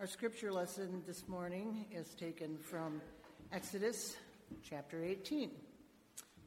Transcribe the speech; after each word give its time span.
Our 0.00 0.06
scripture 0.06 0.52
lesson 0.52 1.02
this 1.08 1.26
morning 1.26 1.86
is 1.90 2.14
taken 2.14 2.56
from 2.56 3.02
Exodus 3.50 4.16
chapter 4.62 5.02
18. 5.02 5.50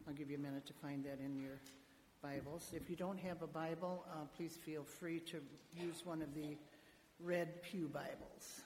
I'll 0.08 0.14
give 0.14 0.30
you 0.30 0.38
a 0.38 0.40
minute 0.40 0.66
to 0.68 0.74
find 0.74 1.04
that 1.04 1.20
in 1.20 1.36
your 1.36 1.60
Bibles. 2.24 2.72
If 2.74 2.90
you 2.90 2.96
don't 2.96 3.20
have 3.20 3.42
a 3.42 3.48
Bible, 3.48 4.06
uh, 4.10 4.24
please 4.38 4.56
feel 4.56 4.86
free 4.86 5.20
to 5.20 5.42
use 5.78 6.06
one 6.06 6.22
of 6.22 6.34
the 6.34 6.56
red 7.20 7.62
Pew 7.62 7.90
Bibles. 7.90 8.62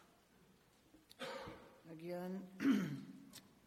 Again, 1.92 2.40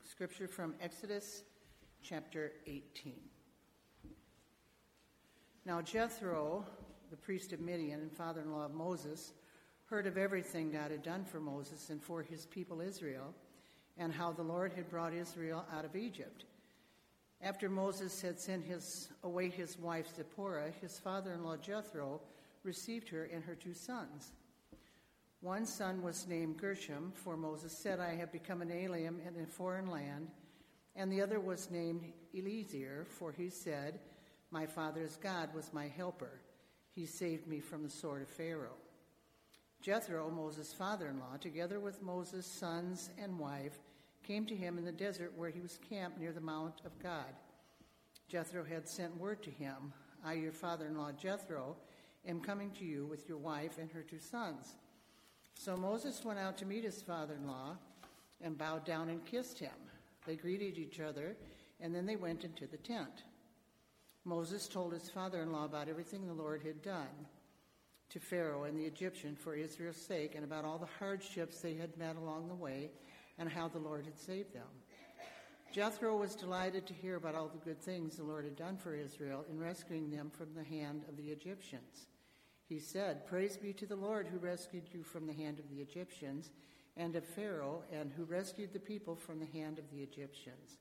scripture 0.09 0.47
from 0.47 0.77
Exodus 0.81 1.43
chapter 2.01 2.53
18. 2.69 3.15
Now, 5.67 5.83
Jethro, 5.83 6.65
the 7.11 7.17
priest 7.17 7.53
of 7.53 7.59
Midian 7.59 8.03
and 8.03 8.13
father 8.13 8.41
in 8.41 8.53
law 8.53 8.67
of 8.67 8.73
Moses, 8.73 9.33
heard 9.89 10.07
of 10.07 10.19
everything 10.19 10.71
God 10.71 10.91
had 10.91 11.03
done 11.03 11.25
for 11.25 11.41
Moses 11.41 11.89
and 11.89 12.03
for 12.03 12.23
his 12.23 12.45
people 12.47 12.81
Israel, 12.81 13.35
and 13.97 14.13
how 14.13 14.33
the 14.33 14.43
Lord 14.43 14.73
had 14.75 14.91
brought 14.91 15.15
Israel 15.15 15.65
out 15.75 15.85
of 15.85 15.97
Egypt. 15.97 16.45
After 17.41 17.71
Moses 17.71 18.21
had 18.21 18.39
sent 18.39 18.65
his, 18.65 19.09
away 19.23 19.49
his 19.49 19.79
wife 19.79 20.15
Zipporah, 20.15 20.73
his 20.81 20.99
father 20.99 21.33
in 21.33 21.43
law 21.43 21.57
Jethro 21.57 22.21
received 22.65 23.09
her 23.09 23.25
and 23.33 23.43
her 23.45 23.55
two 23.55 23.73
sons. 23.73 24.33
One 25.41 25.65
son 25.65 26.03
was 26.03 26.27
named 26.27 26.59
Gershom, 26.59 27.13
for 27.15 27.37
Moses 27.37 27.73
said, 27.73 28.01
I 28.01 28.15
have 28.17 28.33
become 28.33 28.61
an 28.61 28.73
alien 28.73 29.21
in 29.27 29.43
a 29.43 29.47
foreign 29.47 29.89
land. 29.89 30.29
And 30.97 31.13
the 31.13 31.23
other 31.23 31.39
was 31.39 31.71
named 31.71 32.13
Eliezer, 32.37 33.07
for 33.09 33.33
he 33.33 33.49
said, 33.49 34.01
My 34.51 34.67
father's 34.67 35.17
God 35.17 35.55
was 35.55 35.73
my 35.73 35.87
helper. 35.87 36.41
He 36.93 37.07
saved 37.07 37.47
me 37.47 37.61
from 37.61 37.85
the 37.85 37.91
sword 37.91 38.23
of 38.23 38.29
Pharaoh. 38.29 38.77
Jethro, 39.81 40.29
Moses' 40.31 40.73
father 40.73 41.07
in 41.07 41.21
law, 41.21 41.37
together 41.41 41.79
with 41.79 42.03
Moses' 42.03 42.47
sons 42.47 43.11
and 43.17 43.39
wife, 43.39 43.79
came 44.27 44.45
to 44.47 44.57
him 44.57 44.77
in 44.77 44.85
the 44.85 44.93
desert 44.93 45.33
where 45.37 45.51
he 45.51 45.61
was 45.61 45.79
camped 45.89 46.19
near 46.19 46.33
the 46.33 46.41
Mount 46.41 46.81
of 46.85 46.99
God. 47.01 47.33
Jethro 48.29 48.65
had 48.65 48.89
sent 48.89 49.17
word 49.17 49.43
to 49.43 49.51
him 49.51 49.93
I, 50.25 50.35
your 50.35 50.53
father 50.53 50.87
in 50.87 50.99
law 50.99 51.13
Jethro, 51.13 51.77
am 52.27 52.41
coming 52.41 52.73
to 52.73 52.85
you 52.85 53.07
with 53.07 53.29
your 53.29 53.39
wife 53.39 53.79
and 53.79 53.91
her 53.93 54.03
two 54.03 54.19
sons. 54.19 54.75
So 55.55 55.77
Moses 55.77 56.25
went 56.25 56.41
out 56.41 56.59
to 56.59 56.67
meet 56.67 56.85
his 56.85 57.01
father 57.01 57.35
in 57.35 57.47
law 57.47 57.77
and 58.41 58.59
bowed 58.59 58.85
down 58.85 59.09
and 59.09 59.25
kissed 59.25 59.59
him. 59.59 59.71
They 60.27 60.37
greeted 60.37 60.77
each 60.77 61.01
other, 61.01 61.37
and 61.81 61.95
then 61.95 62.05
they 62.05 62.17
went 62.17 62.45
into 62.45 62.67
the 62.67 62.77
tent. 62.77 63.23
Moses 64.25 64.69
told 64.69 64.93
his 64.93 65.09
father 65.09 65.41
in 65.41 65.53
law 65.53 65.65
about 65.65 65.89
everything 65.89 66.27
the 66.27 66.35
Lord 66.35 66.63
had 66.63 66.83
done 66.83 67.27
to 68.11 68.21
Pharaoh 68.21 68.65
and 68.65 68.79
the 68.79 68.85
Egyptian 68.85 69.37
for 69.37 69.55
Israel's 69.55 69.97
sake 69.97 70.35
and 70.35 70.45
about 70.45 70.65
all 70.65 70.79
the 70.79 70.89
hardships 70.99 71.61
they 71.61 71.75
had 71.75 71.97
met 71.99 72.17
along 72.17 72.49
the 72.49 72.55
way 72.55 72.91
and 73.39 73.49
how 73.49 73.69
the 73.69 73.79
Lord 73.79 74.05
had 74.05 74.19
saved 74.19 74.55
them. 74.55 74.67
Jethro 75.73 76.17
was 76.17 76.35
delighted 76.35 76.87
to 76.87 76.95
hear 76.95 77.17
about 77.17 77.35
all 77.35 77.49
the 77.49 77.65
good 77.65 77.81
things 77.81 78.17
the 78.17 78.25
Lord 78.25 78.45
had 78.45 78.57
done 78.57 78.79
for 78.79 78.95
Israel 78.95 79.45
in 79.51 79.61
rescuing 79.61 80.11
them 80.11 80.31
from 80.31 80.55
the 80.55 80.65
hand 80.65 81.03
of 81.09 81.17
the 81.17 81.31
Egyptians. 81.31 82.07
He 82.69 82.79
said, 82.79 83.27
Praise 83.27 83.57
be 83.57 83.73
to 83.75 83.87
the 83.87 83.97
Lord 83.97 84.27
who 84.27 84.39
rescued 84.39 84.89
you 84.93 85.03
from 85.03 85.27
the 85.27 85.35
hand 85.35 85.59
of 85.59 85.69
the 85.71 85.81
Egyptians 85.83 86.51
and 86.97 87.15
of 87.17 87.25
Pharaoh, 87.25 87.85
and 87.93 88.11
who 88.11 88.25
rescued 88.25 88.73
the 88.73 88.81
people 88.81 89.15
from 89.15 89.39
the 89.39 89.59
hand 89.59 89.79
of 89.79 89.89
the 89.91 90.03
Egyptians. 90.03 90.79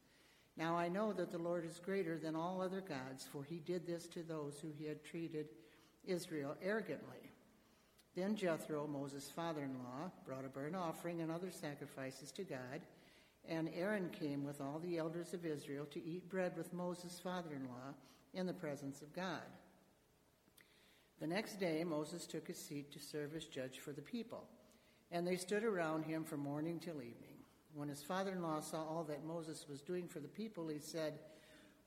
Now 0.57 0.75
I 0.75 0.87
know 0.89 1.13
that 1.13 1.31
the 1.31 1.37
Lord 1.37 1.63
is 1.63 1.79
greater 1.79 2.17
than 2.17 2.35
all 2.35 2.59
other 2.59 2.81
gods, 2.81 3.27
for 3.31 3.43
he 3.43 3.59
did 3.59 3.85
this 3.85 4.07
to 4.07 4.23
those 4.23 4.59
who 4.59 4.69
he 4.75 4.85
had 4.85 5.03
treated 5.03 5.49
Israel 6.07 6.55
arrogantly. 6.61 7.31
Then 8.15 8.35
Jethro, 8.35 8.87
Moses' 8.87 9.29
father 9.29 9.61
in 9.61 9.75
law, 9.75 10.11
brought 10.25 10.45
a 10.45 10.49
burnt 10.49 10.75
offering 10.75 11.21
and 11.21 11.31
other 11.31 11.51
sacrifices 11.51 12.31
to 12.31 12.43
God, 12.43 12.81
and 13.47 13.69
Aaron 13.75 14.09
came 14.09 14.43
with 14.43 14.59
all 14.59 14.79
the 14.79 14.97
elders 14.97 15.33
of 15.33 15.45
Israel 15.45 15.85
to 15.91 16.03
eat 16.03 16.29
bread 16.29 16.57
with 16.57 16.73
Moses' 16.73 17.19
father 17.19 17.53
in 17.55 17.65
law 17.65 17.93
in 18.33 18.47
the 18.47 18.53
presence 18.53 19.01
of 19.01 19.13
God. 19.13 19.43
The 21.19 21.27
next 21.27 21.59
day, 21.59 21.83
Moses 21.83 22.25
took 22.25 22.47
his 22.47 22.57
seat 22.57 22.91
to 22.91 22.99
serve 22.99 23.35
as 23.35 23.45
judge 23.45 23.79
for 23.79 23.91
the 23.91 24.01
people, 24.01 24.47
and 25.11 25.25
they 25.25 25.35
stood 25.35 25.63
around 25.63 26.03
him 26.03 26.23
from 26.23 26.39
morning 26.39 26.79
till 26.79 26.95
evening. 26.95 27.37
When 27.73 27.89
his 27.89 28.03
father 28.03 28.31
in 28.31 28.41
law 28.41 28.59
saw 28.59 28.83
all 28.83 29.03
that 29.05 29.25
Moses 29.25 29.65
was 29.69 29.81
doing 29.81 30.07
for 30.07 30.19
the 30.19 30.27
people, 30.27 30.67
he 30.67 30.79
said, 30.79 31.19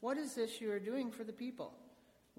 What 0.01 0.17
is 0.17 0.35
this 0.35 0.61
you 0.61 0.71
are 0.71 0.79
doing 0.79 1.11
for 1.11 1.25
the 1.25 1.33
people? 1.33 1.75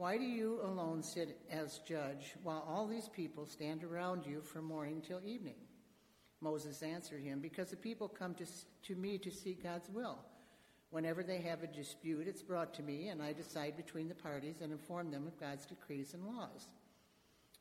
Why 0.02 0.18
do 0.18 0.24
you 0.24 0.60
alone 0.64 1.04
sit 1.04 1.38
as 1.52 1.80
judge 1.88 2.34
while 2.42 2.66
all 2.68 2.88
these 2.88 3.08
people 3.08 3.46
stand 3.46 3.84
around 3.84 4.26
you 4.26 4.42
from 4.42 4.66
morning 4.66 5.00
till 5.00 5.22
evening? 5.24 5.58
Moses 6.42 6.82
answered 6.82 7.22
him, 7.22 7.40
Because 7.40 7.70
the 7.70 7.76
people 7.76 8.08
come 8.08 8.34
to, 8.34 8.46
to 8.88 8.96
me 8.96 9.20
to 9.20 9.30
seek 9.30 9.62
God's 9.62 9.92
will. 9.92 10.18
Whenever 10.90 11.22
they 11.22 11.38
have 11.42 11.62
a 11.62 11.68
dispute, 11.68 12.28
it's 12.28 12.42
brought 12.42 12.74
to 12.74 12.82
me, 12.82 13.10
and 13.10 13.22
I 13.22 13.32
decide 13.32 13.78
between 13.78 14.08
the 14.08 14.16
parties 14.16 14.62
and 14.64 14.72
inform 14.72 15.12
them 15.12 15.28
of 15.28 15.40
God's 15.40 15.68
decrees 15.68 16.16
and 16.16 16.26
laws. 16.26 16.66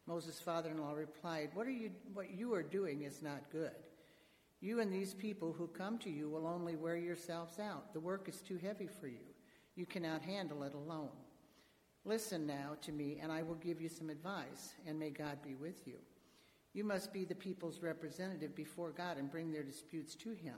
Moses' 0.06 0.40
father 0.40 0.70
in 0.70 0.78
law 0.78 0.92
replied, 0.92 1.50
what, 1.52 1.66
are 1.66 1.70
you, 1.70 1.90
what 2.14 2.30
you 2.30 2.54
are 2.54 2.62
doing 2.62 3.02
is 3.02 3.20
not 3.20 3.52
good. 3.52 3.76
You 4.62 4.80
and 4.80 4.90
these 4.90 5.12
people 5.12 5.52
who 5.52 5.66
come 5.66 5.98
to 5.98 6.10
you 6.10 6.30
will 6.30 6.46
only 6.46 6.76
wear 6.76 6.96
yourselves 6.96 7.58
out. 7.58 7.92
The 7.92 8.00
work 8.00 8.30
is 8.30 8.40
too 8.40 8.56
heavy 8.56 8.88
for 8.98 9.08
you. 9.08 9.28
You 9.76 9.84
cannot 9.84 10.22
handle 10.22 10.62
it 10.62 10.72
alone. 10.72 11.10
Listen 12.10 12.44
now 12.44 12.72
to 12.82 12.90
me, 12.90 13.20
and 13.22 13.30
I 13.30 13.44
will 13.44 13.54
give 13.54 13.80
you 13.80 13.88
some 13.88 14.10
advice, 14.10 14.74
and 14.84 14.98
may 14.98 15.10
God 15.10 15.40
be 15.44 15.54
with 15.54 15.86
you. 15.86 15.94
You 16.72 16.82
must 16.82 17.12
be 17.12 17.24
the 17.24 17.36
people's 17.36 17.82
representative 17.82 18.52
before 18.56 18.90
God 18.90 19.16
and 19.16 19.30
bring 19.30 19.52
their 19.52 19.62
disputes 19.62 20.16
to 20.16 20.30
Him. 20.30 20.56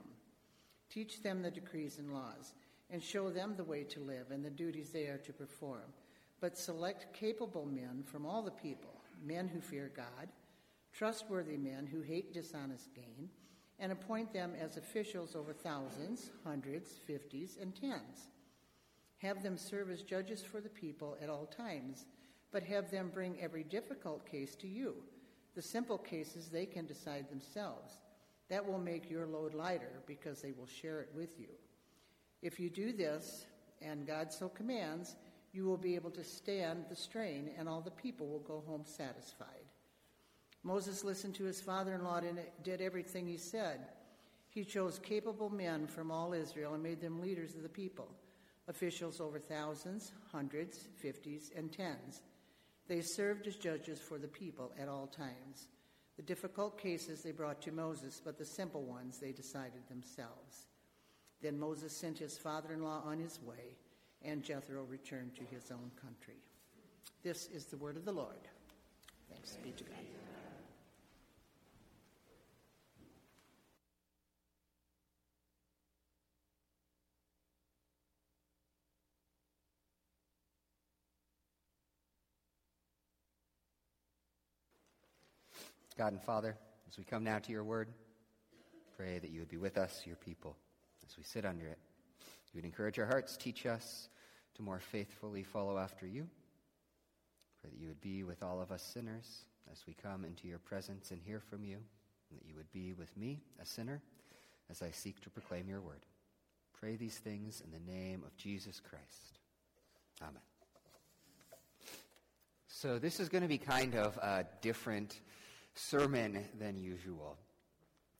Teach 0.88 1.22
them 1.22 1.42
the 1.42 1.50
decrees 1.50 1.98
and 1.98 2.14
laws, 2.14 2.54
and 2.88 3.02
show 3.02 3.28
them 3.28 3.52
the 3.54 3.64
way 3.64 3.84
to 3.84 4.00
live 4.00 4.30
and 4.30 4.42
the 4.42 4.48
duties 4.48 4.92
they 4.92 5.08
are 5.08 5.18
to 5.18 5.32
perform. 5.34 5.92
But 6.40 6.56
select 6.56 7.12
capable 7.12 7.66
men 7.66 8.02
from 8.02 8.24
all 8.24 8.40
the 8.40 8.50
people, 8.50 9.02
men 9.22 9.46
who 9.46 9.60
fear 9.60 9.92
God, 9.94 10.30
trustworthy 10.94 11.58
men 11.58 11.86
who 11.86 12.00
hate 12.00 12.32
dishonest 12.32 12.94
gain, 12.94 13.28
and 13.78 13.92
appoint 13.92 14.32
them 14.32 14.54
as 14.58 14.78
officials 14.78 15.36
over 15.36 15.52
thousands, 15.52 16.30
hundreds, 16.44 16.92
fifties, 16.92 17.58
and 17.60 17.76
tens. 17.76 18.28
Have 19.22 19.42
them 19.42 19.56
serve 19.56 19.88
as 19.90 20.02
judges 20.02 20.42
for 20.42 20.60
the 20.60 20.68
people 20.68 21.16
at 21.22 21.30
all 21.30 21.46
times, 21.46 22.06
but 22.50 22.64
have 22.64 22.90
them 22.90 23.10
bring 23.14 23.40
every 23.40 23.62
difficult 23.62 24.28
case 24.28 24.56
to 24.56 24.66
you. 24.66 24.96
The 25.54 25.62
simple 25.62 25.96
cases 25.96 26.48
they 26.48 26.66
can 26.66 26.86
decide 26.86 27.30
themselves. 27.30 27.98
That 28.48 28.66
will 28.66 28.80
make 28.80 29.08
your 29.08 29.26
load 29.26 29.54
lighter 29.54 30.02
because 30.06 30.42
they 30.42 30.50
will 30.50 30.66
share 30.66 31.00
it 31.00 31.10
with 31.14 31.38
you. 31.38 31.50
If 32.42 32.58
you 32.58 32.68
do 32.68 32.92
this, 32.92 33.46
and 33.80 34.06
God 34.06 34.32
so 34.32 34.48
commands, 34.48 35.14
you 35.52 35.64
will 35.66 35.76
be 35.76 35.94
able 35.94 36.10
to 36.10 36.24
stand 36.24 36.86
the 36.88 36.96
strain, 36.96 37.50
and 37.56 37.68
all 37.68 37.80
the 37.80 37.92
people 37.92 38.26
will 38.26 38.40
go 38.40 38.64
home 38.66 38.82
satisfied. 38.84 39.46
Moses 40.64 41.04
listened 41.04 41.36
to 41.36 41.44
his 41.44 41.60
father 41.60 41.94
in 41.94 42.02
law 42.02 42.16
and 42.16 42.40
did 42.64 42.80
everything 42.80 43.28
he 43.28 43.36
said. 43.36 43.86
He 44.48 44.64
chose 44.64 44.98
capable 44.98 45.48
men 45.48 45.86
from 45.86 46.10
all 46.10 46.32
Israel 46.32 46.74
and 46.74 46.82
made 46.82 47.00
them 47.00 47.20
leaders 47.20 47.54
of 47.54 47.62
the 47.62 47.68
people 47.68 48.08
officials 48.68 49.20
over 49.20 49.38
thousands, 49.38 50.12
hundreds, 50.30 50.88
fifties, 50.96 51.50
and 51.56 51.72
tens. 51.72 52.22
They 52.88 53.00
served 53.00 53.46
as 53.46 53.56
judges 53.56 53.98
for 53.98 54.18
the 54.18 54.28
people 54.28 54.72
at 54.78 54.88
all 54.88 55.06
times. 55.06 55.68
The 56.16 56.22
difficult 56.22 56.78
cases 56.78 57.22
they 57.22 57.32
brought 57.32 57.62
to 57.62 57.72
Moses, 57.72 58.20
but 58.24 58.38
the 58.38 58.44
simple 58.44 58.82
ones 58.82 59.18
they 59.18 59.32
decided 59.32 59.88
themselves. 59.88 60.66
Then 61.40 61.58
Moses 61.58 61.96
sent 61.96 62.18
his 62.18 62.38
father 62.38 62.72
in 62.72 62.82
law 62.82 63.02
on 63.04 63.18
his 63.18 63.40
way, 63.42 63.76
and 64.22 64.42
Jethro 64.42 64.84
returned 64.84 65.34
to 65.36 65.54
his 65.54 65.70
own 65.70 65.90
country. 66.00 66.36
This 67.22 67.46
is 67.46 67.66
the 67.66 67.76
word 67.76 67.96
of 67.96 68.04
the 68.04 68.12
Lord. 68.12 68.48
Thanks 69.30 69.56
be 69.64 69.70
to 69.72 69.84
God. 69.84 70.11
God 85.94 86.12
and 86.12 86.22
Father, 86.22 86.56
as 86.88 86.96
we 86.96 87.04
come 87.04 87.24
now 87.24 87.38
to 87.38 87.52
your 87.52 87.64
word, 87.64 87.88
pray 88.96 89.18
that 89.18 89.30
you 89.30 89.40
would 89.40 89.48
be 89.48 89.56
with 89.56 89.76
us, 89.76 90.02
your 90.06 90.16
people, 90.16 90.56
as 91.06 91.16
we 91.16 91.22
sit 91.22 91.44
under 91.44 91.66
it. 91.66 91.78
You 92.52 92.58
would 92.58 92.64
encourage 92.64 92.98
our 92.98 93.06
hearts, 93.06 93.36
teach 93.36 93.66
us 93.66 94.08
to 94.54 94.62
more 94.62 94.80
faithfully 94.80 95.42
follow 95.42 95.78
after 95.78 96.06
you. 96.06 96.28
Pray 97.60 97.70
that 97.70 97.78
you 97.78 97.88
would 97.88 98.00
be 98.00 98.24
with 98.24 98.42
all 98.42 98.60
of 98.60 98.70
us 98.70 98.82
sinners 98.82 99.44
as 99.70 99.84
we 99.86 99.94
come 99.94 100.24
into 100.24 100.48
your 100.48 100.58
presence 100.58 101.10
and 101.10 101.20
hear 101.22 101.40
from 101.40 101.64
you, 101.64 101.76
and 101.76 102.40
that 102.40 102.46
you 102.46 102.54
would 102.56 102.70
be 102.72 102.92
with 102.92 103.14
me, 103.16 103.40
a 103.60 103.66
sinner, 103.66 104.02
as 104.70 104.82
I 104.82 104.90
seek 104.90 105.20
to 105.22 105.30
proclaim 105.30 105.68
your 105.68 105.80
word. 105.80 106.04
Pray 106.78 106.96
these 106.96 107.18
things 107.18 107.62
in 107.64 107.70
the 107.70 107.92
name 107.92 108.22
of 108.26 108.36
Jesus 108.36 108.80
Christ. 108.80 109.38
Amen. 110.20 110.42
So, 112.66 112.98
this 112.98 113.20
is 113.20 113.28
going 113.28 113.42
to 113.42 113.48
be 113.48 113.58
kind 113.58 113.94
of 113.94 114.16
a 114.16 114.44
different 114.60 115.20
sermon 115.74 116.44
than 116.58 116.78
usual. 116.78 117.36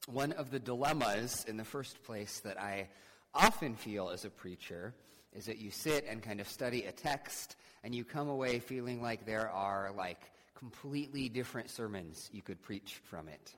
one 0.07 0.33
of 0.33 0.51
the 0.51 0.59
dilemmas 0.59 1.45
in 1.47 1.57
the 1.57 1.65
first 1.65 2.03
place 2.03 2.41
that 2.41 2.61
I 2.61 2.89
often 3.35 3.77
feel 3.77 4.11
as 4.11 4.25
a 4.25 4.31
preacher 4.31 4.95
is 5.33 5.47
that 5.47 5.59
you 5.59 5.71
sit 5.71 6.05
and 6.09 6.21
kind 6.23 6.41
of 6.41 6.49
study 6.49 6.85
a 6.85 6.93
text 6.93 7.57
and 7.85 7.95
you 7.95 8.05
come 8.05 8.29
away 8.29 8.59
feeling 8.59 9.01
like 9.01 9.25
there 9.25 9.49
are 9.49 9.93
like 9.97 10.21
completely 10.55 11.29
different 11.29 11.71
sermons 11.71 12.29
you 12.33 12.43
could 12.43 12.61
preach 12.63 13.01
from 13.05 13.29
it. 13.29 13.55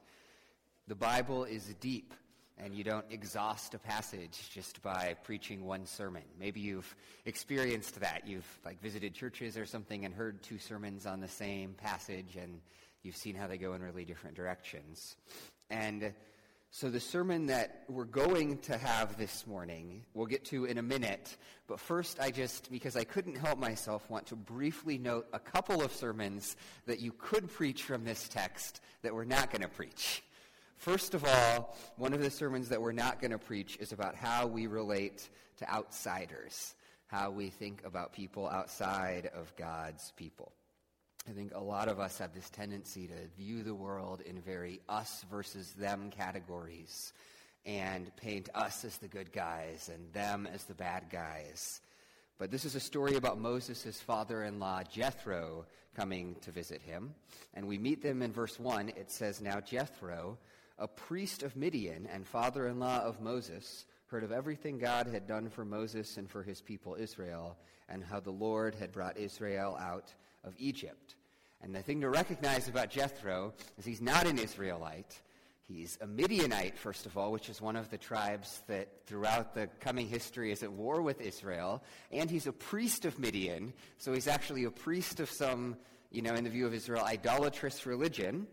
The 0.87 0.94
Bible 0.94 1.44
is 1.44 1.75
deep 1.81 2.12
and 2.58 2.75
you 2.75 2.85
don't 2.85 3.06
exhaust 3.11 3.75
a 3.75 3.79
passage 3.79 4.49
just 4.50 4.81
by 4.82 5.17
preaching 5.25 5.64
one 5.64 5.87
sermon. 5.87 6.23
Maybe 6.38 6.61
you've 6.61 6.94
experienced 7.25 7.99
that. 8.00 8.26
You've 8.26 8.47
like 8.64 8.81
visited 8.81 9.14
churches 9.14 9.56
or 9.56 9.67
something 9.67 10.05
and 10.05 10.14
heard 10.14 10.43
two 10.43 10.58
sermons 10.58 11.06
on 11.06 11.20
the 11.20 11.29
same 11.29 11.73
passage 11.73 12.37
and 12.40 12.61
you've 13.04 13.16
seen 13.16 13.36
how 13.36 13.46
they 13.46 13.58
go 13.58 13.74
in 13.74 13.82
really 13.82 14.04
different 14.04 14.36
directions. 14.36 15.16
And 15.70 16.12
so, 16.70 16.90
the 16.90 16.98
sermon 16.98 17.46
that 17.46 17.84
we're 17.88 18.04
going 18.04 18.58
to 18.62 18.76
have 18.76 19.16
this 19.16 19.46
morning, 19.46 20.02
we'll 20.12 20.26
get 20.26 20.46
to 20.46 20.64
in 20.64 20.78
a 20.78 20.82
minute. 20.82 21.36
But 21.68 21.78
first, 21.78 22.18
I 22.18 22.32
just, 22.32 22.68
because 22.68 22.96
I 22.96 23.04
couldn't 23.04 23.36
help 23.36 23.60
myself, 23.60 24.10
want 24.10 24.26
to 24.26 24.34
briefly 24.34 24.98
note 24.98 25.28
a 25.32 25.38
couple 25.38 25.82
of 25.82 25.92
sermons 25.92 26.56
that 26.86 26.98
you 26.98 27.12
could 27.12 27.48
preach 27.48 27.84
from 27.84 28.04
this 28.04 28.28
text 28.28 28.80
that 29.02 29.14
we're 29.14 29.24
not 29.24 29.52
going 29.52 29.62
to 29.62 29.68
preach. 29.68 30.24
First 30.76 31.14
of 31.14 31.24
all, 31.24 31.76
one 31.96 32.12
of 32.12 32.20
the 32.20 32.30
sermons 32.30 32.70
that 32.70 32.82
we're 32.82 32.90
not 32.90 33.20
going 33.20 33.30
to 33.30 33.38
preach 33.38 33.76
is 33.80 33.92
about 33.92 34.16
how 34.16 34.48
we 34.48 34.66
relate 34.66 35.28
to 35.58 35.72
outsiders, 35.72 36.74
how 37.06 37.30
we 37.30 37.50
think 37.50 37.82
about 37.84 38.12
people 38.12 38.48
outside 38.48 39.30
of 39.32 39.54
God's 39.56 40.12
people. 40.16 40.50
I 41.26 41.32
think 41.32 41.55
a 41.55 41.61
lot 41.61 41.88
of 41.88 42.00
us 42.00 42.19
have 42.19 42.35
this 42.35 42.50
tendency 42.50 43.06
to 43.06 43.43
view 43.43 43.62
the 43.62 43.75
world 43.75 44.21
in 44.21 44.43
very 44.43 44.81
us 44.91 45.25
versus 45.31 45.73
them 45.73 46.11
categories 46.11 47.15
and 47.65 48.15
paint 48.17 48.50
us 48.55 48.85
as 48.85 48.99
the 48.99 49.09
good 49.09 49.32
guys 49.32 49.91
and 49.93 50.12
them 50.12 50.47
as 50.53 50.65
the 50.65 50.75
bad 50.75 51.05
guys. 51.11 51.81
But 52.37 52.50
this 52.50 52.67
is 52.67 52.75
a 52.75 52.81
story 52.81 53.17
about 53.17 53.41
Moses' 53.41 54.03
father 54.03 54.44
in 54.44 54.59
law, 54.59 54.82
Jethro, 54.82 55.65
coming 55.97 56.37
to 56.43 56.50
visit 56.50 56.82
him. 56.82 57.15
And 57.55 57.67
we 57.67 57.79
meet 57.79 58.03
them 58.03 58.21
in 58.21 58.31
verse 58.31 58.61
1. 58.61 58.91
It 58.91 59.11
says, 59.11 59.41
Now 59.41 59.61
Jethro, 59.61 60.37
a 60.79 60.87
priest 60.87 61.43
of 61.43 61.56
Midian 61.56 62.06
and 62.12 62.26
father 62.26 62.69
in 62.69 62.79
law 62.79 62.99
of 62.99 63.23
Moses, 63.23 63.87
heard 64.09 64.25
of 64.25 64.32
everything 64.32 64.76
God 64.76 65.06
had 65.06 65.26
done 65.26 65.49
for 65.49 65.65
Moses 65.65 66.19
and 66.19 66.29
for 66.29 66.43
his 66.43 66.61
people 66.61 66.97
Israel, 66.97 67.56
and 67.88 68.05
how 68.05 68.21
the 68.21 68.31
Lord 68.31 68.75
had 68.75 68.93
brought 68.93 69.17
Israel 69.17 69.79
out 69.81 70.12
of 70.44 70.55
Egypt. 70.58 71.14
And 71.62 71.75
the 71.75 71.82
thing 71.82 72.02
to 72.02 72.11
recognize 72.11 72.69
about 72.69 72.91
Jethro 72.91 73.55
is 73.79 73.85
he's 73.85 74.02
not 74.02 74.26
an 74.26 74.38
Israelite. 74.38 75.20
He's 75.67 75.96
a 76.02 76.06
Midianite, 76.06 76.76
first 76.76 77.06
of 77.06 77.17
all, 77.17 77.32
which 77.32 77.49
is 77.49 77.58
one 77.58 77.75
of 77.75 77.88
the 77.88 77.96
tribes 77.96 78.61
that 78.69 78.88
throughout 79.06 79.55
the 79.55 79.69
coming 79.81 80.06
history 80.06 80.52
is 80.52 80.62
at 80.62 80.70
war 80.70 81.00
with 81.00 81.23
Israel. 81.23 81.82
And 82.12 82.31
he's 82.31 82.46
a 82.46 82.52
priest 82.52 83.06
of 83.06 83.19
Midian, 83.19 83.73
so 83.96 84.12
he's 84.12 84.29
actually 84.29 84.64
a 84.64 84.70
priest 84.70 85.20
of 85.20 85.31
some, 85.31 85.76
you 86.11 86.20
know, 86.20 86.35
in 86.35 86.44
the 86.44 86.50
view 86.50 86.67
of 86.67 86.75
Israel, 86.75 87.02
idolatrous 87.02 87.87
religion. 87.87 88.47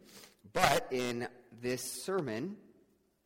But 0.54 0.88
in 0.92 1.28
this 1.62 1.82
sermon, 2.06 2.56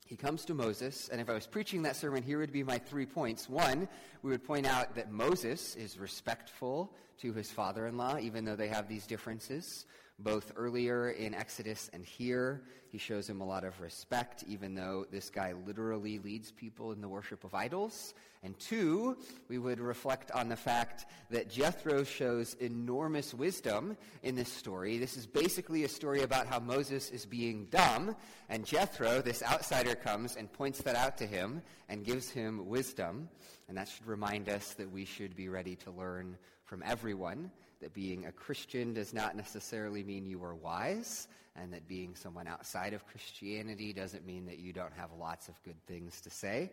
he 0.05 0.15
comes 0.15 0.45
to 0.45 0.53
Moses, 0.53 1.09
and 1.09 1.19
if 1.19 1.29
I 1.29 1.33
was 1.33 1.47
preaching 1.47 1.81
that 1.81 1.95
sermon, 1.95 2.21
here 2.21 2.37
would 2.37 2.53
be 2.53 2.63
my 2.63 2.77
three 2.77 3.07
points. 3.07 3.49
One, 3.49 3.87
we 4.21 4.29
would 4.29 4.43
point 4.43 4.67
out 4.67 4.93
that 4.95 5.11
Moses 5.11 5.75
is 5.75 5.97
respectful 5.97 6.93
to 7.21 7.33
his 7.33 7.51
father 7.51 7.87
in 7.87 7.97
law, 7.97 8.19
even 8.19 8.45
though 8.45 8.55
they 8.55 8.67
have 8.67 8.87
these 8.87 9.07
differences. 9.07 9.87
Both 10.19 10.53
earlier 10.55 11.09
in 11.09 11.33
Exodus 11.33 11.89
and 11.91 12.05
here, 12.05 12.61
he 12.95 12.99
shows 12.99 13.29
him 13.29 13.41
a 13.41 13.45
lot 13.45 13.65
of 13.65 13.81
respect, 13.81 14.45
even 14.47 14.73
though 14.73 15.05
this 15.11 15.29
guy 15.29 15.53
literally 15.67 16.17
leads 16.19 16.49
people 16.49 16.93
in 16.93 17.01
the 17.01 17.09
worship 17.09 17.43
of 17.43 17.53
idols. 17.53 18.13
And 18.41 18.57
two, 18.57 19.17
we 19.49 19.57
would 19.57 19.81
reflect 19.81 20.31
on 20.31 20.47
the 20.47 20.55
fact 20.55 21.05
that 21.29 21.49
Jethro 21.49 22.05
shows 22.05 22.53
enormous 22.53 23.33
wisdom 23.33 23.97
in 24.23 24.35
this 24.35 24.47
story. 24.47 24.97
This 24.97 25.17
is 25.17 25.27
basically 25.27 25.83
a 25.83 25.89
story 25.89 26.21
about 26.21 26.47
how 26.47 26.61
Moses 26.61 27.09
is 27.09 27.25
being 27.25 27.65
dumb, 27.69 28.15
and 28.47 28.65
Jethro, 28.65 29.21
this 29.21 29.43
outsider, 29.43 29.95
comes 29.95 30.37
and 30.37 30.49
points 30.53 30.81
that 30.83 30.95
out 30.95 31.17
to 31.17 31.25
him 31.25 31.63
and 31.89 32.05
gives 32.05 32.29
him 32.29 32.65
wisdom. 32.65 33.27
And 33.67 33.75
that 33.75 33.89
should 33.89 34.07
remind 34.07 34.47
us 34.47 34.73
that 34.75 34.89
we 34.89 35.03
should 35.03 35.35
be 35.35 35.49
ready 35.49 35.75
to 35.83 35.91
learn 35.91 36.37
from 36.63 36.81
everyone, 36.85 37.51
that 37.81 37.93
being 37.93 38.25
a 38.25 38.31
Christian 38.31 38.93
does 38.93 39.13
not 39.13 39.35
necessarily 39.35 40.01
mean 40.01 40.25
you 40.25 40.41
are 40.45 40.55
wise, 40.55 41.27
and 41.55 41.71
that 41.73 41.87
being 41.87 42.15
someone 42.15 42.47
outside 42.47 42.93
of 42.93 43.05
Christianity 43.07 43.93
doesn't 43.93 44.25
mean 44.25 44.45
that 44.45 44.59
you 44.59 44.73
don't 44.73 44.93
have 44.93 45.09
lots 45.17 45.47
of 45.47 45.61
good 45.63 45.81
things 45.87 46.21
to 46.21 46.29
say. 46.29 46.71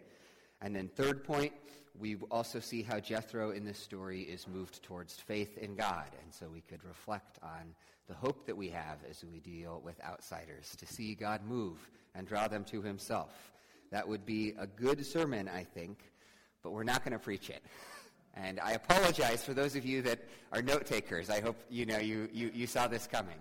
And 0.60 0.74
then, 0.74 0.88
third 0.88 1.24
point, 1.24 1.52
we 1.98 2.16
also 2.30 2.60
see 2.60 2.82
how 2.82 3.00
Jethro 3.00 3.50
in 3.50 3.64
this 3.64 3.78
story 3.78 4.22
is 4.22 4.46
moved 4.48 4.82
towards 4.82 5.14
faith 5.14 5.58
in 5.58 5.74
God. 5.74 6.06
And 6.22 6.32
so 6.32 6.48
we 6.48 6.60
could 6.60 6.84
reflect 6.84 7.38
on 7.42 7.74
the 8.08 8.14
hope 8.14 8.46
that 8.46 8.56
we 8.56 8.68
have 8.68 8.98
as 9.08 9.24
we 9.24 9.40
deal 9.40 9.80
with 9.84 10.02
outsiders 10.04 10.74
to 10.76 10.86
see 10.86 11.14
God 11.14 11.40
move 11.46 11.90
and 12.14 12.26
draw 12.26 12.48
them 12.48 12.64
to 12.64 12.82
himself. 12.82 13.52
That 13.90 14.06
would 14.06 14.24
be 14.24 14.54
a 14.58 14.66
good 14.66 15.04
sermon, 15.04 15.48
I 15.48 15.64
think, 15.64 15.98
but 16.62 16.72
we're 16.72 16.84
not 16.84 17.04
going 17.04 17.12
to 17.12 17.18
preach 17.18 17.50
it. 17.50 17.62
And 18.34 18.58
I 18.60 18.72
apologize 18.72 19.44
for 19.44 19.52
those 19.52 19.76
of 19.76 19.84
you 19.84 20.00
that 20.02 20.20
are 20.52 20.62
note 20.62 20.86
takers. 20.86 21.28
I 21.28 21.40
hope 21.40 21.56
you 21.68 21.84
know 21.84 21.98
you, 21.98 22.28
you, 22.32 22.50
you 22.54 22.66
saw 22.66 22.86
this 22.86 23.06
coming. 23.06 23.36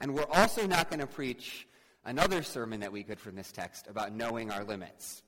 And 0.00 0.14
we're 0.14 0.24
also 0.30 0.66
not 0.66 0.90
going 0.90 1.00
to 1.00 1.06
preach 1.06 1.66
another 2.04 2.42
sermon 2.42 2.80
that 2.80 2.92
we 2.92 3.02
could 3.02 3.18
from 3.18 3.34
this 3.34 3.52
text 3.52 3.86
about 3.88 4.12
knowing 4.12 4.50
our 4.50 4.64
limits, 4.64 5.22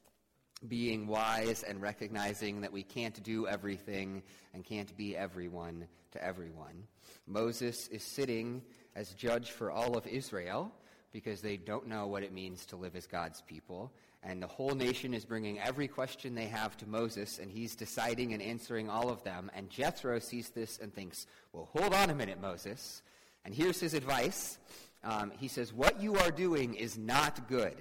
being 0.67 1.06
wise 1.06 1.62
and 1.62 1.82
recognizing 1.82 2.61
that 2.61 2.72
we 2.72 2.82
can't 2.82 3.22
do 3.22 3.46
everything 3.46 4.22
and 4.55 4.64
can't 4.64 4.96
be 4.96 5.17
everyone 5.17 5.87
to 6.12 6.25
everyone. 6.25 6.84
Moses 7.26 7.88
is 7.88 8.02
sitting 8.02 8.62
as 8.94 9.12
judge 9.14 9.50
for 9.50 9.70
all 9.70 9.96
of 9.96 10.06
Israel 10.06 10.72
because 11.12 11.40
they 11.40 11.56
don't 11.56 11.88
know 11.88 12.06
what 12.06 12.22
it 12.22 12.32
means 12.32 12.64
to 12.67 12.76
live 12.76 12.94
as 12.94 13.06
God's 13.06 13.40
people. 13.43 13.93
And 14.22 14.43
the 14.43 14.46
whole 14.46 14.75
nation 14.75 15.14
is 15.14 15.25
bringing 15.25 15.58
every 15.58 15.88
question 15.88 16.34
they 16.34 16.46
have 16.46 16.76
to 16.78 16.87
Moses, 16.87 17.38
and 17.38 17.50
he's 17.50 17.75
deciding 17.75 18.34
and 18.34 18.43
answering 18.43 18.90
all 18.90 19.08
of 19.08 19.25
them. 19.25 19.50
And 19.55 19.70
Jethro 19.70 20.19
sees 20.19 20.50
this 20.50 20.78
and 20.78 20.94
thinks, 20.94 21.26
well, 21.52 21.69
hold 21.72 21.94
on 21.94 22.11
a 22.11 22.14
minute, 22.14 22.40
Moses. 22.40 23.02
And 23.45 23.55
here's 23.55 23.81
his 23.81 23.95
advice. 23.95 24.59
Um, 25.03 25.33
he 25.39 25.49
says, 25.49 25.73
What 25.73 26.03
you 26.03 26.17
are 26.17 26.31
doing 26.31 26.75
is 26.75 26.99
not 26.99 27.49
good. 27.49 27.77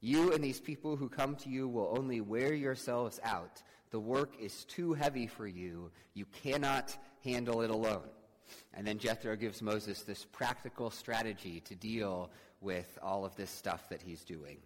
You 0.00 0.32
and 0.32 0.44
these 0.44 0.60
people 0.60 0.96
who 0.96 1.08
come 1.08 1.36
to 1.36 1.48
you 1.48 1.68
will 1.68 1.94
only 1.98 2.20
wear 2.20 2.54
yourselves 2.54 3.18
out. 3.24 3.62
The 3.90 4.00
work 4.00 4.34
is 4.38 4.64
too 4.64 4.92
heavy 4.92 5.26
for 5.26 5.46
you. 5.46 5.90
You 6.14 6.26
cannot 6.42 6.96
handle 7.24 7.62
it 7.62 7.70
alone. 7.70 8.08
And 8.74 8.86
then 8.86 8.98
Jethro 8.98 9.34
gives 9.36 9.62
Moses 9.62 10.02
this 10.02 10.24
practical 10.24 10.90
strategy 10.90 11.60
to 11.60 11.74
deal 11.74 12.30
with 12.60 12.98
all 13.02 13.24
of 13.24 13.34
this 13.36 13.50
stuff 13.50 13.88
that 13.88 14.02
he's 14.02 14.22
doing. 14.22 14.58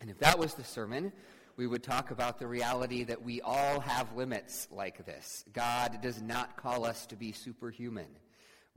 And 0.00 0.10
if 0.10 0.18
that 0.18 0.38
was 0.38 0.54
the 0.54 0.64
sermon, 0.64 1.12
we 1.56 1.66
would 1.66 1.82
talk 1.82 2.10
about 2.10 2.38
the 2.38 2.46
reality 2.46 3.04
that 3.04 3.22
we 3.22 3.40
all 3.40 3.80
have 3.80 4.16
limits 4.16 4.68
like 4.70 5.04
this. 5.04 5.44
God 5.52 6.00
does 6.00 6.22
not 6.22 6.56
call 6.56 6.84
us 6.84 7.06
to 7.06 7.16
be 7.16 7.32
superhuman. 7.32 8.08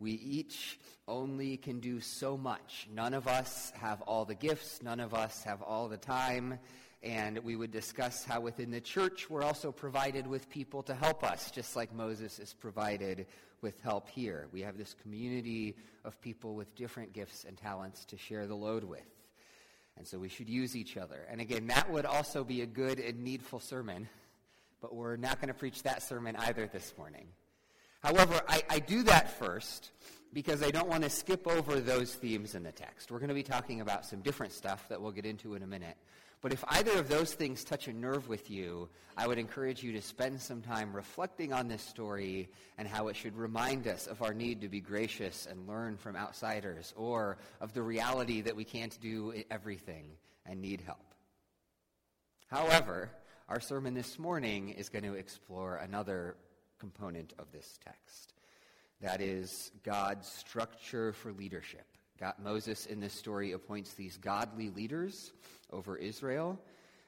We 0.04 0.12
each 0.12 0.82
only 1.08 1.56
can 1.56 1.80
do 1.80 2.02
so 2.02 2.36
much. 2.36 2.90
None 2.94 3.14
of 3.14 3.26
us 3.26 3.72
have 3.80 4.02
all 4.02 4.26
the 4.26 4.36
gifts, 4.36 4.84
none 4.84 5.00
of 5.00 5.14
us 5.14 5.44
have 5.44 5.62
all 5.62 5.88
the 5.88 5.96
time. 5.96 6.60
And 7.02 7.40
we 7.40 7.56
would 7.56 7.72
discuss 7.72 8.26
how 8.26 8.42
within 8.42 8.70
the 8.70 8.82
church 8.82 9.30
we're 9.30 9.44
also 9.44 9.72
provided 9.72 10.28
with 10.28 10.50
people 10.50 10.84
to 10.84 10.94
help 10.94 11.24
us, 11.24 11.52
just 11.52 11.78
like 11.78 11.96
Moses 11.96 12.38
is 12.38 12.54
provided 12.54 13.28
with 13.62 13.80
help 13.80 14.10
here. 14.10 14.48
We 14.52 14.60
have 14.64 14.78
this 14.78 14.94
community 15.02 15.78
of 16.04 16.20
people 16.20 16.54
with 16.54 16.76
different 16.76 17.14
gifts 17.14 17.46
and 17.48 17.58
talents 17.58 18.04
to 18.06 18.18
share 18.18 18.46
the 18.46 18.56
load 18.56 18.84
with. 18.84 19.08
And 19.96 20.06
so 20.06 20.20
we 20.20 20.28
should 20.28 20.50
use 20.50 20.76
each 20.76 20.98
other. 20.98 21.26
And 21.30 21.40
again, 21.40 21.68
that 21.68 21.90
would 21.90 22.06
also 22.06 22.44
be 22.44 22.62
a 22.62 22.66
good 22.66 23.00
and 23.00 23.24
needful 23.24 23.62
sermon, 23.62 24.10
but 24.82 24.94
we're 24.94 25.16
not 25.16 25.40
going 25.40 25.48
to 25.48 25.54
preach 25.54 25.84
that 25.84 26.04
sermon 26.04 26.36
either 26.36 26.68
this 26.68 26.94
morning. 26.98 27.28
However, 28.04 28.42
I, 28.50 28.64
I 28.70 28.80
do 28.80 29.04
that 29.04 29.40
first 29.40 29.92
because 30.34 30.62
I 30.62 30.72
don't 30.72 30.90
want 30.90 31.04
to 31.04 31.10
skip 31.10 31.48
over 31.48 31.80
those 31.80 32.14
themes 32.14 32.54
in 32.54 32.64
the 32.64 32.72
text. 32.72 33.12
We're 33.12 33.20
going 33.20 33.30
to 33.30 33.36
be 33.36 33.44
talking 33.44 33.80
about 33.80 34.06
some 34.06 34.20
different 34.20 34.52
stuff 34.52 34.90
that 34.90 35.02
we'll 35.02 35.12
get 35.12 35.26
into 35.26 35.56
in 35.56 35.64
a 35.64 35.68
minute. 35.68 35.96
But 36.42 36.52
if 36.52 36.62
either 36.68 37.00
of 37.00 37.08
those 37.08 37.34
things 37.34 37.64
touch 37.64 37.88
a 37.88 37.94
nerve 37.94 38.28
with 38.28 38.52
you, 38.52 38.90
I 39.16 39.28
would 39.28 39.38
encourage 39.38 39.82
you 39.82 39.94
to 39.94 40.02
spend 40.02 40.42
some 40.42 40.62
time 40.62 40.94
reflecting 40.94 41.54
on 41.54 41.70
this 41.70 41.82
story 41.82 42.50
and 42.78 42.86
how 42.86 43.08
it 43.08 43.16
should 43.16 43.38
remind 43.38 43.88
us 43.88 44.08
of 44.08 44.22
our 44.22 44.34
need 44.34 44.60
to 44.62 44.68
be 44.68 44.82
gracious 44.82 45.48
and 45.50 45.66
learn 45.66 45.96
from 45.96 46.18
outsiders, 46.18 46.94
or 46.98 47.38
of 47.62 47.74
the 47.74 47.82
reality 47.82 48.42
that 48.42 48.58
we 48.58 48.66
can't 48.66 49.00
do 49.00 49.34
everything 49.50 50.04
and 50.46 50.62
need 50.62 50.82
help. 50.82 51.14
However, 52.48 53.10
our 53.48 53.62
sermon 53.62 53.94
this 53.94 54.20
morning 54.20 54.70
is 54.70 54.90
going 54.90 55.06
to 55.06 55.14
explore 55.14 55.78
another 55.78 56.36
component 56.80 57.34
of 57.40 57.52
this 57.52 57.80
text. 57.84 58.34
That 59.02 59.22
is 59.22 59.72
God's 59.84 60.28
structure 60.28 61.14
for 61.14 61.32
leadership. 61.34 61.86
God, 62.20 62.36
Moses 62.42 62.86
in 62.86 63.00
this 63.00 63.14
story 63.14 63.52
appoints 63.52 63.94
these 63.94 64.18
godly 64.18 64.70
leaders 64.70 65.34
over 65.72 65.98
Israel. 65.98 66.60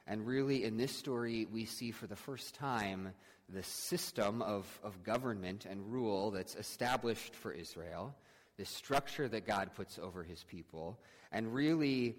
And 0.06 0.26
really, 0.26 0.64
in 0.64 0.76
this 0.76 0.92
story, 0.92 1.46
we 1.50 1.64
see 1.64 1.90
for 1.90 2.06
the 2.06 2.16
first 2.16 2.54
time 2.54 3.12
the 3.48 3.62
system 3.62 4.42
of, 4.42 4.66
of 4.82 5.02
government 5.02 5.66
and 5.68 5.92
rule 5.92 6.30
that's 6.30 6.54
established 6.56 7.34
for 7.34 7.52
Israel, 7.52 8.14
the 8.56 8.64
structure 8.64 9.28
that 9.28 9.46
God 9.46 9.70
puts 9.74 9.98
over 9.98 10.22
his 10.22 10.44
people. 10.44 10.98
And 11.32 11.52
really, 11.52 12.16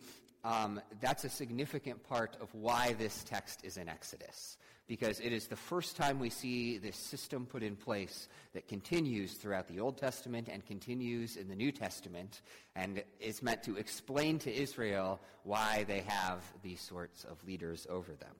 um, 0.47 0.81
that's 1.01 1.25
a 1.25 1.29
significant 1.29 2.01
part 2.07 2.37
of 2.39 2.53
why 2.53 2.93
this 2.93 3.23
text 3.23 3.65
is 3.65 3.75
in 3.75 3.89
Exodus 3.89 4.57
because 4.87 5.19
it 5.19 5.33
is 5.33 5.47
the 5.47 5.55
first 5.55 5.97
time 5.97 6.17
we 6.17 6.29
see 6.29 6.77
this 6.77 6.95
system 6.95 7.45
put 7.45 7.61
in 7.61 7.75
place 7.75 8.29
that 8.53 8.67
continues 8.67 9.33
throughout 9.33 9.67
the 9.67 9.81
Old 9.81 9.97
Testament 9.97 10.47
and 10.49 10.65
continues 10.65 11.35
in 11.35 11.49
the 11.49 11.55
New 11.55 11.73
Testament, 11.73 12.41
and 12.75 13.03
is 13.19 13.43
meant 13.43 13.63
to 13.63 13.75
explain 13.75 14.39
to 14.39 14.53
Israel 14.53 15.19
why 15.43 15.83
they 15.87 16.01
have 16.07 16.41
these 16.63 16.79
sorts 16.79 17.25
of 17.25 17.43
leaders 17.45 17.85
over 17.89 18.13
them. 18.13 18.35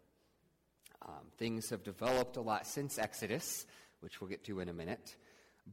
Um, 1.05 1.25
things 1.37 1.69
have 1.69 1.83
developed 1.83 2.37
a 2.37 2.41
lot 2.41 2.65
since 2.65 2.97
Exodus, 2.97 3.65
which 3.99 4.21
we'll 4.21 4.29
get 4.29 4.45
to 4.45 4.61
in 4.61 4.69
a 4.69 4.73
minute, 4.73 5.17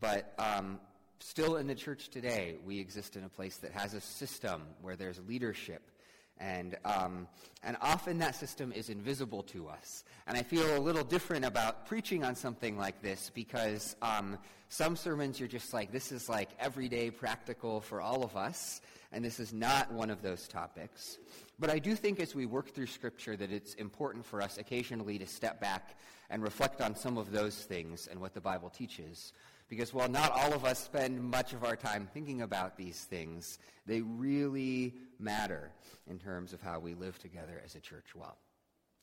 but 0.00 0.34
um, 0.38 0.80
still 1.20 1.56
in 1.56 1.68
the 1.68 1.74
church 1.76 2.08
today, 2.08 2.56
we 2.64 2.80
exist 2.80 3.14
in 3.14 3.22
a 3.22 3.28
place 3.28 3.58
that 3.58 3.70
has 3.70 3.94
a 3.94 4.00
system 4.00 4.62
where 4.82 4.96
there's 4.96 5.20
leadership 5.28 5.90
and, 6.38 6.76
um, 6.84 7.28
and 7.62 7.76
often 7.80 8.18
that 8.18 8.34
system 8.34 8.72
is 8.72 8.88
invisible 8.88 9.42
to 9.44 9.68
us. 9.68 10.04
And 10.26 10.36
I 10.36 10.42
feel 10.42 10.76
a 10.76 10.80
little 10.80 11.04
different 11.04 11.44
about 11.44 11.86
preaching 11.86 12.24
on 12.24 12.34
something 12.34 12.76
like 12.76 13.02
this 13.02 13.30
because 13.34 13.96
um, 14.02 14.38
some 14.68 14.96
sermons 14.96 15.38
you're 15.38 15.48
just 15.48 15.72
like, 15.72 15.92
this 15.92 16.12
is 16.12 16.28
like 16.28 16.50
everyday 16.58 17.10
practical 17.10 17.80
for 17.80 18.00
all 18.00 18.24
of 18.24 18.36
us, 18.36 18.80
and 19.12 19.24
this 19.24 19.38
is 19.38 19.52
not 19.52 19.92
one 19.92 20.10
of 20.10 20.22
those 20.22 20.48
topics. 20.48 21.18
But 21.58 21.70
I 21.70 21.78
do 21.78 21.94
think 21.94 22.18
as 22.18 22.34
we 22.34 22.46
work 22.46 22.70
through 22.70 22.86
Scripture 22.86 23.36
that 23.36 23.52
it's 23.52 23.74
important 23.74 24.26
for 24.26 24.42
us 24.42 24.58
occasionally 24.58 25.18
to 25.18 25.26
step 25.26 25.60
back 25.60 25.96
and 26.30 26.42
reflect 26.42 26.80
on 26.80 26.96
some 26.96 27.16
of 27.16 27.30
those 27.30 27.54
things 27.54 28.08
and 28.08 28.20
what 28.20 28.34
the 28.34 28.40
Bible 28.40 28.70
teaches. 28.70 29.32
Because 29.68 29.94
while 29.94 30.08
not 30.08 30.30
all 30.32 30.52
of 30.52 30.64
us 30.64 30.78
spend 30.78 31.22
much 31.22 31.52
of 31.52 31.64
our 31.64 31.76
time 31.76 32.08
thinking 32.12 32.42
about 32.42 32.76
these 32.76 33.04
things, 33.04 33.58
they 33.86 34.02
really 34.02 34.94
matter 35.18 35.70
in 36.06 36.18
terms 36.18 36.52
of 36.52 36.60
how 36.60 36.78
we 36.78 36.94
live 36.94 37.18
together 37.18 37.62
as 37.64 37.74
a 37.74 37.80
church 37.80 38.14
well. 38.14 38.36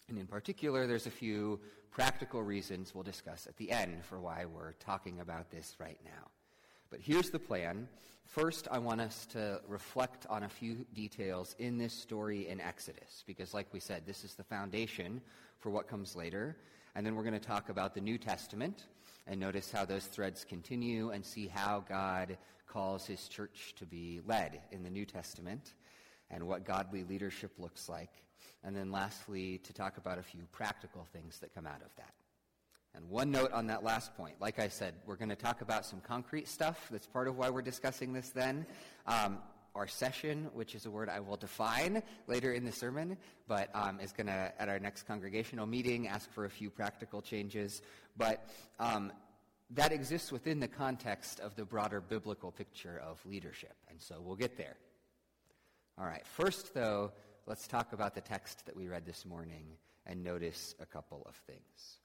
And 0.08 0.20
in 0.20 0.28
particular, 0.28 0.88
there's 0.88 1.08
a 1.08 1.12
few 1.12 1.60
practical 1.90 2.44
reasons 2.44 2.94
we'll 2.94 3.04
discuss 3.04 3.48
at 3.48 3.58
the 3.58 3.72
end 3.72 4.04
for 4.06 4.20
why 4.20 4.46
we're 4.46 4.74
talking 4.74 5.20
about 5.20 5.50
this 5.50 5.76
right 5.80 6.00
now. 6.06 6.30
But 6.90 7.00
here's 7.02 7.30
the 7.30 7.40
plan. 7.40 7.88
First, 8.26 8.68
I 8.70 8.78
want 8.78 9.02
us 9.02 9.26
to 9.28 9.62
reflect 9.68 10.26
on 10.30 10.44
a 10.44 10.50
few 10.50 10.86
details 10.94 11.56
in 11.60 11.78
this 11.78 11.94
story 11.94 12.48
in 12.48 12.62
Exodus, 12.62 13.24
because, 13.26 13.54
like 13.54 13.68
we 13.74 13.80
said, 13.80 14.04
this 14.06 14.24
is 14.24 14.36
the 14.36 14.44
foundation 14.44 15.22
for 15.60 15.70
what 15.70 15.88
comes 15.88 16.16
later. 16.16 16.56
And 16.96 17.06
then 17.06 17.16
we're 17.16 17.24
going 17.24 17.34
to 17.34 17.40
talk 17.40 17.70
about 17.70 17.94
the 17.94 18.02
New 18.02 18.18
Testament 18.18 18.86
and 19.28 19.40
notice 19.40 19.72
how 19.72 19.86
those 19.86 20.06
threads 20.06 20.46
continue 20.48 21.12
and 21.12 21.26
see 21.26 21.48
how 21.48 21.84
God 21.88 22.38
calls 22.68 23.06
his 23.06 23.28
church 23.28 23.74
to 23.78 23.86
be 23.86 24.22
led 24.26 24.62
in 24.72 24.84
the 24.84 24.90
New 24.90 25.06
Testament 25.06 25.74
and 26.30 26.48
what 26.48 26.66
godly 26.66 27.04
leadership 27.04 27.52
looks 27.60 27.90
like. 27.90 28.12
And 28.64 28.76
then 28.76 28.92
lastly, 28.92 29.60
to 29.60 29.74
talk 29.74 29.98
about 29.98 30.18
a 30.18 30.24
few 30.24 30.42
practical 30.52 31.06
things 31.12 31.40
that 31.40 31.54
come 31.54 31.68
out 31.68 31.82
of 31.82 31.96
that. 31.98 32.14
And 32.94 33.10
one 33.10 33.32
note 33.32 33.52
on 33.54 33.68
that 33.68 33.84
last 33.84 34.16
point. 34.18 34.36
Like 34.40 34.60
I 34.60 34.68
said, 34.68 34.94
we're 35.06 35.16
going 35.16 35.30
to 35.30 35.36
talk 35.36 35.62
about 35.62 35.86
some 35.86 36.02
concrete 36.02 36.48
stuff. 36.48 36.88
That's 36.92 37.08
part 37.08 37.28
of 37.28 37.38
why 37.38 37.50
we're 37.50 37.62
discussing 37.62 38.12
this 38.12 38.30
then. 38.30 38.66
Um, 39.08 39.38
our 39.76 39.88
session, 39.88 40.50
which 40.54 40.76
is 40.76 40.86
a 40.86 40.92
word 40.92 41.10
I 41.10 41.20
will 41.20 41.38
define 41.38 42.04
later 42.28 42.52
in 42.52 42.66
the 42.66 42.72
sermon, 42.72 43.18
but 43.48 43.70
um, 43.74 44.00
is 44.00 44.12
going 44.12 44.28
to, 44.28 44.54
at 44.60 44.70
our 44.70 44.80
next 44.80 45.04
congregational 45.04 45.66
meeting, 45.66 46.08
ask 46.08 46.32
for 46.32 46.46
a 46.46 46.50
few 46.50 46.70
practical 46.70 47.22
changes. 47.22 47.82
But 48.18 48.48
um, 48.80 49.12
that 49.72 49.92
exists 49.92 50.32
within 50.32 50.60
the 50.60 50.68
context 50.68 51.40
of 51.40 51.56
the 51.56 51.66
broader 51.66 52.02
biblical 52.02 52.52
picture 52.52 53.02
of 53.06 53.26
leadership. 53.26 53.76
And 53.90 54.02
so 54.02 54.22
we'll 54.22 54.36
get 54.36 54.58
there. 54.58 54.76
All 55.98 56.06
right. 56.06 56.26
First, 56.26 56.74
though, 56.74 57.12
let's 57.46 57.68
talk 57.68 57.94
about 57.94 58.16
the 58.16 58.22
text 58.22 58.66
that 58.66 58.76
we 58.76 58.88
read 58.88 59.06
this 59.06 59.26
morning 59.26 59.66
and 60.06 60.24
notice 60.24 60.76
a 60.80 60.86
couple 60.86 61.26
of 61.28 61.36
things. 61.48 62.00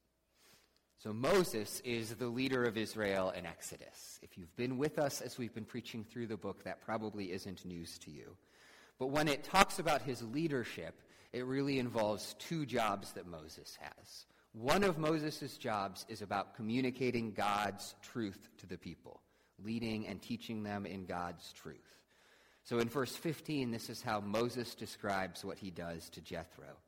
So, 0.99 1.13
Moses 1.13 1.83
is 1.85 2.15
the 2.15 2.27
leader 2.27 2.65
of 2.65 2.79
Israel 2.79 3.31
in 3.31 3.45
Exodus. 3.45 4.19
If 4.23 4.39
you've 4.39 4.57
been 4.57 4.79
with 4.79 4.99
us 4.99 5.21
as 5.21 5.37
we've 5.37 5.55
been 5.55 5.67
preaching 5.67 6.05
through 6.05 6.27
the 6.27 6.39
book, 6.39 6.65
that 6.65 6.81
probably 6.81 7.33
isn't 7.33 7.67
news 7.67 7.99
to 7.99 8.11
you. 8.11 8.35
But 8.99 9.09
when 9.09 9.29
it 9.29 9.45
talks 9.45 9.79
about 9.79 10.01
his 10.01 10.23
leadership, 10.23 11.03
it 11.35 11.45
really 11.45 11.79
involves 11.79 12.35
two 12.39 12.65
jobs 12.65 13.13
that 13.13 13.27
Moses 13.27 13.77
has. 13.79 14.25
One 14.53 14.85
of 14.85 14.97
Moses' 14.97 15.59
jobs 15.59 16.07
is 16.09 16.23
about 16.23 16.57
communicating 16.57 17.33
God's 17.33 17.95
truth 18.01 18.49
to 18.59 18.67
the 18.67 18.79
people, 18.79 19.21
leading 19.63 20.07
and 20.07 20.23
teaching 20.23 20.63
them 20.63 20.87
in 20.87 21.05
God's 21.05 21.53
truth. 21.53 21.77
So 22.65 22.79
in 22.79 22.89
verse 22.89 23.15
15, 23.15 23.71
this 23.71 23.91
is 23.91 24.01
how 24.01 24.21
Moses 24.21 24.75
describes 24.75 25.45
what 25.45 25.59
he 25.59 25.71
does 25.71 26.09
to 26.11 26.23
Jethro. 26.23 26.79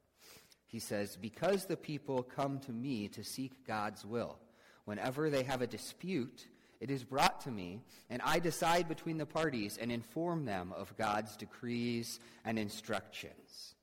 He 0.69 0.79
says, 0.79 1.17
Because 1.17 1.65
the 1.65 1.77
people 1.77 2.23
come 2.23 2.61
to 2.61 2.73
me 2.73 3.09
to 3.09 3.25
seek 3.25 3.67
God's 3.67 4.05
will, 4.05 4.39
whenever 4.85 5.31
they 5.31 5.43
have 5.43 5.63
a 5.63 5.67
dispute, 5.67 6.47
it 6.81 6.91
is 6.91 7.03
brought 7.03 7.41
to 7.41 7.51
me, 7.51 7.81
and 8.09 8.23
I 8.23 8.39
decide 8.39 8.87
between 8.87 9.19
the 9.19 9.27
parties 9.27 9.79
and 9.81 9.91
inform 9.91 10.45
them 10.45 10.73
of 10.77 10.97
God's 10.97 11.37
decrees 11.37 12.21
and 12.45 12.59
instructions. 12.59 13.75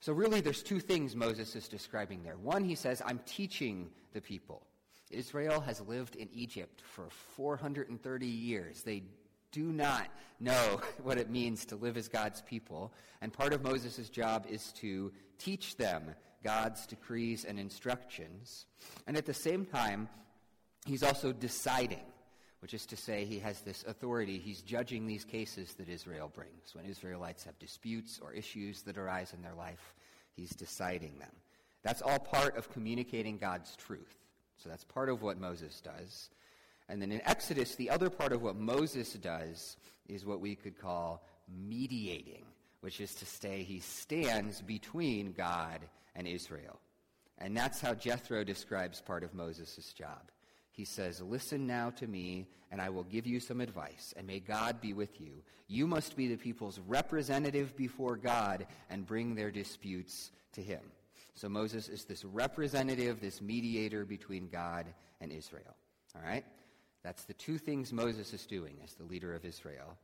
So, 0.00 0.12
really, 0.12 0.40
there's 0.40 0.62
two 0.62 0.80
things 0.80 1.16
Moses 1.16 1.56
is 1.56 1.68
describing 1.68 2.22
there. 2.22 2.36
One, 2.36 2.64
he 2.64 2.74
says, 2.74 3.00
I'm 3.04 3.20
teaching 3.24 3.90
the 4.12 4.20
people. 4.20 4.62
Israel 5.10 5.60
has 5.60 5.80
lived 5.80 6.16
in 6.16 6.28
Egypt 6.32 6.82
for 6.82 7.08
430 7.36 8.26
years. 8.26 8.82
They 8.82 9.04
do 9.52 9.72
not 9.72 10.08
know 10.40 10.80
what 11.02 11.18
it 11.18 11.30
means 11.30 11.66
to 11.66 11.76
live 11.76 11.96
as 11.96 12.08
God's 12.08 12.42
people. 12.42 12.92
And 13.20 13.32
part 13.32 13.52
of 13.52 13.62
Moses' 13.62 14.08
job 14.08 14.46
is 14.48 14.72
to 14.74 15.12
teach 15.38 15.76
them 15.76 16.14
God's 16.42 16.86
decrees 16.86 17.44
and 17.44 17.58
instructions. 17.58 18.66
And 19.06 19.16
at 19.16 19.26
the 19.26 19.34
same 19.34 19.64
time, 19.64 20.08
he's 20.86 21.02
also 21.02 21.32
deciding, 21.32 22.04
which 22.60 22.74
is 22.74 22.86
to 22.86 22.96
say, 22.96 23.24
he 23.24 23.40
has 23.40 23.60
this 23.60 23.84
authority. 23.86 24.38
He's 24.38 24.62
judging 24.62 25.06
these 25.06 25.24
cases 25.24 25.74
that 25.74 25.88
Israel 25.88 26.30
brings. 26.32 26.74
When 26.74 26.84
Israelites 26.84 27.44
have 27.44 27.58
disputes 27.58 28.20
or 28.22 28.32
issues 28.32 28.82
that 28.82 28.98
arise 28.98 29.32
in 29.32 29.42
their 29.42 29.54
life, 29.54 29.94
he's 30.36 30.50
deciding 30.50 31.18
them. 31.18 31.32
That's 31.82 32.02
all 32.02 32.18
part 32.18 32.56
of 32.56 32.72
communicating 32.72 33.38
God's 33.38 33.74
truth. 33.76 34.14
So 34.56 34.68
that's 34.68 34.84
part 34.84 35.08
of 35.08 35.22
what 35.22 35.38
Moses 35.38 35.80
does. 35.80 36.30
And 36.88 37.02
then 37.02 37.12
in 37.12 37.20
Exodus, 37.26 37.74
the 37.74 37.90
other 37.90 38.10
part 38.10 38.32
of 38.32 38.42
what 38.42 38.56
Moses 38.56 39.12
does 39.14 39.76
is 40.08 40.24
what 40.24 40.40
we 40.40 40.54
could 40.54 40.78
call 40.78 41.22
mediating, 41.48 42.44
which 42.80 43.00
is 43.00 43.14
to 43.16 43.26
say 43.26 43.62
he 43.62 43.80
stands 43.80 44.62
between 44.62 45.32
God 45.32 45.80
and 46.14 46.26
Israel. 46.26 46.80
And 47.38 47.56
that's 47.56 47.80
how 47.80 47.94
Jethro 47.94 48.42
describes 48.42 49.00
part 49.00 49.22
of 49.22 49.34
Moses' 49.34 49.92
job. 49.92 50.30
He 50.72 50.84
says, 50.84 51.20
Listen 51.20 51.66
now 51.66 51.90
to 51.90 52.06
me, 52.06 52.46
and 52.70 52.80
I 52.80 52.88
will 52.88 53.04
give 53.04 53.26
you 53.26 53.40
some 53.40 53.60
advice, 53.60 54.14
and 54.16 54.26
may 54.26 54.40
God 54.40 54.80
be 54.80 54.92
with 54.92 55.20
you. 55.20 55.42
You 55.66 55.86
must 55.86 56.16
be 56.16 56.28
the 56.28 56.36
people's 56.36 56.80
representative 56.86 57.76
before 57.76 58.16
God 58.16 58.66
and 58.88 59.06
bring 59.06 59.34
their 59.34 59.50
disputes 59.50 60.30
to 60.52 60.62
him. 60.62 60.80
So 61.34 61.48
Moses 61.48 61.88
is 61.88 62.04
this 62.04 62.24
representative, 62.24 63.20
this 63.20 63.40
mediator 63.40 64.04
between 64.04 64.48
God 64.48 64.86
and 65.20 65.30
Israel. 65.30 65.76
All 66.16 66.22
right? 66.22 66.44
That's 67.02 67.24
the 67.24 67.34
two 67.34 67.58
things 67.58 67.92
Moses 67.92 68.32
is 68.34 68.46
doing 68.46 68.76
as 68.84 68.94
the 68.94 69.04
leader 69.04 69.34
of 69.34 69.44
Israel. 69.44 69.96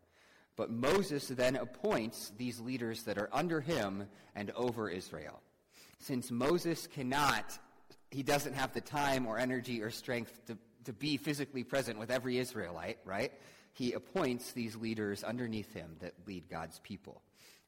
But 0.57 0.71
Moses 0.71 1.29
then 1.29 1.57
appoints 1.57 2.33
these 2.37 2.61
leaders 2.61 3.03
that 3.05 3.19
are 3.19 3.29
under 3.33 3.61
him 3.61 4.07
and 4.35 4.51
over 4.53 4.89
Israel. 4.89 5.41
Since 5.99 6.31
Moses 6.31 6.87
cannot, 6.87 7.59
he 8.11 8.23
doesn't 8.23 8.55
have 8.55 8.73
the 8.73 8.81
time 8.81 9.27
or 9.27 9.39
energy 9.39 9.83
or 9.83 9.91
strength 9.91 10.47
to, 10.47 10.57
to 10.85 10.93
be 10.93 11.17
physically 11.17 11.65
present 11.65 11.99
with 11.99 12.11
every 12.11 12.39
Israelite, 12.39 12.99
right? 13.05 13.33
He 13.73 13.93
appoints 13.95 14.53
these 14.53 14.77
leaders 14.77 15.25
underneath 15.25 15.73
him 15.73 15.97
that 16.01 16.13
lead 16.27 16.49
God's 16.49 16.79
people. 16.81 17.23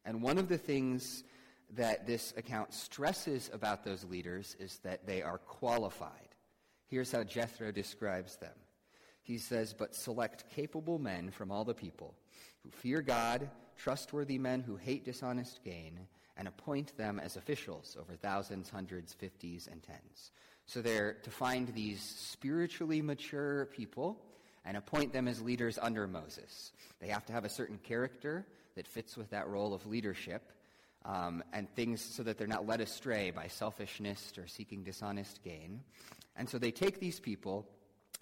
And 0.05 0.23
one 0.23 0.39
of 0.39 0.49
the 0.49 0.59
things 0.59 1.25
that 1.75 2.07
this 2.07 2.33
account 2.37 2.73
stresses 2.73 3.51
about 3.53 3.85
those 3.85 4.05
leaders 4.05 4.57
is 4.61 4.79
that 4.85 5.07
they 5.07 5.23
are 5.23 5.39
qualified. 5.39 6.29
Here's 6.87 7.11
how 7.11 7.25
Jethro 7.25 7.73
describes 7.73 8.37
them 8.37 8.55
he 9.27 9.39
says, 9.39 9.75
But 9.77 9.95
select 9.95 10.45
capable 10.55 10.99
men 10.99 11.31
from 11.31 11.51
all 11.51 11.65
the 11.65 11.75
people 11.75 12.15
who 12.63 12.71
fear 12.71 13.03
God, 13.03 13.51
trustworthy 13.77 14.39
men 14.39 14.61
who 14.61 14.77
hate 14.77 15.05
dishonest 15.05 15.63
gain, 15.65 15.99
and 16.37 16.47
appoint 16.47 16.97
them 16.97 17.19
as 17.19 17.37
officials 17.37 17.97
over 17.99 18.15
thousands, 18.15 18.71
hundreds, 18.71 19.13
fifties, 19.15 19.69
and 19.71 19.83
tens. 19.83 20.31
So 20.67 20.81
they're 20.81 21.15
to 21.23 21.31
find 21.31 21.69
these 21.69 22.03
spiritually 22.03 23.03
mature 23.03 23.67
people 23.67 24.23
and 24.65 24.77
appoint 24.77 25.13
them 25.13 25.29
as 25.29 25.41
leaders 25.41 25.79
under 25.81 26.07
Moses. 26.07 26.73
They 27.01 27.09
have 27.09 27.25
to 27.27 27.33
have 27.33 27.45
a 27.45 27.49
certain 27.49 27.79
character 27.79 28.47
that 28.75 28.87
fits 28.87 29.17
with 29.17 29.31
that 29.31 29.49
role 29.49 29.75
of 29.75 29.87
leadership, 29.87 30.53
um, 31.05 31.43
and 31.53 31.69
things 31.75 32.01
so 32.01 32.23
that 32.23 32.37
they're 32.37 32.47
not 32.47 32.67
led 32.67 32.81
astray 32.81 33.31
by 33.31 33.47
selfishness 33.47 34.33
or 34.37 34.47
seeking 34.47 34.83
dishonest 34.83 35.43
gain. 35.43 35.81
And 36.37 36.49
so 36.49 36.59
they 36.59 36.71
take 36.71 37.01
these 37.01 37.21
people, 37.21 37.67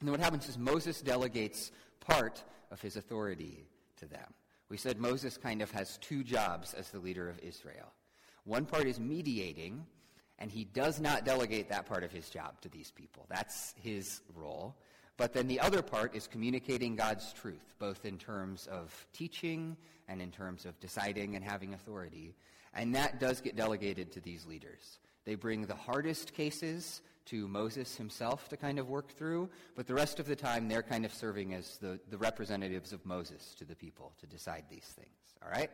and 0.01 0.09
then 0.09 0.13
what 0.13 0.21
happens 0.21 0.49
is 0.49 0.59
Moses 0.59 1.01
delegates 1.01 1.71
part 2.01 2.43
of 2.71 2.81
his 2.81 2.97
authority 2.97 3.67
to 3.97 4.07
them. 4.07 4.35
We 4.69 4.77
said 4.77 4.99
Moses 4.99 5.37
kind 5.37 5.63
of 5.63 5.71
has 5.73 5.99
two 5.99 6.25
jobs 6.25 6.75
as 6.75 6.91
the 6.91 6.99
leader 6.99 7.29
of 7.29 7.39
Israel. 7.41 7.93
One 8.45 8.67
part 8.67 8.87
is 8.87 8.99
mediating, 8.99 9.87
and 10.39 10.51
he 10.51 10.65
does 10.65 11.01
not 11.01 11.25
delegate 11.25 11.69
that 11.69 11.87
part 11.87 12.05
of 12.05 12.13
his 12.13 12.29
job 12.29 12.61
to 12.63 12.69
these 12.69 12.91
people. 12.91 13.27
That's 13.29 13.75
his 13.83 14.21
role. 14.35 14.77
But 15.17 15.33
then 15.33 15.47
the 15.47 15.61
other 15.61 15.81
part 15.81 16.15
is 16.15 16.27
communicating 16.27 16.97
God's 16.97 17.33
truth, 17.33 17.75
both 17.79 18.05
in 18.05 18.19
terms 18.19 18.67
of 18.67 19.07
teaching 19.13 19.77
and 20.09 20.21
in 20.21 20.31
terms 20.31 20.67
of 20.67 20.79
deciding 20.81 21.37
and 21.37 21.45
having 21.45 21.73
authority. 21.73 22.35
And 22.75 22.95
that 22.97 23.21
does 23.21 23.41
get 23.41 23.57
delegated 23.57 24.11
to 24.13 24.21
these 24.21 24.45
leaders. 24.45 24.99
They 25.25 25.37
bring 25.37 25.67
the 25.67 25.75
hardest 25.77 26.35
cases 26.35 27.01
to 27.27 27.49
Moses 27.49 27.97
himself 27.97 28.49
to 28.49 28.57
kind 28.57 28.79
of 28.79 28.89
work 28.89 29.13
through, 29.13 29.49
but 29.75 29.87
the 29.87 29.95
rest 29.95 30.21
of 30.21 30.27
the 30.27 30.37
time 30.37 30.69
they're 30.69 30.83
kind 30.83 31.05
of 31.05 31.13
serving 31.13 31.55
as 31.55 31.79
the, 31.79 31.99
the 32.11 32.19
representatives 32.19 32.93
of 32.93 33.05
Moses 33.07 33.55
to 33.59 33.65
the 33.65 33.75
people 33.75 34.13
to 34.21 34.27
decide 34.27 34.65
these 34.71 34.85
things. 34.85 35.09
All 35.43 35.51
right? 35.51 35.71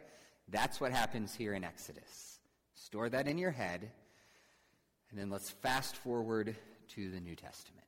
That's 0.49 0.80
what 0.80 0.92
happens 0.92 1.35
here 1.35 1.54
in 1.54 1.64
Exodus. 1.64 2.38
Store 2.75 3.09
that 3.09 3.28
in 3.28 3.38
your 3.38 3.50
head, 3.50 3.90
and 5.11 5.19
then 5.19 5.30
let's 5.30 5.50
fast 5.50 5.97
forward 5.97 6.57
to 6.95 7.11
the 7.11 7.21
New 7.21 7.37
Testament. 7.37 7.87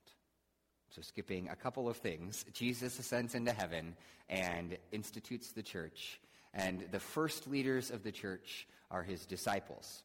So, 0.90 1.00
skipping 1.00 1.48
a 1.48 1.56
couple 1.56 1.88
of 1.88 1.96
things, 1.96 2.44
Jesus 2.52 2.98
ascends 2.98 3.34
into 3.34 3.52
heaven 3.52 3.96
and 4.28 4.76
institutes 4.92 5.52
the 5.52 5.62
church, 5.62 6.20
and 6.52 6.84
the 6.90 7.00
first 7.00 7.46
leaders 7.46 7.90
of 7.90 8.02
the 8.02 8.12
church 8.12 8.66
are 8.90 9.02
his 9.02 9.24
disciples. 9.24 10.02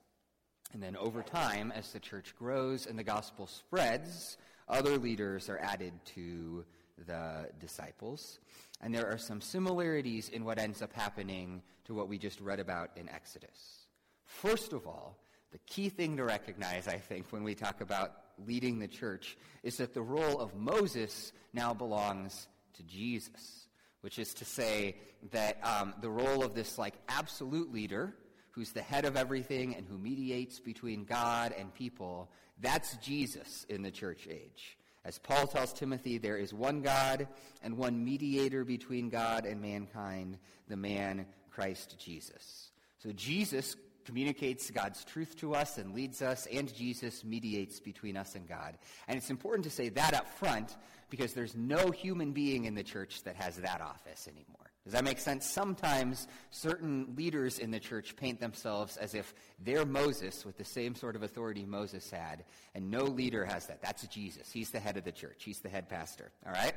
And 0.73 0.83
then 0.83 0.95
over 0.97 1.23
time, 1.23 1.71
as 1.71 1.91
the 1.93 1.99
church 1.99 2.35
grows 2.37 2.85
and 2.87 2.99
the 2.99 3.03
gospel 3.03 3.47
spreads, 3.47 4.37
other 4.67 4.97
leaders 4.97 5.49
are 5.49 5.59
added 5.59 5.93
to 6.15 6.65
the 7.05 7.49
disciples. 7.59 8.39
And 8.81 8.93
there 8.93 9.09
are 9.09 9.17
some 9.17 9.41
similarities 9.41 10.29
in 10.29 10.43
what 10.43 10.59
ends 10.59 10.81
up 10.81 10.93
happening 10.93 11.61
to 11.85 11.93
what 11.93 12.09
we 12.09 12.17
just 12.17 12.41
read 12.41 12.59
about 12.59 12.91
in 12.95 13.09
Exodus. 13.09 13.87
First 14.25 14.73
of 14.73 14.85
all, 14.85 15.17
the 15.51 15.59
key 15.59 15.89
thing 15.89 16.17
to 16.17 16.25
recognize, 16.25 16.87
I 16.87 16.97
think, 16.97 17.31
when 17.31 17.43
we 17.43 17.55
talk 17.55 17.81
about 17.81 18.11
leading 18.45 18.79
the 18.79 18.87
church 18.87 19.37
is 19.63 19.77
that 19.77 19.93
the 19.93 20.01
role 20.01 20.39
of 20.39 20.53
Moses 20.53 21.31
now 21.53 21.73
belongs 21.73 22.47
to 22.73 22.83
Jesus, 22.83 23.67
which 24.01 24.19
is 24.19 24.33
to 24.35 24.45
say 24.45 24.97
that 25.31 25.57
um, 25.63 25.93
the 26.01 26.09
role 26.09 26.43
of 26.43 26.53
this 26.53 26.77
like 26.77 26.93
absolute 27.07 27.71
leader 27.71 28.13
who's 28.57 28.71
the 28.71 28.81
head 28.81 29.05
of 29.05 29.15
everything 29.15 29.75
and 29.75 29.85
who 29.85 29.99
mediates 29.99 30.59
between 30.59 31.05
God 31.05 31.53
and 31.59 31.71
people, 31.75 32.27
that's 32.59 32.97
Jesus 32.97 33.67
in 33.69 33.83
the 33.83 33.91
church 33.91 34.27
age. 34.27 34.79
As 35.05 35.19
Paul 35.19 35.45
tells 35.45 35.73
Timothy, 35.73 36.17
there 36.17 36.37
is 36.37 36.55
one 36.55 36.81
God 36.81 37.27
and 37.61 37.77
one 37.77 38.03
mediator 38.03 38.65
between 38.65 39.09
God 39.09 39.45
and 39.45 39.61
mankind, 39.61 40.39
the 40.67 40.75
man 40.75 41.27
Christ 41.51 41.97
Jesus. 41.99 42.71
So 42.97 43.11
Jesus 43.11 43.75
communicates 44.05 44.71
God's 44.71 45.05
truth 45.05 45.35
to 45.35 45.53
us 45.53 45.77
and 45.77 45.93
leads 45.93 46.23
us, 46.23 46.47
and 46.51 46.73
Jesus 46.73 47.23
mediates 47.23 47.79
between 47.79 48.17
us 48.17 48.33
and 48.33 48.49
God. 48.49 48.79
And 49.07 49.17
it's 49.17 49.29
important 49.29 49.65
to 49.65 49.69
say 49.69 49.89
that 49.89 50.15
up 50.15 50.27
front 50.39 50.75
because 51.11 51.33
there's 51.33 51.55
no 51.55 51.91
human 51.91 52.31
being 52.31 52.65
in 52.65 52.73
the 52.73 52.83
church 52.83 53.21
that 53.23 53.35
has 53.35 53.57
that 53.57 53.81
office 53.81 54.27
anymore. 54.27 54.66
Does 54.87 54.93
that 54.93 55.03
make 55.03 55.19
sense? 55.19 55.45
Sometimes 55.45 56.29
certain 56.49 57.13
leaders 57.17 57.59
in 57.59 57.71
the 57.71 57.79
church 57.79 58.15
paint 58.15 58.39
themselves 58.39 58.95
as 58.95 59.15
if 59.15 59.33
they're 59.59 59.85
Moses 59.85 60.45
with 60.45 60.57
the 60.57 60.63
same 60.63 60.95
sort 60.95 61.17
of 61.17 61.23
authority 61.23 61.65
Moses 61.65 62.09
had, 62.09 62.45
and 62.73 62.89
no 62.89 63.03
leader 63.03 63.43
has 63.43 63.67
that. 63.67 63.81
That's 63.81 64.07
Jesus. 64.07 64.49
He's 64.49 64.69
the 64.69 64.79
head 64.79 64.95
of 64.95 65.03
the 65.03 65.11
church, 65.11 65.43
he's 65.43 65.59
the 65.59 65.67
head 65.67 65.89
pastor. 65.89 66.31
All 66.45 66.53
right? 66.53 66.73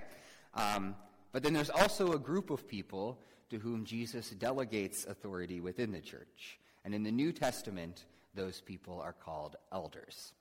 Um, 0.55 0.97
but 1.31 1.45
then 1.45 1.53
there's 1.53 1.71
also 1.71 2.11
a 2.11 2.19
group 2.19 2.51
of 2.51 2.67
people 2.67 3.21
to 3.51 3.61
whom 3.61 3.85
Jesus 3.85 4.31
delegates 4.31 5.05
authority 5.05 5.61
within 5.61 5.93
the 5.93 6.01
church. 6.01 6.59
And 6.85 6.97
in 6.97 7.05
the 7.05 7.13
New 7.13 7.31
Testament, 7.31 8.07
those 8.35 8.61
people 8.61 9.01
are 9.01 9.13
called 9.13 9.55
elders. 9.71 10.33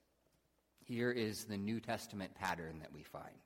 Here 0.86 1.12
is 1.12 1.43
the 1.43 1.58
New 1.58 1.79
Testament 1.79 2.34
pattern 2.34 2.79
that 2.79 2.91
we 2.91 3.03
find 3.03 3.38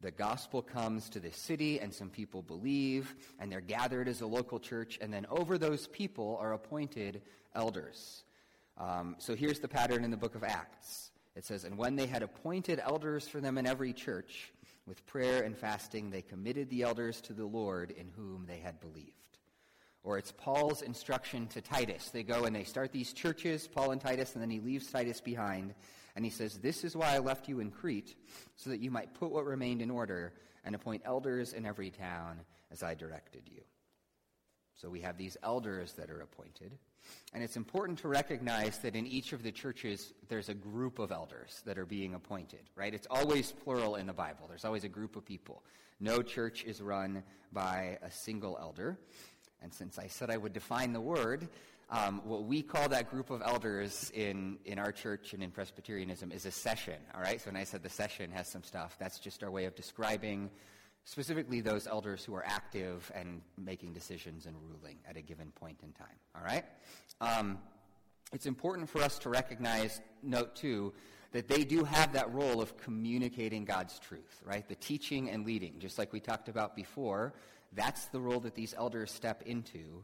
the 0.00 0.10
gospel 0.10 0.62
comes 0.62 1.08
to 1.10 1.20
this 1.20 1.36
city 1.36 1.80
and 1.80 1.92
some 1.92 2.10
people 2.10 2.42
believe 2.42 3.14
and 3.38 3.50
they're 3.50 3.60
gathered 3.60 4.08
as 4.08 4.20
a 4.20 4.26
local 4.26 4.60
church 4.60 4.98
and 5.00 5.12
then 5.12 5.26
over 5.30 5.58
those 5.58 5.86
people 5.88 6.38
are 6.40 6.52
appointed 6.52 7.22
elders. 7.54 8.24
Um, 8.78 9.16
so 9.18 9.34
here's 9.34 9.58
the 9.58 9.68
pattern 9.68 10.04
in 10.04 10.10
the 10.10 10.16
book 10.16 10.34
of 10.34 10.44
acts. 10.44 11.10
It 11.34 11.44
says 11.44 11.64
and 11.64 11.78
when 11.78 11.96
they 11.96 12.06
had 12.06 12.22
appointed 12.22 12.80
elders 12.82 13.26
for 13.26 13.40
them 13.40 13.58
in 13.58 13.66
every 13.66 13.92
church 13.92 14.52
with 14.86 15.04
prayer 15.06 15.42
and 15.42 15.56
fasting 15.56 16.10
they 16.10 16.22
committed 16.22 16.70
the 16.70 16.82
elders 16.82 17.20
to 17.22 17.32
the 17.32 17.44
lord 17.44 17.90
in 17.90 18.08
whom 18.16 18.44
they 18.46 18.58
had 18.58 18.80
believed 18.80 19.12
or 20.06 20.16
it's 20.18 20.32
Paul's 20.32 20.82
instruction 20.82 21.48
to 21.48 21.60
Titus. 21.60 22.10
They 22.10 22.22
go 22.22 22.44
and 22.44 22.54
they 22.54 22.62
start 22.62 22.92
these 22.92 23.12
churches, 23.12 23.66
Paul 23.66 23.90
and 23.90 24.00
Titus, 24.00 24.34
and 24.34 24.42
then 24.42 24.50
he 24.50 24.60
leaves 24.60 24.90
Titus 24.90 25.20
behind. 25.20 25.74
And 26.14 26.24
he 26.24 26.30
says, 26.30 26.58
This 26.58 26.84
is 26.84 26.96
why 26.96 27.14
I 27.14 27.18
left 27.18 27.48
you 27.48 27.58
in 27.58 27.72
Crete, 27.72 28.14
so 28.54 28.70
that 28.70 28.80
you 28.80 28.90
might 28.90 29.14
put 29.14 29.32
what 29.32 29.44
remained 29.44 29.82
in 29.82 29.90
order 29.90 30.32
and 30.64 30.76
appoint 30.76 31.02
elders 31.04 31.52
in 31.52 31.66
every 31.66 31.90
town 31.90 32.40
as 32.70 32.84
I 32.84 32.94
directed 32.94 33.42
you. 33.52 33.62
So 34.74 34.88
we 34.88 35.00
have 35.00 35.18
these 35.18 35.36
elders 35.42 35.92
that 35.94 36.08
are 36.08 36.20
appointed. 36.20 36.78
And 37.32 37.42
it's 37.42 37.56
important 37.56 37.98
to 38.00 38.08
recognize 38.08 38.78
that 38.78 38.94
in 38.94 39.06
each 39.06 39.32
of 39.32 39.42
the 39.42 39.52
churches, 39.52 40.12
there's 40.28 40.48
a 40.48 40.54
group 40.54 40.98
of 40.98 41.10
elders 41.10 41.62
that 41.66 41.78
are 41.78 41.86
being 41.86 42.14
appointed, 42.14 42.70
right? 42.76 42.94
It's 42.94 43.06
always 43.10 43.52
plural 43.52 43.96
in 43.96 44.06
the 44.06 44.12
Bible. 44.12 44.46
There's 44.48 44.64
always 44.64 44.84
a 44.84 44.88
group 44.88 45.16
of 45.16 45.24
people. 45.24 45.62
No 45.98 46.20
church 46.20 46.64
is 46.64 46.82
run 46.82 47.22
by 47.52 47.98
a 48.02 48.10
single 48.10 48.58
elder. 48.60 48.98
And 49.62 49.72
since 49.72 49.98
I 49.98 50.06
said 50.06 50.30
I 50.30 50.36
would 50.36 50.52
define 50.52 50.92
the 50.92 51.00
word, 51.00 51.48
um, 51.88 52.20
what 52.24 52.44
we 52.44 52.62
call 52.62 52.88
that 52.88 53.10
group 53.10 53.30
of 53.30 53.42
elders 53.42 54.10
in, 54.14 54.58
in 54.64 54.78
our 54.78 54.90
church 54.90 55.34
and 55.34 55.42
in 55.42 55.50
Presbyterianism 55.50 56.32
is 56.32 56.44
a 56.44 56.50
session, 56.50 56.96
all 57.14 57.20
right? 57.20 57.40
So 57.40 57.50
when 57.50 57.56
I 57.56 57.64
said 57.64 57.82
the 57.82 57.88
session 57.88 58.30
has 58.32 58.48
some 58.48 58.64
stuff, 58.64 58.96
that's 58.98 59.18
just 59.20 59.44
our 59.44 59.50
way 59.50 59.66
of 59.66 59.74
describing 59.76 60.50
specifically 61.04 61.60
those 61.60 61.86
elders 61.86 62.24
who 62.24 62.34
are 62.34 62.44
active 62.44 63.10
and 63.14 63.40
making 63.56 63.92
decisions 63.92 64.46
and 64.46 64.56
ruling 64.68 64.98
at 65.08 65.16
a 65.16 65.22
given 65.22 65.52
point 65.52 65.78
in 65.84 65.92
time, 65.92 66.18
all 66.34 66.42
right? 66.44 66.64
Um, 67.20 67.58
it's 68.32 68.46
important 68.46 68.90
for 68.90 69.00
us 69.00 69.18
to 69.20 69.28
recognize, 69.28 70.00
note 70.24 70.56
two, 70.56 70.92
that 71.30 71.46
they 71.46 71.62
do 71.62 71.84
have 71.84 72.12
that 72.14 72.32
role 72.32 72.60
of 72.60 72.76
communicating 72.76 73.64
God's 73.64 73.98
truth, 74.00 74.40
right? 74.44 74.66
The 74.68 74.74
teaching 74.74 75.30
and 75.30 75.46
leading, 75.46 75.78
just 75.78 75.98
like 75.98 76.12
we 76.12 76.18
talked 76.18 76.48
about 76.48 76.74
before. 76.74 77.34
That's 77.76 78.06
the 78.06 78.20
role 78.20 78.40
that 78.40 78.56
these 78.56 78.74
elders 78.76 79.12
step 79.12 79.42
into. 79.42 80.02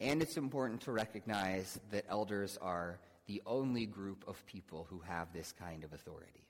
And 0.00 0.20
it's 0.20 0.36
important 0.36 0.82
to 0.82 0.92
recognize 0.92 1.80
that 1.90 2.04
elders 2.10 2.58
are 2.60 2.98
the 3.26 3.40
only 3.46 3.86
group 3.86 4.24
of 4.26 4.44
people 4.44 4.86
who 4.90 4.98
have 4.98 5.32
this 5.32 5.52
kind 5.52 5.84
of 5.84 5.92
authority. 5.94 6.46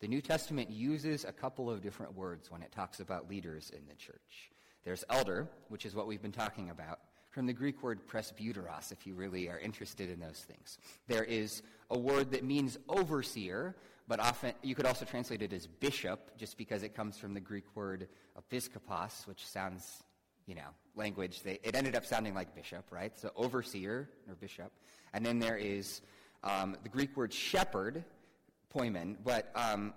The 0.00 0.08
New 0.08 0.20
Testament 0.20 0.70
uses 0.70 1.24
a 1.24 1.32
couple 1.32 1.70
of 1.70 1.82
different 1.82 2.16
words 2.16 2.50
when 2.50 2.62
it 2.62 2.72
talks 2.72 2.98
about 2.98 3.28
leaders 3.30 3.70
in 3.70 3.86
the 3.86 3.94
church. 3.94 4.50
There's 4.84 5.04
elder, 5.08 5.48
which 5.68 5.86
is 5.86 5.94
what 5.94 6.06
we've 6.06 6.20
been 6.20 6.32
talking 6.32 6.70
about, 6.70 6.98
from 7.30 7.46
the 7.46 7.52
Greek 7.52 7.82
word 7.82 8.06
presbyteros, 8.06 8.92
if 8.92 9.06
you 9.06 9.14
really 9.14 9.48
are 9.48 9.58
interested 9.58 10.10
in 10.10 10.20
those 10.20 10.44
things. 10.46 10.78
There 11.08 11.24
is 11.24 11.62
a 11.90 11.98
word 11.98 12.30
that 12.30 12.44
means 12.44 12.78
overseer, 12.88 13.76
but 14.06 14.20
often 14.20 14.52
you 14.62 14.74
could 14.74 14.86
also 14.86 15.04
translate 15.04 15.42
it 15.42 15.52
as 15.52 15.66
bishop, 15.66 16.36
just 16.36 16.58
because 16.58 16.82
it 16.82 16.94
comes 16.94 17.18
from 17.18 17.34
the 17.34 17.40
Greek 17.40 17.64
word 17.74 18.08
episkopos, 18.38 19.26
which 19.26 19.46
sounds 19.46 20.02
you 20.46 20.54
know, 20.54 20.68
language, 20.94 21.42
they, 21.42 21.58
it 21.62 21.74
ended 21.74 21.96
up 21.96 22.04
sounding 22.04 22.34
like 22.34 22.54
bishop, 22.54 22.84
right? 22.90 23.18
So 23.18 23.30
overseer 23.36 24.08
or 24.28 24.34
bishop. 24.34 24.72
And 25.12 25.24
then 25.24 25.38
there 25.38 25.56
is 25.56 26.00
um, 26.42 26.76
the 26.82 26.88
Greek 26.88 27.16
word 27.16 27.32
shepherd, 27.32 28.04
poimen, 28.74 29.16
but 29.24 29.50
um, 29.54 29.94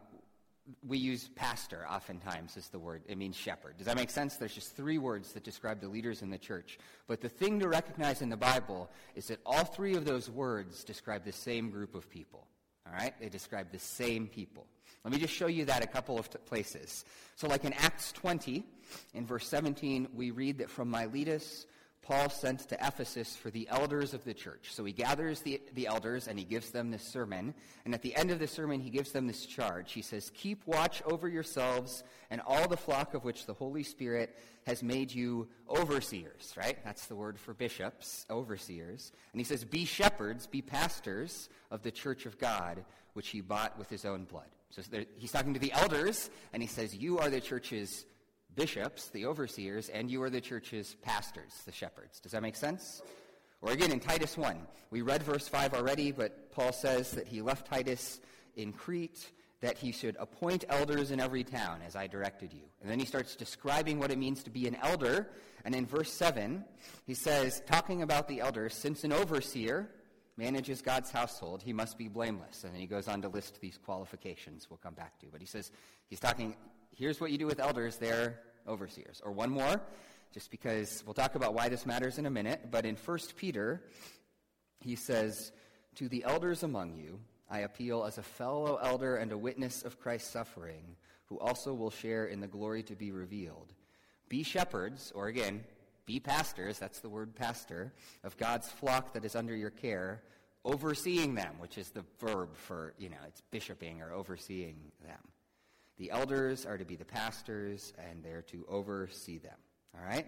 we 0.85 0.97
use 0.97 1.29
pastor 1.35 1.85
oftentimes 1.89 2.57
as 2.57 2.69
the 2.69 2.79
word. 2.79 3.03
It 3.07 3.17
means 3.17 3.35
shepherd. 3.35 3.77
Does 3.77 3.87
that 3.87 3.95
make 3.95 4.09
sense? 4.09 4.35
There's 4.35 4.53
just 4.53 4.75
three 4.75 4.97
words 4.97 5.33
that 5.33 5.43
describe 5.43 5.81
the 5.81 5.87
leaders 5.87 6.21
in 6.21 6.29
the 6.29 6.37
church. 6.37 6.77
But 7.07 7.21
the 7.21 7.29
thing 7.29 7.59
to 7.59 7.67
recognize 7.67 8.21
in 8.21 8.29
the 8.29 8.37
Bible 8.37 8.89
is 9.15 9.27
that 9.27 9.39
all 9.45 9.63
three 9.63 9.95
of 9.95 10.05
those 10.05 10.29
words 10.29 10.83
describe 10.83 11.23
the 11.23 11.31
same 11.31 11.69
group 11.69 11.95
of 11.95 12.09
people. 12.09 12.47
All 12.87 12.97
right? 12.97 13.13
They 13.19 13.29
describe 13.29 13.71
the 13.71 13.79
same 13.79 14.27
people. 14.27 14.65
Let 15.03 15.13
me 15.13 15.19
just 15.19 15.33
show 15.33 15.47
you 15.47 15.65
that 15.65 15.83
a 15.83 15.87
couple 15.87 16.17
of 16.17 16.29
t- 16.29 16.37
places. 16.45 17.05
So, 17.35 17.47
like 17.47 17.65
in 17.65 17.73
Acts 17.73 18.11
20, 18.13 18.63
in 19.13 19.25
verse 19.25 19.47
17, 19.47 20.09
we 20.13 20.31
read 20.31 20.57
that 20.59 20.69
from 20.69 20.89
Miletus, 20.89 21.65
Paul 22.07 22.29
sent 22.29 22.69
to 22.69 22.75
Ephesus 22.75 23.35
for 23.35 23.51
the 23.51 23.67
elders 23.67 24.13
of 24.13 24.23
the 24.23 24.33
church. 24.33 24.69
So 24.71 24.85
he 24.85 24.93
gathers 24.93 25.41
the, 25.41 25.61
the 25.73 25.87
elders 25.87 26.29
and 26.29 26.39
he 26.39 26.45
gives 26.45 26.71
them 26.71 26.89
this 26.89 27.03
sermon. 27.03 27.53
And 27.83 27.93
at 27.93 28.01
the 28.01 28.15
end 28.15 28.31
of 28.31 28.39
the 28.39 28.47
sermon, 28.47 28.79
he 28.79 28.89
gives 28.89 29.11
them 29.11 29.27
this 29.27 29.45
charge. 29.45 29.91
He 29.91 30.01
says, 30.01 30.31
Keep 30.33 30.65
watch 30.65 31.01
over 31.03 31.27
yourselves 31.27 32.05
and 32.29 32.39
all 32.47 32.65
the 32.69 32.77
flock 32.77 33.13
of 33.13 33.25
which 33.25 33.45
the 33.45 33.53
Holy 33.53 33.83
Spirit 33.83 34.37
has 34.65 34.81
made 34.81 35.13
you 35.13 35.49
overseers, 35.69 36.53
right? 36.55 36.77
That's 36.85 37.07
the 37.07 37.15
word 37.15 37.37
for 37.37 37.53
bishops, 37.53 38.25
overseers. 38.29 39.11
And 39.33 39.41
he 39.41 39.45
says, 39.45 39.65
Be 39.65 39.83
shepherds, 39.83 40.47
be 40.47 40.61
pastors 40.61 41.49
of 41.71 41.83
the 41.83 41.91
church 41.91 42.25
of 42.25 42.37
God, 42.37 42.85
which 43.15 43.27
he 43.27 43.41
bought 43.41 43.77
with 43.77 43.89
his 43.89 44.05
own 44.05 44.23
blood. 44.23 44.47
So 44.69 44.81
he's 45.17 45.33
talking 45.33 45.53
to 45.55 45.59
the 45.59 45.73
elders, 45.73 46.29
and 46.53 46.63
he 46.63 46.69
says, 46.69 46.95
You 46.95 47.19
are 47.19 47.29
the 47.29 47.41
church's 47.41 48.05
bishops, 48.57 49.07
the 49.09 49.25
overseers, 49.25 49.87
and 49.87 50.11
you 50.11 50.21
are 50.23 50.29
the 50.29 50.41
church's 50.41 50.95
pastors, 51.03 51.53
the 51.65 51.71
shepherds. 51.71 52.19
Does 52.19 52.33
that 52.33 52.41
make 52.41 52.57
sense? 52.57 53.01
Or 53.61 53.71
again, 53.71 53.91
in 53.91 53.99
Titus 53.99 54.35
1, 54.37 54.57
we 54.91 55.01
read 55.01 55.23
verse 55.23 55.47
5 55.47 55.73
already, 55.73 56.11
but 56.11 56.51
Paul 56.51 56.73
says 56.73 57.11
that 57.11 57.27
he 57.27 57.41
left 57.41 57.67
Titus 57.67 58.19
in 58.55 58.73
Crete, 58.73 59.31
that 59.61 59.77
he 59.77 59.91
should 59.91 60.17
appoint 60.19 60.65
elders 60.69 61.11
in 61.11 61.19
every 61.19 61.43
town, 61.43 61.79
as 61.85 61.95
I 61.95 62.07
directed 62.07 62.51
you. 62.51 62.63
And 62.81 62.89
then 62.89 62.99
he 62.99 63.05
starts 63.05 63.35
describing 63.35 63.99
what 63.99 64.11
it 64.11 64.17
means 64.17 64.43
to 64.43 64.49
be 64.49 64.67
an 64.67 64.75
elder. 64.81 65.29
And 65.63 65.73
in 65.73 65.85
verse 65.85 66.11
7, 66.13 66.65
he 67.05 67.13
says, 67.13 67.61
talking 67.65 68.01
about 68.01 68.27
the 68.27 68.41
elders, 68.41 68.73
since 68.73 69.03
an 69.03 69.13
overseer 69.13 69.89
manages 70.35 70.81
God's 70.81 71.11
household, 71.11 71.63
he 71.63 71.73
must 71.73 71.97
be 71.97 72.07
blameless. 72.07 72.63
And 72.63 72.73
then 72.73 72.81
he 72.81 72.87
goes 72.87 73.07
on 73.07 73.21
to 73.23 73.29
list 73.29 73.59
these 73.61 73.77
qualifications 73.77 74.67
we'll 74.69 74.77
come 74.77 74.93
back 74.93 75.17
to. 75.19 75.27
But 75.31 75.41
he 75.41 75.47
says, 75.47 75.71
he's 76.07 76.19
talking, 76.19 76.55
here's 76.95 77.19
what 77.19 77.31
you 77.31 77.37
do 77.37 77.47
with 77.47 77.59
elders. 77.59 77.97
They're 77.97 78.39
overseers. 78.67 79.21
Or 79.23 79.31
one 79.31 79.49
more, 79.49 79.81
just 80.33 80.51
because 80.51 81.03
we'll 81.05 81.13
talk 81.13 81.35
about 81.35 81.53
why 81.53 81.69
this 81.69 81.85
matters 81.85 82.17
in 82.17 82.25
a 82.25 82.29
minute, 82.29 82.69
but 82.71 82.85
in 82.85 82.95
1 82.95 83.19
Peter, 83.35 83.81
he 84.81 84.95
says, 84.95 85.51
To 85.95 86.09
the 86.09 86.23
elders 86.23 86.63
among 86.63 86.95
you, 86.95 87.19
I 87.49 87.59
appeal 87.59 88.03
as 88.03 88.17
a 88.17 88.23
fellow 88.23 88.77
elder 88.81 89.15
and 89.15 89.31
a 89.31 89.37
witness 89.37 89.83
of 89.83 89.99
Christ's 89.99 90.31
suffering, 90.31 90.95
who 91.25 91.39
also 91.39 91.73
will 91.73 91.91
share 91.91 92.25
in 92.25 92.39
the 92.39 92.47
glory 92.47 92.83
to 92.83 92.95
be 92.95 93.11
revealed. 93.11 93.73
Be 94.29 94.43
shepherds, 94.43 95.11
or 95.15 95.27
again, 95.27 95.63
be 96.05 96.19
pastors, 96.19 96.79
that's 96.79 96.99
the 96.99 97.09
word 97.09 97.35
pastor, 97.35 97.93
of 98.23 98.37
God's 98.37 98.69
flock 98.69 99.13
that 99.13 99.25
is 99.25 99.35
under 99.35 99.55
your 99.55 99.69
care, 99.69 100.23
overseeing 100.65 101.35
them, 101.35 101.55
which 101.59 101.77
is 101.77 101.89
the 101.89 102.03
verb 102.19 102.55
for, 102.55 102.93
you 102.97 103.09
know, 103.09 103.17
it's 103.27 103.41
bishoping 103.51 104.01
or 104.01 104.11
overseeing 104.11 104.77
them. 105.05 105.19
The 105.97 106.11
elders 106.11 106.65
are 106.65 106.77
to 106.77 106.85
be 106.85 106.95
the 106.95 107.05
pastors, 107.05 107.93
and 108.09 108.23
they're 108.23 108.43
to 108.43 108.65
oversee 108.69 109.39
them. 109.39 109.57
All 109.95 110.05
right? 110.05 110.27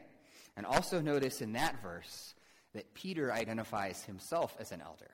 And 0.58 0.66
also 0.66 1.00
notice 1.00 1.42
in 1.42 1.54
that 1.54 1.82
verse 1.82 2.34
that 2.74 2.94
Peter 2.94 3.32
identifies 3.32 4.04
himself 4.04 4.56
as 4.60 4.72
an 4.72 4.82
elder. 4.82 5.12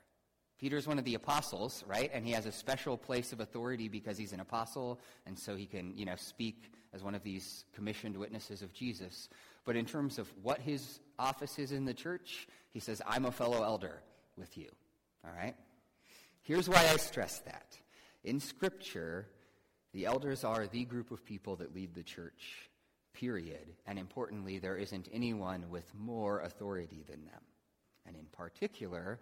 Peter's 0.57 0.87
one 0.87 0.97
of 0.97 1.03
the 1.03 1.15
apostles, 1.15 1.83
right? 1.85 2.09
And 2.13 2.25
he 2.25 2.31
has 2.31 2.45
a 2.45 2.51
special 2.51 2.97
place 2.97 3.33
of 3.33 3.41
authority 3.41 3.89
because 3.89 4.17
he's 4.17 4.31
an 4.31 4.39
apostle, 4.39 4.99
and 5.25 5.37
so 5.37 5.55
he 5.55 5.65
can, 5.65 5.95
you 5.97 6.05
know, 6.05 6.15
speak 6.15 6.71
as 6.93 7.03
one 7.03 7.13
of 7.13 7.23
these 7.23 7.65
commissioned 7.73 8.15
witnesses 8.15 8.61
of 8.61 8.71
Jesus. 8.71 9.27
But 9.65 9.75
in 9.75 9.85
terms 9.85 10.17
of 10.17 10.29
what 10.41 10.59
his 10.59 10.99
office 11.19 11.59
is 11.59 11.73
in 11.73 11.83
the 11.83 11.93
church, 11.93 12.47
he 12.71 12.79
says, 12.79 13.01
I'm 13.05 13.25
a 13.25 13.31
fellow 13.31 13.63
elder 13.63 14.01
with 14.37 14.57
you. 14.57 14.69
All 15.25 15.31
right? 15.35 15.55
Here's 16.41 16.69
why 16.69 16.87
I 16.89 16.95
stress 16.97 17.39
that. 17.39 17.77
In 18.23 18.39
Scripture, 18.39 19.27
the 19.95 20.05
elders 20.05 20.43
are 20.43 20.67
the 20.67 20.83
group 20.83 21.09
of 21.11 21.23
people 21.23 21.55
that 21.55 21.73
lead 21.73 21.95
the 21.95 22.03
church, 22.03 22.69
period. 23.13 23.73
And 23.87 23.97
importantly, 23.97 24.59
there 24.59 24.75
isn't 24.75 25.07
anyone 25.13 25.69
with 25.69 25.89
more 25.97 26.41
authority 26.41 27.05
than 27.09 27.23
them. 27.23 27.41
And 28.05 28.17
in 28.17 28.25
particular, 28.33 29.19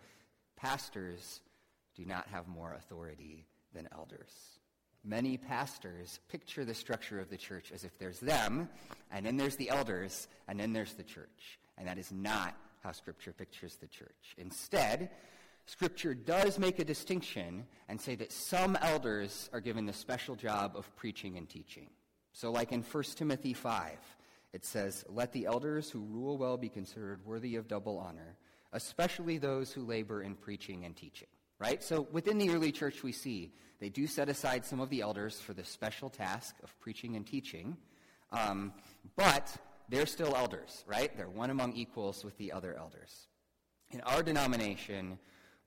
pastors 0.56 1.42
do 1.96 2.06
not 2.06 2.28
have 2.30 2.48
more 2.48 2.74
authority 2.74 3.46
than 3.76 3.88
elders. 3.94 4.32
Many 5.06 5.38
pastors 5.38 6.20
picture 6.28 6.66
the 6.66 6.74
structure 6.74 7.20
of 7.20 7.30
the 7.30 7.38
church 7.38 7.72
as 7.72 7.84
if 7.84 8.00
there's 8.00 8.20
them, 8.20 8.68
and 9.12 9.24
then 9.24 9.38
there's 9.38 9.58
the 9.58 9.70
elders, 9.70 10.28
and 10.48 10.60
then 10.60 10.74
there's 10.74 10.94
the 10.94 11.04
church. 11.04 11.60
And 11.78 11.88
that 11.88 12.00
is 12.00 12.12
not 12.12 12.58
how 12.82 12.94
Scripture 12.94 13.32
pictures 13.32 13.76
the 13.76 13.88
church. 13.88 14.36
Instead, 14.40 15.12
Scripture 15.66 16.14
does 16.14 16.60
make 16.60 16.80
a 16.80 16.86
distinction 16.86 17.66
and 17.88 18.00
say 18.00 18.16
that 18.16 18.32
some 18.32 18.78
elders 18.82 19.50
are 19.54 19.62
given 19.62 19.86
the 19.86 19.94
special 19.94 20.36
job 20.36 20.74
of 20.76 20.94
preaching 20.96 21.38
and 21.38 21.50
teaching. 21.50 21.90
So, 22.34 22.52
like 22.52 22.72
in 22.72 22.82
1 22.82 23.04
Timothy 23.16 23.54
5, 23.54 23.98
it 24.52 24.66
says, 24.66 25.06
Let 25.08 25.32
the 25.32 25.46
elders 25.46 25.90
who 25.90 26.02
rule 26.02 26.38
well 26.38 26.58
be 26.58 26.70
considered 26.70 27.26
worthy 27.26 27.56
of 27.56 27.68
double 27.68 27.98
honor, 27.98 28.36
especially 28.74 29.38
those 29.38 29.72
who 29.72 29.86
labor 29.86 30.22
in 30.22 30.36
preaching 30.36 30.84
and 30.84 30.96
teaching. 30.96 31.28
Right? 31.60 31.82
So, 31.82 32.08
within 32.12 32.38
the 32.38 32.50
early 32.50 32.72
church, 32.72 33.04
we 33.04 33.14
see 33.14 33.54
they 33.80 33.90
do 33.90 34.08
set 34.08 34.28
aside 34.28 34.66
some 34.66 34.82
of 34.82 34.90
the 34.90 35.02
elders 35.02 35.40
for 35.40 35.54
the 35.54 35.64
special 35.64 36.10
task 36.10 36.56
of 36.64 36.78
preaching 36.80 37.16
and 37.16 37.26
teaching, 37.26 37.78
um, 38.32 38.74
but 39.16 39.56
they're 39.90 40.06
still 40.06 40.36
elders, 40.36 40.84
right? 40.88 41.16
They're 41.16 41.30
one 41.30 41.50
among 41.50 41.74
equals 41.74 42.26
with 42.26 42.38
the 42.38 42.52
other 42.52 42.76
elders. 42.78 43.28
In 43.92 44.02
our 44.02 44.24
denomination, 44.24 45.20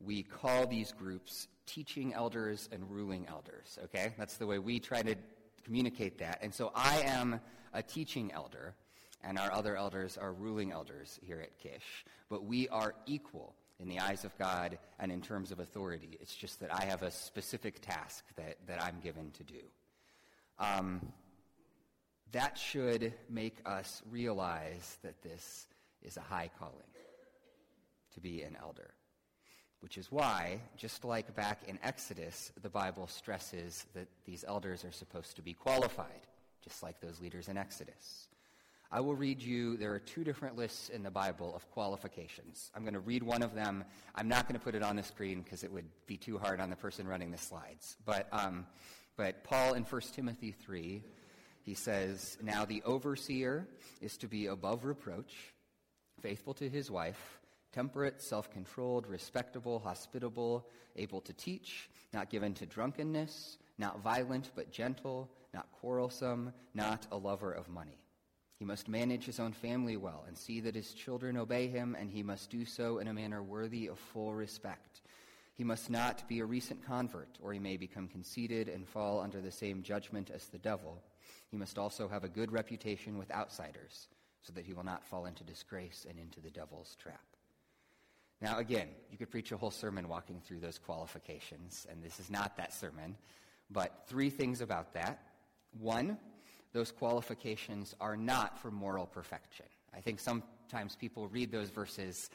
we 0.05 0.23
call 0.23 0.67
these 0.67 0.93
groups 0.93 1.49
teaching 1.67 2.15
elders 2.15 2.69
and 2.73 2.89
ruling 2.91 3.27
elders, 3.29 3.79
okay? 3.85 4.13
That's 4.19 4.37
the 4.37 4.47
way 4.47 4.59
we 4.59 4.79
try 4.79 5.03
to 5.03 5.15
communicate 5.65 6.19
that. 6.19 6.39
And 6.43 6.55
so 6.55 6.71
I 6.75 7.01
am 7.01 7.41
a 7.73 7.83
teaching 7.83 8.33
elder, 8.33 8.75
and 9.23 9.39
our 9.39 9.53
other 9.53 9.77
elders 9.77 10.17
are 10.17 10.33
ruling 10.33 10.73
elders 10.73 11.19
here 11.23 11.41
at 11.41 11.59
Kish. 11.59 12.05
But 12.29 12.45
we 12.45 12.69
are 12.69 12.95
equal 13.07 13.55
in 13.79 13.89
the 13.89 13.99
eyes 13.99 14.25
of 14.25 14.37
God 14.39 14.79
and 14.99 15.13
in 15.13 15.21
terms 15.21 15.51
of 15.51 15.61
authority. 15.61 16.17
It's 16.21 16.35
just 16.35 16.61
that 16.61 16.73
I 16.73 16.85
have 16.85 17.03
a 17.03 17.11
specific 17.11 17.81
task 17.81 18.25
that, 18.37 18.57
that 18.67 18.83
I'm 18.83 19.01
given 19.03 19.31
to 19.33 19.45
do. 19.45 19.61
Um, 20.59 21.13
that 22.33 22.59
should 22.59 23.13
make 23.29 23.59
us 23.67 24.03
realize 24.11 24.99
that 25.03 25.23
this 25.23 25.67
is 26.03 26.17
a 26.17 26.21
high 26.21 26.51
calling 26.59 26.75
to 28.15 28.21
be 28.21 28.43
an 28.43 28.57
elder. 28.61 28.91
Which 29.81 29.99
is 29.99 30.11
why, 30.11 30.61
just 30.77 31.05
like 31.05 31.35
back 31.35 31.63
in 31.69 31.79
Exodus, 31.83 32.51
the 32.63 32.71
Bible 32.71 33.07
stresses 33.07 33.87
that 33.95 34.09
these 34.25 34.45
elders 34.47 34.85
are 34.85 34.93
supposed 34.93 35.37
to 35.37 35.43
be 35.43 35.53
qualified, 35.53 36.27
just 36.65 36.83
like 36.83 37.01
those 37.01 37.21
leaders 37.21 37.49
in 37.49 37.57
Exodus. 37.57 38.29
I 38.91 39.01
will 39.01 39.17
read 39.17 39.43
you, 39.43 39.77
there 39.77 39.93
are 39.93 39.99
two 39.99 40.23
different 40.23 40.57
lists 40.57 40.89
in 40.89 41.03
the 41.03 41.11
Bible 41.11 41.55
of 41.55 41.69
qualifications. 41.73 42.71
I'm 42.75 42.83
going 42.83 42.95
to 42.95 43.01
read 43.01 43.23
one 43.23 43.43
of 43.43 43.55
them. 43.55 43.85
I'm 44.15 44.29
not 44.29 44.47
going 44.47 44.59
to 44.59 44.65
put 44.65 44.77
it 44.77 44.83
on 44.83 44.97
the 44.97 45.03
screen 45.03 45.43
because 45.43 45.65
it 45.65 45.73
would 45.73 45.89
be 46.07 46.17
too 46.17 46.39
hard 46.39 46.61
on 46.61 46.71
the 46.71 46.77
person 46.77 47.07
running 47.07 47.33
the 47.33 47.39
slides. 47.39 47.97
But, 48.05 48.29
um, 48.31 48.65
but 49.17 49.43
Paul 49.43 49.75
in 49.75 49.83
1 49.83 50.01
Timothy 50.15 50.53
3, 50.53 51.03
he 51.63 51.75
says, 51.75 52.39
Now 52.41 52.65
the 52.65 52.83
overseer 52.85 53.67
is 54.01 54.17
to 54.19 54.29
be 54.29 54.47
above 54.47 54.85
reproach, 54.85 55.35
faithful 56.23 56.55
to 56.55 56.69
his 56.69 56.89
wife 56.89 57.41
temperate, 57.77 58.23
self 58.23 58.51
controlled, 58.51 59.07
respectable, 59.07 59.79
hospitable, 59.79 60.67
able 60.97 61.21
to 61.21 61.35
teach, 61.35 61.91
not 62.15 62.31
given 62.31 62.55
to 62.55 62.65
drunkenness, 62.65 63.59
not 63.77 64.01
violent 64.01 64.51
but 64.55 64.73
gentle, 64.73 65.29
not 65.53 65.71
quarrelsome, 65.73 66.55
not 66.73 67.07
a 67.13 67.17
lover 67.17 67.53
of 67.53 67.69
money. 67.69 67.99
He 68.59 68.65
must 68.65 68.89
manage 68.89 69.27
his 69.27 69.39
own 69.39 69.53
family 69.53 69.99
well 69.99 70.25
and 70.27 70.39
see 70.39 70.61
that 70.61 70.75
his 70.75 70.95
children 70.95 71.37
obey 71.37 71.69
him, 71.69 71.95
and 72.01 72.11
he 72.11 72.23
must 72.23 72.49
do 72.49 72.65
so 72.65 72.97
in 72.97 73.09
a 73.09 73.13
manner 73.13 73.43
worthy 73.43 73.89
of 73.89 73.99
full 73.99 74.33
respect. 74.33 75.03
He 75.53 75.63
must 75.63 75.91
not 75.91 76.27
be 76.29 76.41
a 76.41 76.47
recent 76.47 76.83
convert, 76.87 77.39
or 77.43 77.53
he 77.53 77.59
may 77.59 77.77
become 77.77 78.09
conceited 78.09 78.71
and 78.71 78.89
fall 78.89 79.21
under 79.21 79.43
the 79.43 79.53
same 79.53 79.83
judgment 79.83 80.31
as 80.35 80.47
the 80.47 80.59
devil. 80.59 81.03
He 81.51 81.59
must 81.59 81.77
also 81.77 82.09
have 82.09 82.25
a 82.25 82.29
good 82.29 82.53
reputation 82.53 83.19
with 83.19 83.31
outsiders, 83.31 84.09
so 84.41 84.55
that 84.55 84.65
he 84.65 84.73
will 84.73 84.83
not 84.83 85.05
fall 85.05 85.27
into 85.27 85.45
disgrace 85.45 86.07
and 86.09 86.19
into 86.19 86.41
the 86.41 86.51
devil's 86.51 86.97
trap. 86.99 87.36
Now, 88.41 88.59
again, 88.59 88.89
you 89.11 89.17
could 89.17 89.31
preach 89.31 89.53
a 89.53 89.57
whole 89.57 89.71
sermon 89.71 90.09
walking 90.09 90.41
through 90.41 90.61
those 90.61 90.79
qualifications, 90.79 91.87
and 91.91 92.03
this 92.03 92.21
is 92.21 92.31
not 92.31 92.57
that 92.59 92.75
sermon, 92.75 93.17
but 93.71 94.05
three 94.07 94.29
things 94.29 94.61
about 94.61 94.93
that. 94.95 95.23
One, 95.79 96.19
those 96.73 96.93
qualifications 96.93 97.95
are 98.01 98.17
not 98.17 98.59
for 98.59 98.71
moral 98.71 99.07
perfection. 99.07 99.67
I 99.97 100.01
think 100.01 100.21
sometimes 100.21 100.97
people 100.97 101.29
read 101.29 101.51
those 101.51 101.71
verses, 101.71 102.29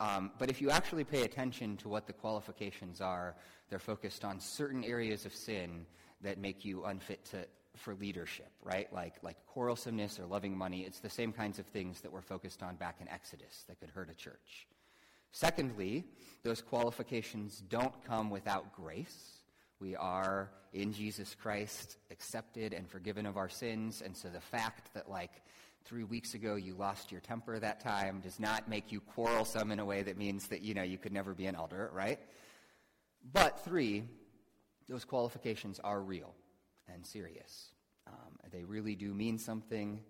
um, 0.00 0.30
but 0.38 0.48
if 0.48 0.62
you 0.62 0.70
actually 0.70 1.04
pay 1.04 1.22
attention 1.22 1.76
to 1.78 1.88
what 1.88 2.06
the 2.06 2.14
qualifications 2.14 3.02
are, 3.02 3.36
they're 3.68 3.78
focused 3.78 4.24
on 4.24 4.40
certain 4.40 4.82
areas 4.84 5.26
of 5.26 5.34
sin 5.34 5.84
that 6.22 6.38
make 6.38 6.64
you 6.64 6.84
unfit 6.84 7.24
to, 7.26 7.46
for 7.76 7.94
leadership, 7.94 8.50
right? 8.62 8.90
Like, 8.92 9.16
like 9.22 9.36
quarrelsomeness 9.54 10.18
or 10.18 10.24
loving 10.24 10.56
money. 10.56 10.80
It's 10.82 11.00
the 11.00 11.10
same 11.10 11.32
kinds 11.32 11.58
of 11.58 11.66
things 11.66 12.00
that 12.00 12.10
we're 12.10 12.22
focused 12.22 12.62
on 12.62 12.76
back 12.76 12.96
in 13.00 13.08
Exodus 13.08 13.64
that 13.68 13.78
could 13.80 13.90
hurt 13.90 14.10
a 14.10 14.14
church. 14.14 14.66
Secondly, 15.32 16.04
those 16.42 16.60
qualifications 16.60 17.62
don't 17.68 17.94
come 18.04 18.30
without 18.30 18.72
grace. 18.72 19.38
We 19.80 19.96
are 19.96 20.50
in 20.72 20.92
Jesus 20.92 21.34
Christ 21.34 21.96
accepted 22.10 22.72
and 22.72 22.88
forgiven 22.88 23.26
of 23.26 23.36
our 23.36 23.48
sins, 23.48 24.02
and 24.04 24.16
so 24.16 24.28
the 24.28 24.40
fact 24.40 24.92
that 24.94 25.10
like 25.10 25.42
three 25.84 26.04
weeks 26.04 26.34
ago 26.34 26.54
you 26.54 26.74
lost 26.74 27.10
your 27.10 27.20
temper 27.20 27.58
that 27.58 27.80
time 27.80 28.20
does 28.20 28.38
not 28.38 28.68
make 28.68 28.92
you 28.92 29.00
quarrelsome 29.00 29.72
in 29.72 29.80
a 29.80 29.84
way 29.84 30.02
that 30.02 30.16
means 30.16 30.46
that, 30.48 30.62
you 30.62 30.74
know, 30.74 30.82
you 30.82 30.98
could 30.98 31.12
never 31.12 31.34
be 31.34 31.46
an 31.46 31.56
elder, 31.56 31.90
right? 31.92 32.20
But 33.32 33.64
three, 33.64 34.04
those 34.88 35.04
qualifications 35.04 35.80
are 35.80 36.00
real 36.00 36.34
and 36.92 37.04
serious. 37.06 37.68
Um, 38.06 38.38
they 38.50 38.64
really 38.64 38.94
do 38.94 39.14
mean 39.14 39.38
something, 39.38 40.00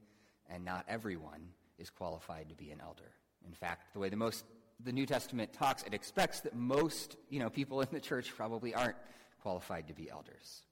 and 0.50 0.64
not 0.64 0.84
everyone 0.88 1.48
is 1.78 1.90
qualified 1.90 2.48
to 2.48 2.54
be 2.54 2.70
an 2.70 2.80
elder. 2.80 3.12
In 3.46 3.54
fact, 3.54 3.92
the 3.92 3.98
way 3.98 4.08
the 4.08 4.16
most 4.16 4.44
the 4.84 4.92
New 4.92 5.06
Testament 5.06 5.52
talks, 5.52 5.82
it 5.82 5.94
expects 5.94 6.40
that 6.40 6.54
most 6.54 7.16
you 7.28 7.38
know 7.38 7.50
people 7.50 7.80
in 7.80 7.88
the 7.92 8.00
church 8.00 8.32
probably 8.34 8.74
aren't 8.74 8.96
qualified 9.40 9.88
to 9.88 9.94
be 9.94 10.10
elders. 10.10 10.62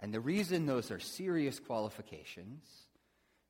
And 0.00 0.14
the 0.14 0.20
reason 0.20 0.66
those 0.66 0.90
are 0.90 1.00
serious 1.00 1.58
qualifications 1.58 2.64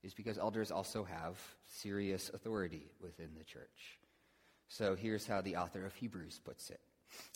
is 0.03 0.15
because 0.15 0.39
elders 0.39 0.71
also 0.71 1.05
have 1.05 1.39
serious 1.67 2.31
authority 2.33 2.91
within 3.01 3.31
the 3.37 3.45
church. 3.45 3.99
So 4.69 4.95
here's 4.95 5.27
how 5.27 5.41
the 5.41 5.57
author 5.57 5.85
of 5.85 5.95
Hebrews 5.95 6.41
puts 6.45 6.71
it. 6.71 6.81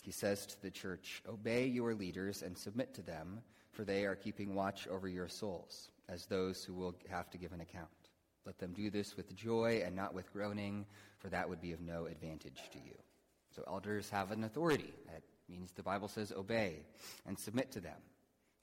He 0.03 0.11
says 0.11 0.45
to 0.45 0.61
the 0.61 0.71
church, 0.71 1.21
Obey 1.27 1.65
your 1.65 1.93
leaders 1.95 2.41
and 2.41 2.57
submit 2.57 2.93
to 2.95 3.01
them, 3.01 3.41
for 3.71 3.83
they 3.83 4.05
are 4.05 4.15
keeping 4.15 4.55
watch 4.55 4.87
over 4.87 5.07
your 5.07 5.27
souls, 5.27 5.89
as 6.07 6.25
those 6.25 6.63
who 6.63 6.73
will 6.73 6.95
have 7.09 7.29
to 7.31 7.37
give 7.37 7.53
an 7.53 7.61
account. 7.61 7.89
Let 8.45 8.57
them 8.59 8.73
do 8.73 8.89
this 8.89 9.15
with 9.15 9.35
joy 9.35 9.83
and 9.85 9.95
not 9.95 10.13
with 10.13 10.31
groaning, 10.33 10.85
for 11.19 11.29
that 11.29 11.47
would 11.49 11.61
be 11.61 11.71
of 11.71 11.81
no 11.81 12.05
advantage 12.05 12.59
to 12.71 12.77
you. 12.79 12.95
So 13.55 13.63
elders 13.67 14.09
have 14.09 14.31
an 14.31 14.43
authority. 14.43 14.93
That 15.07 15.21
means 15.47 15.71
the 15.71 15.83
Bible 15.83 16.07
says 16.07 16.31
obey 16.31 16.79
and 17.25 17.37
submit 17.37 17.71
to 17.71 17.79
them. 17.79 17.97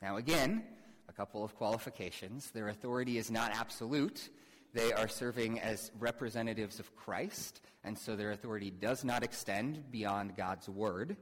Now, 0.03 0.17
again, 0.17 0.65
a 1.09 1.13
couple 1.13 1.45
of 1.45 1.55
qualifications. 1.57 2.51
Their 2.51 2.69
authority 2.69 3.19
is 3.19 3.31
not 3.31 3.53
absolute. 3.53 4.31
They 4.73 4.93
are 4.93 5.09
serving 5.09 5.61
as 5.61 5.91
representatives 5.99 6.79
of 6.79 6.95
Christ, 6.95 7.61
and 7.83 7.99
so 7.99 8.15
their 8.15 8.31
authority 8.31 8.71
does 8.71 9.05
not 9.05 9.25
extend 9.25 9.91
beyond 9.91 10.37
God's 10.37 10.69
word. 10.69 11.17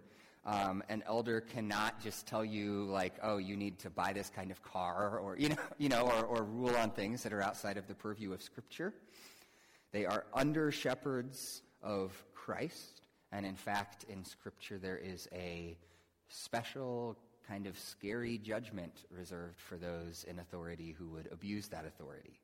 Um, 0.48 0.82
an 0.88 1.04
elder 1.06 1.42
cannot 1.42 2.02
just 2.02 2.26
tell 2.26 2.42
you 2.42 2.84
like, 2.84 3.12
oh, 3.22 3.36
you 3.36 3.54
need 3.54 3.78
to 3.80 3.90
buy 3.90 4.14
this 4.14 4.30
kind 4.34 4.50
of 4.50 4.62
car, 4.62 5.18
or 5.18 5.36
you 5.36 5.50
know, 5.50 5.56
you 5.78 5.90
know, 5.90 6.06
or, 6.06 6.24
or 6.24 6.42
rule 6.42 6.74
on 6.74 6.90
things 6.90 7.22
that 7.24 7.34
are 7.34 7.42
outside 7.42 7.76
of 7.76 7.86
the 7.86 7.94
purview 7.94 8.32
of 8.32 8.40
Scripture. 8.40 8.94
They 9.92 10.06
are 10.06 10.24
under 10.32 10.72
shepherds 10.72 11.60
of 11.82 12.12
Christ, 12.34 13.02
and 13.30 13.44
in 13.44 13.56
fact, 13.56 14.06
in 14.08 14.24
Scripture 14.24 14.78
there 14.78 14.96
is 14.96 15.28
a 15.34 15.76
special 16.30 17.18
kind 17.46 17.66
of 17.66 17.78
scary 17.78 18.38
judgment 18.38 19.04
reserved 19.10 19.60
for 19.60 19.76
those 19.76 20.24
in 20.26 20.38
authority 20.38 20.94
who 20.98 21.10
would 21.10 21.28
abuse 21.30 21.68
that 21.68 21.84
authority. 21.84 22.40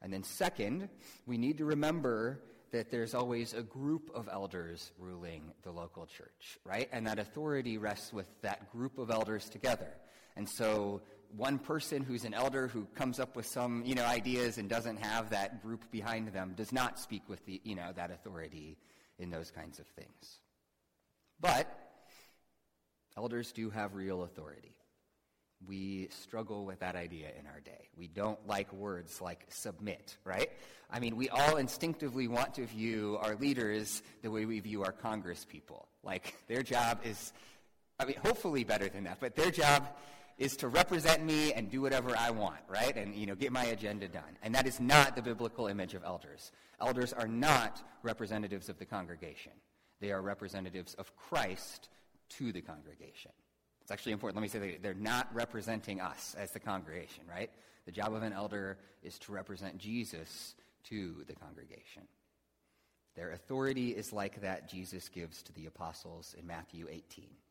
And 0.00 0.10
then, 0.10 0.22
second, 0.22 0.88
we 1.26 1.36
need 1.36 1.58
to 1.58 1.66
remember 1.66 2.40
that 2.72 2.90
there's 2.90 3.14
always 3.14 3.52
a 3.52 3.62
group 3.62 4.10
of 4.14 4.28
elders 4.30 4.92
ruling 4.98 5.52
the 5.62 5.70
local 5.70 6.06
church, 6.06 6.58
right? 6.64 6.88
And 6.92 7.06
that 7.06 7.18
authority 7.18 7.78
rests 7.78 8.12
with 8.12 8.26
that 8.42 8.70
group 8.72 8.98
of 8.98 9.10
elders 9.10 9.48
together. 9.48 9.90
And 10.36 10.48
so 10.48 11.02
one 11.36 11.58
person 11.58 12.02
who's 12.02 12.24
an 12.24 12.34
elder 12.34 12.68
who 12.68 12.86
comes 12.94 13.20
up 13.20 13.36
with 13.36 13.46
some, 13.46 13.84
you 13.84 13.94
know, 13.94 14.04
ideas 14.04 14.58
and 14.58 14.68
doesn't 14.68 14.98
have 14.98 15.30
that 15.30 15.62
group 15.62 15.90
behind 15.90 16.28
them 16.28 16.54
does 16.56 16.72
not 16.72 16.98
speak 16.98 17.22
with 17.28 17.44
the, 17.46 17.60
you 17.64 17.74
know, 17.74 17.92
that 17.94 18.10
authority 18.10 18.76
in 19.18 19.30
those 19.30 19.50
kinds 19.50 19.78
of 19.78 19.86
things. 19.88 20.40
But 21.40 21.66
elders 23.16 23.52
do 23.52 23.70
have 23.70 23.94
real 23.94 24.22
authority 24.22 24.76
we 25.66 26.08
struggle 26.10 26.64
with 26.64 26.80
that 26.80 26.96
idea 26.96 27.28
in 27.38 27.46
our 27.46 27.60
day. 27.60 27.88
We 27.96 28.08
don't 28.08 28.38
like 28.46 28.72
words 28.72 29.20
like 29.20 29.44
submit, 29.48 30.16
right? 30.24 30.50
I 30.90 31.00
mean, 31.00 31.16
we 31.16 31.28
all 31.28 31.56
instinctively 31.56 32.28
want 32.28 32.54
to 32.54 32.66
view 32.66 33.18
our 33.20 33.36
leaders 33.36 34.02
the 34.22 34.30
way 34.30 34.46
we 34.46 34.58
view 34.60 34.82
our 34.82 34.92
Congress 34.92 35.46
people. 35.48 35.86
Like, 36.02 36.34
their 36.48 36.62
job 36.62 37.00
is, 37.04 37.32
I 37.98 38.06
mean, 38.06 38.16
hopefully 38.24 38.64
better 38.64 38.88
than 38.88 39.04
that, 39.04 39.18
but 39.20 39.36
their 39.36 39.50
job 39.50 39.86
is 40.38 40.56
to 40.56 40.68
represent 40.68 41.22
me 41.22 41.52
and 41.52 41.70
do 41.70 41.82
whatever 41.82 42.16
I 42.16 42.30
want, 42.30 42.60
right? 42.66 42.96
And, 42.96 43.14
you 43.14 43.26
know, 43.26 43.34
get 43.34 43.52
my 43.52 43.64
agenda 43.66 44.08
done. 44.08 44.38
And 44.42 44.54
that 44.54 44.66
is 44.66 44.80
not 44.80 45.14
the 45.14 45.20
biblical 45.20 45.66
image 45.66 45.92
of 45.92 46.02
elders. 46.02 46.50
Elders 46.80 47.12
are 47.12 47.28
not 47.28 47.82
representatives 48.02 48.70
of 48.70 48.78
the 48.78 48.86
congregation. 48.86 49.52
They 50.00 50.12
are 50.12 50.22
representatives 50.22 50.94
of 50.94 51.14
Christ 51.14 51.90
to 52.30 52.52
the 52.52 52.62
congregation. 52.62 53.32
It's 53.90 53.92
actually 53.98 54.12
important. 54.12 54.36
Let 54.36 54.42
me 54.42 54.60
say 54.60 54.78
they're 54.80 54.94
not 54.94 55.34
representing 55.34 56.00
us 56.00 56.36
as 56.38 56.52
the 56.52 56.60
congregation, 56.60 57.24
right? 57.28 57.50
The 57.86 57.90
job 57.90 58.14
of 58.14 58.22
an 58.22 58.32
elder 58.32 58.78
is 59.02 59.18
to 59.18 59.32
represent 59.32 59.78
Jesus 59.78 60.54
to 60.84 61.24
the 61.26 61.34
congregation. 61.34 62.02
Their 63.16 63.32
authority 63.32 63.88
is 63.88 64.12
like 64.12 64.42
that 64.42 64.68
Jesus 64.68 65.08
gives 65.08 65.42
to 65.42 65.52
the 65.54 65.66
apostles 65.66 66.36
in 66.38 66.46
Matthew 66.46 66.86
18. 66.88 67.02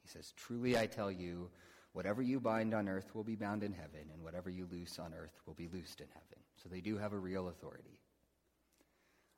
He 0.02 0.08
says, 0.08 0.32
Truly 0.38 0.78
I 0.78 0.86
tell 0.86 1.12
you, 1.12 1.50
whatever 1.92 2.22
you 2.22 2.40
bind 2.40 2.74
on 2.74 2.88
earth 2.88 3.14
will 3.14 3.26
be 3.26 3.36
bound 3.36 3.62
in 3.62 3.74
heaven, 3.74 4.08
and 4.14 4.24
whatever 4.24 4.50
you 4.50 4.66
loose 4.72 4.98
on 4.98 5.14
earth 5.14 5.42
will 5.46 5.56
be 5.56 5.68
loosed 5.68 6.00
in 6.00 6.08
heaven. 6.08 6.42
So 6.56 6.70
they 6.70 6.80
do 6.80 6.98
have 6.98 7.12
a 7.12 7.20
real 7.20 7.50
authority. 7.50 8.00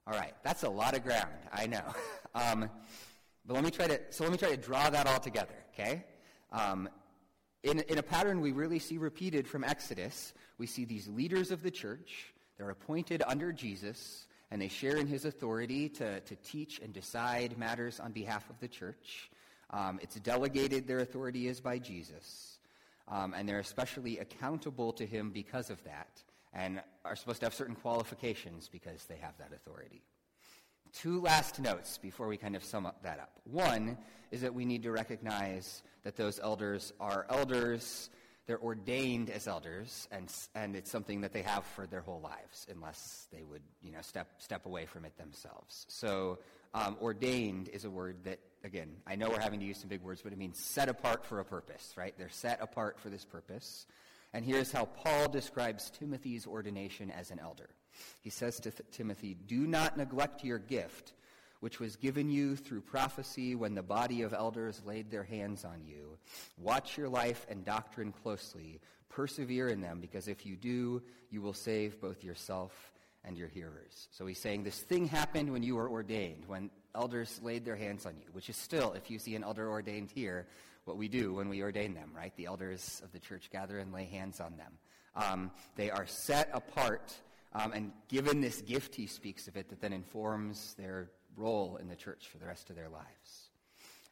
All 0.06 0.14
right, 0.14 0.36
that's 0.44 0.62
a 0.62 0.70
lot 0.70 0.96
of 0.96 1.04
ground, 1.04 1.34
I 1.52 1.66
know. 1.66 1.82
Um, 2.34 2.70
but 3.46 3.56
let 3.56 3.64
me 3.66 3.72
try 3.72 3.88
to, 3.88 4.00
so 4.12 4.24
let 4.24 4.32
me 4.32 4.38
try 4.38 4.52
to 4.52 4.56
draw 4.56 4.90
that 4.90 5.06
all 5.06 5.20
together, 5.20 5.56
okay? 5.74 6.06
Um, 6.52 6.90
in, 7.64 7.80
in 7.82 7.98
a 7.98 8.04
pattern 8.04 8.42
we 8.42 8.52
really 8.52 8.80
see 8.80 8.98
repeated 8.98 9.48
from 9.48 9.64
Exodus, 9.64 10.34
we 10.58 10.68
see 10.68 10.86
these 10.86 11.08
leaders 11.08 11.52
of 11.52 11.62
the 11.62 11.72
church. 11.72 12.34
They're 12.58 12.70
appointed 12.70 13.24
under 13.26 13.52
Jesus, 13.52 14.28
and 14.50 14.62
they 14.62 14.68
share 14.68 14.98
in 14.98 15.08
his 15.08 15.26
authority 15.26 15.90
to, 15.90 16.20
to 16.22 16.36
teach 16.38 16.80
and 16.80 16.94
decide 16.94 17.58
matters 17.58 18.00
on 18.00 18.12
behalf 18.12 18.50
of 18.50 18.60
the 18.60 18.68
church. 18.68 19.30
Um, 19.70 20.00
it's 20.02 20.16
delegated, 20.16 20.88
their 20.88 21.00
authority 21.00 21.48
is 21.48 21.62
by 21.62 21.80
Jesus. 21.80 22.60
Um, 23.08 23.34
and 23.36 23.48
they're 23.48 23.60
especially 23.60 24.20
accountable 24.20 24.94
to 24.94 25.06
him 25.06 25.32
because 25.32 25.70
of 25.70 25.84
that, 25.84 26.22
and 26.54 26.82
are 27.04 27.16
supposed 27.16 27.40
to 27.40 27.46
have 27.46 27.54
certain 27.54 27.76
qualifications 27.76 28.70
because 28.72 29.06
they 29.06 29.18
have 29.18 29.38
that 29.38 29.52
authority. 29.54 30.02
Two 30.93 31.21
last 31.21 31.60
notes 31.60 31.97
before 31.97 32.27
we 32.27 32.38
kind 32.38 32.56
of 32.56 32.63
sum 32.63 32.86
up 32.86 33.04
that 33.04 33.19
up. 33.19 33.32
One 33.45 33.97
is 34.32 34.41
that 34.41 34.54
we 34.54 34.65
need 34.65 34.84
to 34.84 34.91
recognize 34.91 35.84
that 36.04 36.15
those 36.15 36.39
elders 36.39 36.93
are 36.99 37.25
elders. 37.30 38.10
They're 38.47 38.60
ordained 38.60 39.30
as 39.30 39.47
elders, 39.47 40.08
and, 40.12 40.34
and 40.56 40.75
it's 40.75 40.91
something 40.91 41.21
that 41.21 41.32
they 41.32 41.43
have 41.43 41.63
for 41.63 41.88
their 41.88 42.01
whole 42.01 42.21
lives, 42.21 42.67
unless 42.69 43.27
they 43.32 43.43
would, 43.43 43.62
you 43.82 43.91
know, 43.91 44.01
step, 44.01 44.27
step 44.39 44.65
away 44.65 44.86
from 44.86 45.06
it 45.06 45.17
themselves. 45.17 45.86
So, 45.88 46.39
um, 46.73 46.97
ordained 47.01 47.69
is 47.69 47.86
a 47.86 47.89
word 47.89 48.17
that, 48.23 48.39
again, 48.63 48.89
I 49.06 49.15
know 49.15 49.30
we're 49.30 49.39
having 49.39 49.60
to 49.60 49.65
use 49.65 49.77
some 49.77 49.89
big 49.89 50.01
words, 50.01 50.21
but 50.21 50.34
it 50.34 50.38
means 50.38 50.58
set 50.58 50.89
apart 50.89 51.25
for 51.25 51.39
a 51.39 51.45
purpose, 51.45 51.93
right? 51.95 52.13
They're 52.17 52.30
set 52.30 52.62
apart 52.62 52.99
for 52.99 53.10
this 53.10 53.25
purpose. 53.25 53.86
And 54.34 54.45
here's 54.45 54.71
how 54.71 54.86
Paul 54.86 55.27
describes 55.27 55.89
Timothy's 55.89 56.47
ordination 56.47 57.12
as 57.12 57.32
an 57.32 57.39
elder. 57.39 57.69
He 58.21 58.30
says 58.30 58.60
to 58.62 58.71
Th- 58.71 58.84
Timothy, 58.91 59.36
Do 59.47 59.67
not 59.67 59.97
neglect 59.97 60.43
your 60.43 60.60
gift, 60.60 61.13
which 61.60 61.80
was 61.80 61.95
given 61.95 62.30
you 62.30 62.56
through 62.56 62.82
prophecy 62.82 63.56
when 63.56 63.75
the 63.75 63.84
body 63.84 64.21
of 64.23 64.34
elders 64.34 64.82
laid 64.86 65.12
their 65.12 65.23
hands 65.23 65.63
on 65.63 65.84
you. 65.86 66.17
Watch 66.58 66.97
your 66.97 67.10
life 67.10 67.45
and 67.49 67.63
doctrine 67.63 68.12
closely. 68.12 68.80
Persevere 69.10 69.67
in 69.67 69.82
them, 69.82 69.99
because 69.99 70.27
if 70.27 70.45
you 70.45 70.56
do, 70.56 71.01
you 71.30 71.41
will 71.41 71.54
save 71.54 71.99
both 71.99 72.23
yourself 72.23 72.91
and 73.23 73.38
your 73.38 73.47
hearers. 73.47 74.08
So 74.12 74.25
he's 74.25 74.39
saying 74.39 74.63
this 74.63 74.80
thing 74.80 75.06
happened 75.06 75.51
when 75.51 75.63
you 75.63 75.75
were 75.75 75.89
ordained, 75.89 76.45
when 76.47 76.69
elders 76.95 77.39
laid 77.43 77.65
their 77.65 77.75
hands 77.75 78.06
on 78.06 78.15
you, 78.17 78.27
which 78.32 78.49
is 78.49 78.58
still, 78.58 78.93
if 78.93 79.12
you 79.12 79.19
see 79.19 79.36
an 79.36 79.43
elder 79.43 79.69
ordained 79.69 80.12
here, 80.12 80.47
what 80.86 80.97
we 80.97 81.08
do 81.08 81.34
when 81.34 81.49
we 81.49 81.62
ordain 81.62 81.93
them, 81.93 82.12
right? 82.15 82.36
The 82.36 82.47
elders 82.47 83.01
of 83.04 83.12
the 83.12 83.19
church 83.19 83.49
gather 83.51 83.77
and 83.77 83.93
lay 83.93 84.06
hands 84.06 84.39
on 84.39 84.58
them. 84.58 84.73
Um, 85.15 85.51
they 85.75 85.91
are 85.91 86.08
set 86.08 86.49
apart 86.54 87.13
um, 87.54 87.74
and 87.74 87.92
given 88.08 88.42
this 88.42 88.62
gift, 88.62 88.96
he 88.96 89.08
speaks 89.08 89.48
of 89.48 89.58
it, 89.58 89.70
that 89.70 89.82
then 89.82 89.94
informs 89.94 90.74
their 90.76 91.10
role 91.36 91.78
in 91.78 91.88
the 91.88 91.96
church 91.96 92.28
for 92.28 92.38
the 92.38 92.46
rest 92.46 92.70
of 92.70 92.76
their 92.76 92.90
lives. 92.90 93.50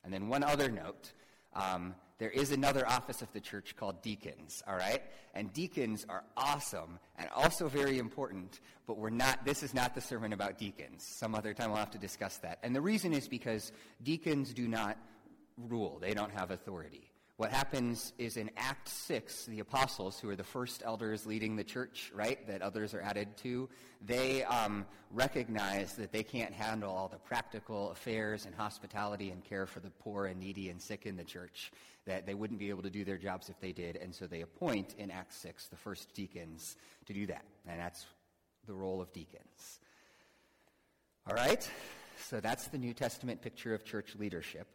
And 0.03 0.13
then 0.13 0.27
one 0.27 0.43
other 0.43 0.69
note. 0.69 1.11
Um, 1.53 1.95
there 2.19 2.29
is 2.29 2.51
another 2.51 2.87
office 2.87 3.21
of 3.21 3.31
the 3.31 3.39
church 3.39 3.75
called 3.77 4.01
deacons, 4.01 4.61
all 4.67 4.75
right? 4.75 5.01
And 5.33 5.51
deacons 5.53 6.05
are 6.09 6.23
awesome 6.35 6.99
and 7.17 7.29
also 7.33 7.69
very 7.69 7.97
important, 7.97 8.59
but 8.85 8.97
we're 8.97 9.09
not, 9.09 9.45
this 9.45 9.63
is 9.63 9.73
not 9.73 9.95
the 9.95 10.01
sermon 10.01 10.33
about 10.33 10.57
deacons. 10.57 11.01
Some 11.03 11.33
other 11.33 11.53
time 11.53 11.69
we'll 11.69 11.79
have 11.79 11.91
to 11.91 11.97
discuss 11.97 12.37
that. 12.37 12.59
And 12.61 12.75
the 12.75 12.81
reason 12.81 13.13
is 13.13 13.29
because 13.29 13.71
deacons 14.03 14.53
do 14.53 14.67
not 14.67 14.97
rule, 15.57 15.97
they 16.01 16.13
don't 16.13 16.31
have 16.31 16.51
authority. 16.51 17.08
What 17.39 17.51
happens 17.51 18.11
is 18.17 18.35
in 18.35 18.51
Act 18.57 18.89
6, 18.89 19.45
the 19.45 19.61
apostles, 19.61 20.19
who 20.19 20.29
are 20.29 20.35
the 20.35 20.43
first 20.43 20.83
elders 20.85 21.25
leading 21.25 21.55
the 21.55 21.63
church, 21.63 22.11
right, 22.13 22.45
that 22.47 22.61
others 22.61 22.93
are 22.93 22.99
added 22.99 23.37
to, 23.37 23.69
they 24.05 24.43
um, 24.43 24.85
recognize 25.09 25.93
that 25.93 26.11
they 26.11 26.21
can't 26.21 26.53
handle 26.53 26.91
all 26.91 27.07
the 27.07 27.17
practical 27.17 27.91
affairs 27.91 28.45
and 28.45 28.53
hospitality 28.53 29.29
and 29.29 29.41
care 29.45 29.65
for 29.65 29.79
the 29.79 29.89
poor 29.89 30.25
and 30.25 30.37
needy 30.37 30.67
and 30.67 30.81
sick 30.81 31.05
in 31.05 31.15
the 31.15 31.23
church, 31.23 31.71
that 32.05 32.25
they 32.25 32.33
wouldn't 32.33 32.59
be 32.59 32.67
able 32.67 32.83
to 32.83 32.89
do 32.89 33.05
their 33.05 33.17
jobs 33.17 33.47
if 33.47 33.57
they 33.61 33.71
did. 33.71 33.95
And 33.95 34.13
so 34.13 34.27
they 34.27 34.41
appoint 34.41 34.95
in 34.97 35.09
Act 35.09 35.33
6 35.33 35.69
the 35.69 35.77
first 35.77 36.13
deacons 36.13 36.75
to 37.05 37.13
do 37.13 37.25
that. 37.27 37.45
And 37.65 37.79
that's 37.79 38.05
the 38.67 38.73
role 38.73 39.01
of 39.01 39.13
deacons. 39.13 39.79
All 41.25 41.35
right? 41.35 41.71
So 42.17 42.41
that's 42.41 42.67
the 42.67 42.77
New 42.77 42.93
Testament 42.93 43.41
picture 43.41 43.73
of 43.73 43.85
church 43.85 44.17
leadership. 44.19 44.67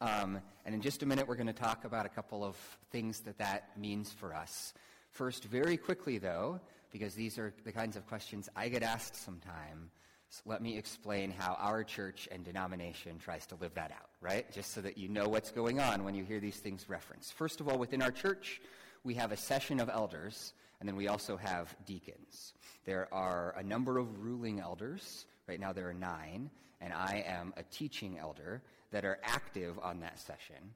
Um, 0.00 0.40
and 0.64 0.74
in 0.74 0.80
just 0.80 1.02
a 1.02 1.06
minute, 1.06 1.26
we're 1.28 1.36
going 1.36 1.46
to 1.46 1.52
talk 1.52 1.84
about 1.84 2.06
a 2.06 2.08
couple 2.08 2.44
of 2.44 2.56
things 2.90 3.20
that 3.20 3.38
that 3.38 3.78
means 3.78 4.12
for 4.12 4.34
us. 4.34 4.74
First, 5.10 5.44
very 5.44 5.76
quickly, 5.76 6.18
though, 6.18 6.60
because 6.90 7.14
these 7.14 7.38
are 7.38 7.54
the 7.64 7.72
kinds 7.72 7.96
of 7.96 8.06
questions 8.06 8.48
I 8.56 8.68
get 8.68 8.82
asked 8.82 9.16
sometimes, 9.16 9.90
so 10.34 10.42
let 10.46 10.62
me 10.62 10.76
explain 10.76 11.30
how 11.30 11.54
our 11.60 11.84
church 11.84 12.28
and 12.32 12.44
denomination 12.44 13.18
tries 13.18 13.46
to 13.46 13.54
live 13.60 13.74
that 13.74 13.92
out, 13.92 14.10
right? 14.20 14.50
Just 14.50 14.72
so 14.72 14.80
that 14.80 14.98
you 14.98 15.08
know 15.08 15.28
what's 15.28 15.52
going 15.52 15.78
on 15.78 16.02
when 16.02 16.16
you 16.16 16.24
hear 16.24 16.40
these 16.40 16.56
things 16.56 16.88
referenced. 16.88 17.34
First 17.34 17.60
of 17.60 17.68
all, 17.68 17.78
within 17.78 18.02
our 18.02 18.10
church, 18.10 18.60
we 19.04 19.14
have 19.14 19.30
a 19.30 19.36
session 19.36 19.78
of 19.78 19.88
elders, 19.88 20.52
and 20.80 20.88
then 20.88 20.96
we 20.96 21.06
also 21.06 21.36
have 21.36 21.76
deacons. 21.86 22.54
There 22.84 23.06
are 23.14 23.54
a 23.56 23.62
number 23.62 23.96
of 23.98 24.24
ruling 24.24 24.58
elders. 24.58 25.26
Right 25.46 25.60
now, 25.60 25.72
there 25.72 25.88
are 25.88 25.94
nine, 25.94 26.50
and 26.80 26.92
I 26.92 27.22
am 27.26 27.54
a 27.56 27.62
teaching 27.62 28.18
elder 28.18 28.60
that 28.94 29.04
are 29.04 29.18
active 29.24 29.76
on 29.82 29.98
that 29.98 30.20
session. 30.20 30.72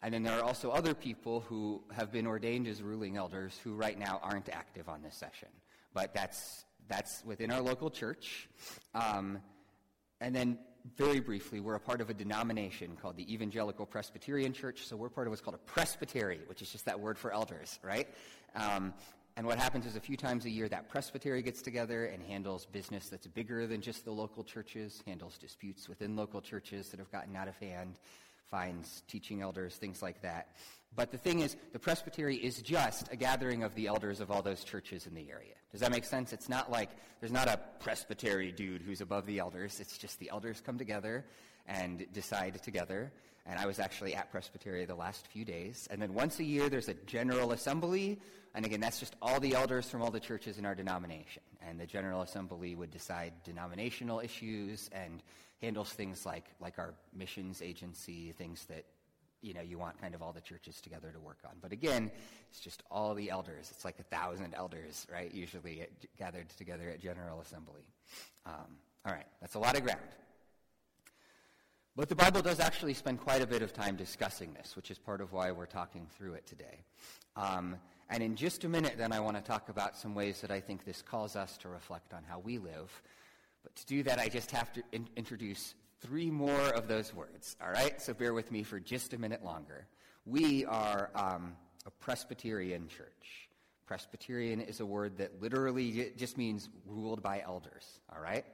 And 0.00 0.14
then 0.14 0.22
there 0.22 0.38
are 0.38 0.44
also 0.44 0.70
other 0.70 0.94
people 0.94 1.40
who 1.40 1.82
have 1.90 2.12
been 2.12 2.24
ordained 2.24 2.68
as 2.68 2.80
ruling 2.80 3.16
elders 3.16 3.58
who 3.64 3.74
right 3.74 3.98
now 3.98 4.20
aren't 4.22 4.48
active 4.48 4.88
on 4.88 5.02
this 5.02 5.16
session. 5.16 5.48
But 5.92 6.14
that's, 6.14 6.64
that's 6.88 7.24
within 7.24 7.50
our 7.50 7.60
local 7.60 7.90
church. 7.90 8.48
Um, 8.94 9.40
and 10.20 10.32
then, 10.32 10.60
very 10.96 11.18
briefly, 11.18 11.58
we're 11.58 11.74
a 11.74 11.80
part 11.80 12.00
of 12.00 12.08
a 12.08 12.14
denomination 12.14 12.96
called 13.02 13.16
the 13.16 13.34
Evangelical 13.34 13.84
Presbyterian 13.84 14.52
Church. 14.52 14.86
So 14.86 14.94
we're 14.94 15.08
part 15.08 15.26
of 15.26 15.32
what's 15.32 15.42
called 15.42 15.56
a 15.56 15.70
presbytery, 15.72 16.38
which 16.46 16.62
is 16.62 16.70
just 16.70 16.84
that 16.84 17.00
word 17.00 17.18
for 17.18 17.32
elders, 17.32 17.80
right? 17.82 18.06
Um, 18.54 18.94
and 19.36 19.46
what 19.46 19.58
happens 19.58 19.84
is 19.84 19.96
a 19.96 20.00
few 20.00 20.16
times 20.16 20.46
a 20.46 20.50
year 20.50 20.66
that 20.68 20.88
presbytery 20.88 21.42
gets 21.42 21.60
together 21.60 22.06
and 22.06 22.22
handles 22.22 22.64
business 22.64 23.10
that's 23.10 23.26
bigger 23.26 23.66
than 23.66 23.82
just 23.82 24.06
the 24.06 24.10
local 24.10 24.42
churches, 24.42 25.02
handles 25.06 25.36
disputes 25.36 25.90
within 25.90 26.16
local 26.16 26.40
churches 26.40 26.88
that 26.88 26.98
have 26.98 27.12
gotten 27.12 27.36
out 27.36 27.46
of 27.46 27.56
hand 27.58 27.98
finds 28.50 29.02
teaching 29.08 29.42
elders, 29.42 29.76
things 29.76 30.00
like 30.00 30.22
that. 30.22 30.48
But 30.94 31.10
the 31.10 31.18
thing 31.18 31.40
is, 31.40 31.56
the 31.72 31.78
presbytery 31.78 32.36
is 32.36 32.62
just 32.62 33.12
a 33.12 33.16
gathering 33.16 33.62
of 33.62 33.74
the 33.74 33.86
elders 33.86 34.20
of 34.20 34.30
all 34.30 34.40
those 34.40 34.64
churches 34.64 35.06
in 35.06 35.14
the 35.14 35.30
area. 35.30 35.54
Does 35.70 35.80
that 35.80 35.90
make 35.90 36.04
sense? 36.04 36.32
It's 36.32 36.48
not 36.48 36.70
like 36.70 36.90
there's 37.20 37.32
not 37.32 37.48
a 37.48 37.60
presbytery 37.80 38.50
dude 38.52 38.80
who's 38.80 39.02
above 39.02 39.26
the 39.26 39.38
elders. 39.38 39.78
It's 39.78 39.98
just 39.98 40.18
the 40.18 40.30
elders 40.30 40.62
come 40.64 40.78
together 40.78 41.26
and 41.66 42.06
decide 42.12 42.62
together. 42.62 43.12
And 43.44 43.58
I 43.58 43.66
was 43.66 43.78
actually 43.78 44.14
at 44.14 44.30
presbytery 44.32 44.86
the 44.86 44.94
last 44.94 45.26
few 45.26 45.44
days. 45.44 45.86
And 45.90 46.00
then 46.00 46.14
once 46.14 46.40
a 46.40 46.44
year, 46.44 46.68
there's 46.68 46.88
a 46.88 46.94
general 46.94 47.52
assembly. 47.52 48.18
And 48.54 48.64
again, 48.64 48.80
that's 48.80 48.98
just 48.98 49.14
all 49.20 49.38
the 49.38 49.54
elders 49.54 49.88
from 49.90 50.02
all 50.02 50.10
the 50.10 50.18
churches 50.18 50.58
in 50.58 50.64
our 50.64 50.74
denomination. 50.74 51.42
And 51.60 51.78
the 51.78 51.86
general 51.86 52.22
assembly 52.22 52.74
would 52.74 52.90
decide 52.90 53.34
denominational 53.44 54.20
issues 54.20 54.88
and 54.92 55.22
handles 55.60 55.92
things 55.92 56.24
like, 56.24 56.46
like 56.60 56.78
our 56.78 56.94
missions 57.14 57.60
agency, 57.62 58.32
things 58.32 58.64
that 58.66 58.84
you 59.46 59.54
know 59.54 59.60
you 59.60 59.78
want 59.78 60.00
kind 60.00 60.14
of 60.14 60.22
all 60.22 60.32
the 60.32 60.40
churches 60.40 60.80
together 60.80 61.10
to 61.12 61.20
work 61.20 61.38
on. 61.44 61.52
But 61.60 61.72
again, 61.72 62.10
it's 62.50 62.60
just 62.60 62.82
all 62.90 63.14
the 63.14 63.30
elders. 63.30 63.70
It's 63.70 63.84
like 63.84 63.98
a 63.98 64.02
thousand 64.02 64.54
elders, 64.54 65.06
right? 65.12 65.32
Usually 65.32 65.82
at, 65.82 65.90
gathered 66.18 66.48
together 66.50 66.90
at 66.90 67.00
General 67.00 67.40
Assembly. 67.40 67.86
Um, 68.44 68.78
all 69.04 69.12
right, 69.12 69.26
that's 69.40 69.54
a 69.54 69.58
lot 69.58 69.76
of 69.76 69.84
ground. 69.84 70.00
But 71.94 72.08
the 72.08 72.16
Bible 72.16 72.42
does 72.42 72.60
actually 72.60 72.92
spend 72.92 73.20
quite 73.20 73.40
a 73.40 73.46
bit 73.46 73.62
of 73.62 73.72
time 73.72 73.96
discussing 73.96 74.52
this, 74.52 74.76
which 74.76 74.90
is 74.90 74.98
part 74.98 75.20
of 75.20 75.32
why 75.32 75.50
we're 75.52 75.64
talking 75.64 76.06
through 76.18 76.34
it 76.34 76.46
today. 76.46 76.84
Um, 77.36 77.76
and 78.10 78.22
in 78.22 78.36
just 78.36 78.64
a 78.64 78.68
minute, 78.68 78.96
then, 78.98 79.12
I 79.12 79.20
want 79.20 79.36
to 79.36 79.42
talk 79.42 79.70
about 79.70 79.96
some 79.96 80.14
ways 80.14 80.40
that 80.42 80.50
I 80.50 80.60
think 80.60 80.84
this 80.84 81.00
calls 81.00 81.36
us 81.36 81.56
to 81.58 81.68
reflect 81.68 82.12
on 82.12 82.22
how 82.28 82.40
we 82.40 82.58
live 82.58 82.90
but 83.66 83.74
to 83.74 83.86
do 83.86 84.04
that, 84.04 84.20
I 84.20 84.28
just 84.28 84.52
have 84.52 84.72
to 84.74 84.82
in- 84.92 85.08
introduce 85.16 85.74
three 86.00 86.30
more 86.30 86.68
of 86.74 86.88
those 86.88 87.14
words, 87.14 87.56
all 87.62 87.70
right? 87.70 88.00
So 88.00 88.14
bear 88.14 88.34
with 88.34 88.50
me 88.52 88.62
for 88.62 88.80
just 88.80 89.12
a 89.12 89.18
minute 89.18 89.44
longer. 89.44 89.86
We 90.24 90.64
are 90.64 91.10
um, 91.14 91.54
a 91.86 91.90
Presbyterian 91.90 92.88
church. 92.88 93.48
Presbyterian 93.86 94.60
is 94.60 94.80
a 94.80 94.86
word 94.86 95.18
that 95.18 95.40
literally 95.40 96.12
just 96.16 96.36
means 96.36 96.68
ruled 96.86 97.22
by 97.22 97.40
elders, 97.40 98.00
all 98.12 98.20
right? 98.20 98.44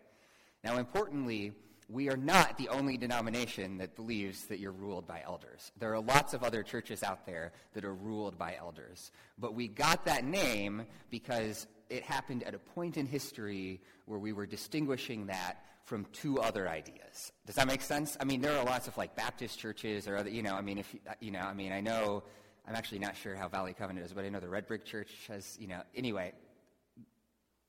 Now, 0.63 0.77
importantly, 0.77 1.53
we 1.89 2.09
are 2.09 2.17
not 2.17 2.57
the 2.59 2.69
only 2.69 2.97
denomination 2.97 3.79
that 3.79 3.97
believes 3.97 4.45
that 4.45 4.59
you're 4.59 4.73
ruled 4.73 5.07
by 5.07 5.23
elders. 5.25 5.73
There 5.79 5.93
are 5.95 6.01
lots 6.01 6.35
of 6.35 6.43
other 6.43 6.63
churches 6.63 7.03
out 7.03 7.27
there 7.27 7.53
that 7.75 7.85
are 7.85 7.95
ruled 7.95 8.39
by 8.39 8.57
elders. 8.59 9.11
But 9.39 9.55
we 9.55 9.69
got 9.69 10.05
that 10.05 10.25
name 10.25 10.87
because 11.11 11.67
it 11.91 12.03
happened 12.03 12.45
at 12.45 12.55
a 12.55 12.59
point 12.59 12.97
in 12.97 13.07
history 13.07 13.81
where 14.07 14.19
we 14.19 14.33
were 14.33 14.47
distinguishing 14.47 15.27
that 15.27 15.65
from 15.85 16.07
two 16.13 16.39
other 16.39 16.69
ideas. 16.69 17.33
Does 17.47 17.57
that 17.57 17.67
make 17.67 17.83
sense? 17.83 18.17
I 18.21 18.25
mean, 18.25 18.41
there 18.41 18.57
are 18.57 18.65
lots 18.65 18.89
of 18.89 18.97
like 18.97 19.17
Baptist 19.17 19.59
churches 19.59 20.07
or 20.07 20.17
other, 20.17 20.31
you 20.31 20.43
know, 20.43 20.55
I 20.55 20.61
mean, 20.61 20.79
if, 20.79 20.95
you 21.21 21.31
know, 21.31 21.41
I 21.41 21.55
mean, 21.55 21.73
I 21.73 21.81
know, 21.81 22.23
I'm 22.67 22.75
actually 22.75 23.01
not 23.01 23.17
sure 23.17 23.35
how 23.35 23.49
Valley 23.49 23.75
Covenant 23.75 24.07
is, 24.07 24.13
but 24.13 24.25
I 24.25 24.29
know 24.29 24.41
the 24.41 24.49
Red 24.49 24.67
Brick 24.67 24.85
Church 24.85 25.11
has, 25.29 25.57
you 25.61 25.67
know, 25.67 25.83
anyway. 25.95 26.33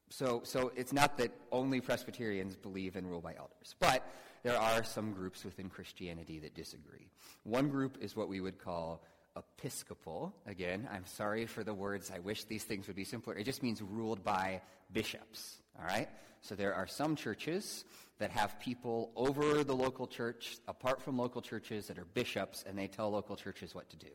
So, 0.09 0.41
so 0.43 0.71
it's 0.75 0.93
not 0.93 1.17
that 1.17 1.31
only 1.51 1.81
Presbyterians 1.81 2.55
believe 2.55 2.95
in 2.95 3.07
rule 3.07 3.21
by 3.21 3.33
elders, 3.35 3.75
but 3.79 4.07
there 4.43 4.59
are 4.59 4.83
some 4.83 5.13
groups 5.13 5.43
within 5.43 5.69
Christianity 5.69 6.37
that 6.39 6.53
disagree. 6.53 7.07
One 7.43 7.69
group 7.69 7.97
is 7.99 8.15
what 8.15 8.29
we 8.29 8.39
would 8.39 8.59
call 8.59 9.03
episcopal. 9.35 10.35
Again, 10.45 10.87
I'm 10.91 11.07
sorry 11.07 11.47
for 11.47 11.63
the 11.63 11.73
words. 11.73 12.11
I 12.13 12.19
wish 12.19 12.43
these 12.43 12.63
things 12.63 12.85
would 12.85 12.95
be 12.95 13.05
simpler. 13.05 13.35
It 13.35 13.45
just 13.45 13.63
means 13.63 13.81
ruled 13.81 14.23
by 14.23 14.61
bishops. 14.91 15.57
All 15.79 15.85
right? 15.85 16.09
So 16.41 16.55
there 16.55 16.73
are 16.73 16.87
some 16.87 17.15
churches 17.15 17.85
that 18.19 18.31
have 18.31 18.59
people 18.59 19.11
over 19.15 19.63
the 19.63 19.75
local 19.75 20.07
church, 20.07 20.57
apart 20.67 21.01
from 21.01 21.17
local 21.17 21.41
churches, 21.41 21.87
that 21.87 21.97
are 21.97 22.05
bishops, 22.05 22.63
and 22.67 22.77
they 22.77 22.87
tell 22.87 23.09
local 23.09 23.35
churches 23.35 23.73
what 23.73 23.89
to 23.89 23.97
do. 23.97 24.11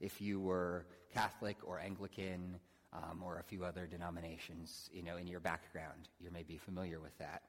If 0.00 0.20
you 0.20 0.40
were 0.40 0.86
Catholic 1.12 1.56
or 1.64 1.78
Anglican 1.78 2.58
um, 2.92 3.22
or 3.22 3.38
a 3.38 3.42
few 3.42 3.64
other 3.64 3.86
denominations, 3.86 4.90
you 4.92 5.02
know, 5.02 5.16
in 5.16 5.26
your 5.26 5.40
background, 5.40 6.08
you 6.18 6.30
may 6.30 6.42
be 6.42 6.56
familiar 6.56 7.00
with 7.00 7.16
that. 7.18 7.42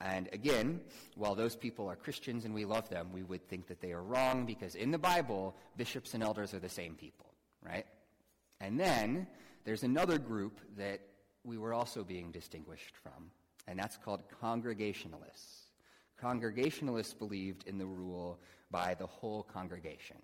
And 0.00 0.28
again, 0.32 0.80
while 1.14 1.34
those 1.34 1.56
people 1.56 1.86
are 1.88 1.96
Christians 1.96 2.46
and 2.46 2.54
we 2.54 2.64
love 2.64 2.88
them, 2.88 3.08
we 3.12 3.22
would 3.22 3.46
think 3.48 3.66
that 3.66 3.80
they 3.80 3.92
are 3.92 4.02
wrong 4.02 4.46
because 4.46 4.74
in 4.74 4.90
the 4.90 4.98
Bible, 4.98 5.54
bishops 5.76 6.14
and 6.14 6.22
elders 6.22 6.54
are 6.54 6.58
the 6.58 6.70
same 6.70 6.94
people, 6.94 7.26
right? 7.62 7.84
And 8.60 8.80
then 8.80 9.26
there's 9.64 9.82
another 9.82 10.18
group 10.18 10.58
that 10.78 11.00
we 11.44 11.58
were 11.58 11.72
also 11.72 12.04
being 12.04 12.30
distinguished 12.30 12.94
from, 12.96 13.30
and 13.66 13.78
that's 13.78 13.96
called 13.96 14.22
Congregationalists. 14.40 15.70
Congregationalists 16.20 17.14
believed 17.14 17.66
in 17.66 17.78
the 17.78 17.86
rule 17.86 18.38
by 18.70 18.94
the 18.94 19.06
whole 19.06 19.42
congregation, 19.42 20.16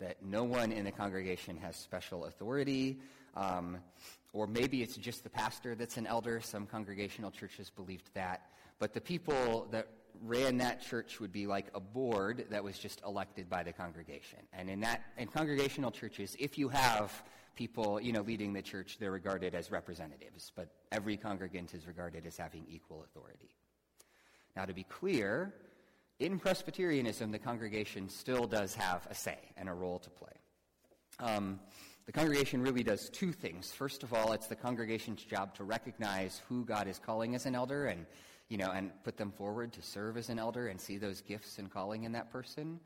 that 0.00 0.22
no 0.22 0.44
one 0.44 0.72
in 0.72 0.84
the 0.84 0.92
congregation 0.92 1.56
has 1.56 1.76
special 1.76 2.26
authority, 2.26 2.98
um, 3.34 3.78
or 4.32 4.46
maybe 4.46 4.82
it's 4.82 4.96
just 4.96 5.22
the 5.22 5.30
pastor 5.30 5.74
that's 5.74 5.96
an 5.96 6.06
elder. 6.06 6.40
Some 6.40 6.66
congregational 6.66 7.30
churches 7.30 7.70
believed 7.70 8.10
that. 8.14 8.50
But 8.78 8.92
the 8.92 9.00
people 9.00 9.68
that 9.70 9.88
ran 10.22 10.58
that 10.58 10.82
church 10.82 11.20
would 11.20 11.32
be 11.32 11.46
like 11.46 11.66
a 11.74 11.80
board 11.80 12.46
that 12.50 12.62
was 12.62 12.78
just 12.78 13.02
elected 13.06 13.48
by 13.48 13.62
the 13.62 13.72
congregation. 13.72 14.40
And 14.52 14.68
in 14.68 14.80
that 14.80 15.02
in 15.16 15.28
congregational 15.28 15.90
churches, 15.90 16.36
if 16.38 16.58
you 16.58 16.68
have 16.68 17.22
people, 17.56 18.00
you 18.00 18.12
know, 18.12 18.20
leading 18.20 18.52
the 18.52 18.62
church, 18.62 18.98
they're 19.00 19.10
regarded 19.10 19.54
as 19.54 19.70
representatives, 19.70 20.52
but 20.54 20.68
every 20.92 21.16
congregant 21.16 21.74
is 21.74 21.86
regarded 21.86 22.26
as 22.26 22.36
having 22.36 22.64
equal 22.68 23.02
authority. 23.02 23.56
Now 24.54 24.64
to 24.64 24.74
be 24.74 24.84
clear, 24.84 25.54
in 26.20 26.38
Presbyterianism, 26.38 27.32
the 27.32 27.38
congregation 27.38 28.08
still 28.08 28.46
does 28.46 28.74
have 28.74 29.06
a 29.10 29.14
say 29.14 29.38
and 29.56 29.68
a 29.68 29.74
role 29.74 29.98
to 29.98 30.10
play. 30.10 30.32
Um, 31.18 31.58
the 32.04 32.12
congregation 32.12 32.62
really 32.62 32.84
does 32.84 33.08
two 33.08 33.32
things. 33.32 33.72
First 33.72 34.04
of 34.04 34.14
all, 34.14 34.32
it's 34.32 34.46
the 34.46 34.54
congregation's 34.54 35.24
job 35.24 35.54
to 35.56 35.64
recognize 35.64 36.40
who 36.48 36.64
God 36.64 36.86
is 36.86 37.00
calling 37.00 37.34
as 37.34 37.46
an 37.46 37.56
elder 37.56 37.86
and 37.86 38.06
you 38.48 38.58
know, 38.58 38.70
and 38.70 38.90
put 39.02 39.16
them 39.16 39.32
forward 39.32 39.72
to 39.72 39.82
serve 39.82 40.16
as 40.16 40.28
an 40.28 40.38
elder 40.38 40.68
and 40.68 40.80
see 40.80 40.98
those 40.98 41.20
gifts 41.20 41.58
and 41.58 41.70
calling 41.70 42.04
in 42.04 42.12
that 42.12 42.30
person. 42.30 42.78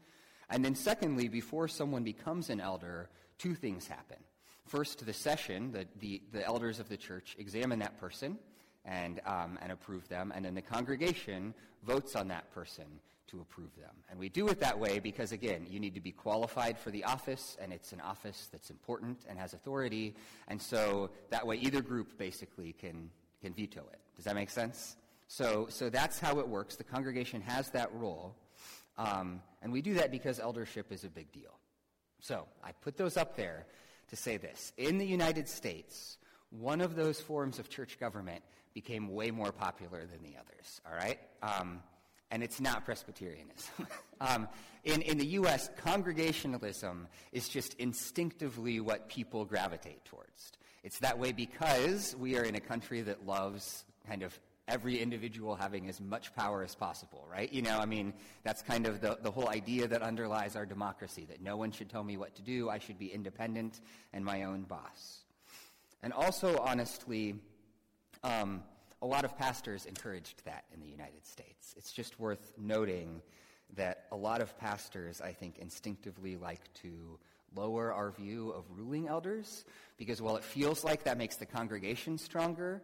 And 0.48 0.64
then, 0.64 0.74
secondly, 0.74 1.28
before 1.28 1.68
someone 1.68 2.02
becomes 2.02 2.50
an 2.50 2.60
elder, 2.60 3.10
two 3.38 3.54
things 3.54 3.86
happen. 3.86 4.16
First, 4.70 5.04
the 5.04 5.12
session, 5.12 5.72
the, 5.72 5.84
the, 5.98 6.22
the 6.30 6.46
elders 6.46 6.78
of 6.78 6.88
the 6.88 6.96
church 6.96 7.34
examine 7.40 7.80
that 7.80 7.98
person 7.98 8.38
and, 8.84 9.20
um, 9.26 9.58
and 9.60 9.72
approve 9.72 10.08
them, 10.08 10.32
and 10.32 10.44
then 10.44 10.54
the 10.54 10.62
congregation 10.62 11.54
votes 11.82 12.14
on 12.14 12.28
that 12.28 12.48
person 12.54 12.84
to 13.26 13.40
approve 13.40 13.74
them. 13.74 13.90
And 14.08 14.16
we 14.16 14.28
do 14.28 14.46
it 14.46 14.60
that 14.60 14.78
way 14.78 15.00
because, 15.00 15.32
again, 15.32 15.66
you 15.68 15.80
need 15.80 15.96
to 15.96 16.00
be 16.00 16.12
qualified 16.12 16.78
for 16.78 16.92
the 16.92 17.02
office, 17.02 17.56
and 17.60 17.72
it's 17.72 17.92
an 17.92 18.00
office 18.00 18.48
that's 18.52 18.70
important 18.70 19.18
and 19.28 19.40
has 19.40 19.54
authority, 19.54 20.14
and 20.46 20.62
so 20.62 21.10
that 21.30 21.44
way 21.44 21.56
either 21.56 21.82
group 21.82 22.16
basically 22.16 22.72
can, 22.72 23.10
can 23.42 23.52
veto 23.52 23.80
it. 23.92 23.98
Does 24.14 24.24
that 24.26 24.36
make 24.36 24.50
sense? 24.50 24.94
So, 25.26 25.66
so 25.68 25.90
that's 25.90 26.20
how 26.20 26.38
it 26.38 26.46
works. 26.46 26.76
The 26.76 26.84
congregation 26.84 27.40
has 27.40 27.70
that 27.70 27.92
role. 27.94 28.36
Um, 28.96 29.42
and 29.62 29.72
we 29.72 29.82
do 29.82 29.94
that 29.94 30.12
because 30.12 30.38
eldership 30.38 30.92
is 30.92 31.02
a 31.02 31.10
big 31.10 31.32
deal. 31.32 31.58
So 32.20 32.46
I 32.62 32.70
put 32.70 32.96
those 32.96 33.16
up 33.16 33.34
there 33.34 33.66
to 34.10 34.16
say 34.16 34.36
this. 34.36 34.72
In 34.76 34.98
the 34.98 35.06
United 35.06 35.48
States, 35.48 36.18
one 36.50 36.80
of 36.80 36.94
those 36.96 37.20
forms 37.20 37.58
of 37.58 37.68
church 37.68 37.98
government 37.98 38.42
became 38.74 39.08
way 39.08 39.30
more 39.30 39.52
popular 39.52 40.00
than 40.00 40.22
the 40.22 40.36
others, 40.38 40.80
all 40.86 40.96
right? 40.96 41.18
Um, 41.42 41.82
and 42.30 42.42
it's 42.42 42.60
not 42.60 42.84
Presbyterianism. 42.84 43.86
um, 44.20 44.48
in, 44.84 45.02
in 45.02 45.18
the 45.18 45.26
U.S., 45.26 45.68
congregationalism 45.84 47.08
is 47.32 47.48
just 47.48 47.74
instinctively 47.74 48.80
what 48.80 49.08
people 49.08 49.44
gravitate 49.44 50.04
towards. 50.04 50.52
It's 50.82 50.98
that 51.00 51.18
way 51.18 51.32
because 51.32 52.16
we 52.16 52.36
are 52.38 52.44
in 52.44 52.54
a 52.54 52.60
country 52.60 53.02
that 53.02 53.26
loves 53.26 53.84
kind 54.06 54.22
of 54.22 54.38
every 54.70 54.98
individual 54.98 55.56
having 55.56 55.88
as 55.88 56.00
much 56.00 56.34
power 56.34 56.62
as 56.62 56.74
possible, 56.74 57.26
right? 57.30 57.52
You 57.52 57.62
know, 57.62 57.78
I 57.78 57.86
mean, 57.86 58.14
that's 58.44 58.62
kind 58.62 58.86
of 58.86 59.00
the, 59.00 59.18
the 59.20 59.30
whole 59.30 59.48
idea 59.48 59.88
that 59.88 60.00
underlies 60.00 60.54
our 60.54 60.64
democracy 60.64 61.26
that 61.28 61.42
no 61.42 61.56
one 61.56 61.72
should 61.72 61.90
tell 61.90 62.04
me 62.04 62.16
what 62.16 62.36
to 62.36 62.42
do, 62.42 62.70
I 62.70 62.78
should 62.78 62.98
be 62.98 63.12
independent 63.12 63.80
and 64.12 64.24
my 64.24 64.44
own 64.44 64.62
boss. 64.62 65.24
And 66.02 66.12
also, 66.12 66.56
honestly, 66.58 67.34
um, 68.22 68.62
a 69.02 69.06
lot 69.06 69.24
of 69.24 69.36
pastors 69.36 69.86
encouraged 69.86 70.44
that 70.44 70.64
in 70.72 70.80
the 70.80 70.88
United 70.88 71.26
States. 71.26 71.74
It's 71.76 71.92
just 71.92 72.20
worth 72.20 72.52
noting 72.56 73.22
that 73.76 74.04
a 74.12 74.16
lot 74.16 74.40
of 74.40 74.56
pastors, 74.58 75.20
I 75.20 75.32
think, 75.32 75.58
instinctively 75.58 76.36
like 76.36 76.72
to 76.82 77.18
lower 77.56 77.92
our 77.92 78.12
view 78.12 78.50
of 78.50 78.64
ruling 78.70 79.08
elders 79.08 79.64
because 79.96 80.22
while 80.22 80.36
it 80.36 80.44
feels 80.44 80.84
like 80.84 81.04
that 81.04 81.18
makes 81.18 81.36
the 81.36 81.46
congregation 81.46 82.16
stronger, 82.16 82.82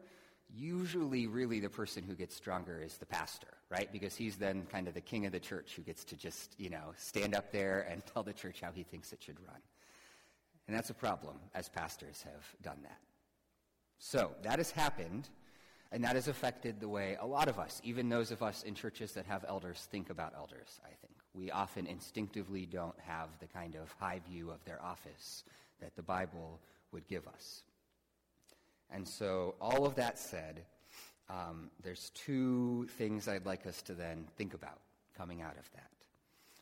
usually 0.55 1.27
really 1.27 1.61
the 1.61 1.69
person 1.69 2.05
who 2.05 2.15
gets 2.15 2.35
stronger 2.35 2.81
is 2.81 2.99
the 2.99 3.07
pastor, 3.07 3.49
right? 3.71 3.91
Because 3.93 4.15
he's 4.15 4.37
then 4.37 4.67
kind 4.71 4.89
of 4.89 4.95
the 4.95 5.01
king 5.01 5.27
of 5.27 5.33
the 5.33 5.41
church 5.41 5.75
who 5.77 5.83
gets 5.83 6.05
to 6.05 6.17
just, 6.17 6.55
you 6.59 6.71
know, 6.71 6.93
stand 6.97 7.35
up 7.35 7.53
there 7.53 7.87
and 7.91 8.05
tell 8.13 8.23
the 8.23 8.33
church 8.33 8.61
how 8.61 8.71
he 8.73 8.83
thinks 8.83 9.13
it 9.13 9.23
should 9.23 9.39
run. 9.47 9.61
And 10.67 10.77
that's 10.77 10.91
a 10.91 10.95
problem, 10.95 11.37
as 11.55 11.69
pastors 11.69 12.25
have 12.25 12.45
done 12.63 12.79
that. 12.83 12.99
So 13.99 14.33
that 14.43 14.59
has 14.59 14.71
happened, 14.71 15.29
and 15.93 16.03
that 16.05 16.17
has 16.17 16.29
affected 16.29 16.81
the 16.81 16.89
way 16.89 17.17
a 17.21 17.27
lot 17.27 17.49
of 17.49 17.59
us, 17.59 17.81
even 17.85 18.09
those 18.09 18.31
of 18.31 18.43
us 18.43 18.63
in 18.65 18.75
churches 18.75 19.13
that 19.13 19.27
have 19.27 19.45
elders, 19.49 19.87
think 19.91 20.11
about 20.11 20.35
elders, 20.37 20.81
I 20.85 20.89
think. 21.01 21.15
We 21.35 21.51
often 21.51 21.87
instinctively 21.87 22.67
don't 22.67 22.99
have 23.07 23.29
the 23.41 23.47
kind 23.47 23.77
of 23.77 23.95
high 24.01 24.21
view 24.29 24.51
of 24.51 24.65
their 24.65 24.83
office 24.83 25.45
that 25.81 25.95
the 25.95 26.03
Bible 26.03 26.61
would 26.93 27.07
give 27.07 27.29
us. 27.29 27.63
And 28.91 29.07
so, 29.07 29.55
all 29.61 29.85
of 29.85 29.97
that 29.97 30.19
said, 30.19 30.65
um, 31.29 31.71
there's 31.83 32.11
two 32.11 32.87
things 32.97 33.27
I'd 33.27 33.47
like 33.47 33.67
us 33.67 33.83
to 33.83 33.95
then 33.95 34.27
think 34.37 34.55
about 34.55 34.81
coming 35.17 35.43
out 35.43 35.57
of 35.59 35.71
that. 35.75 35.91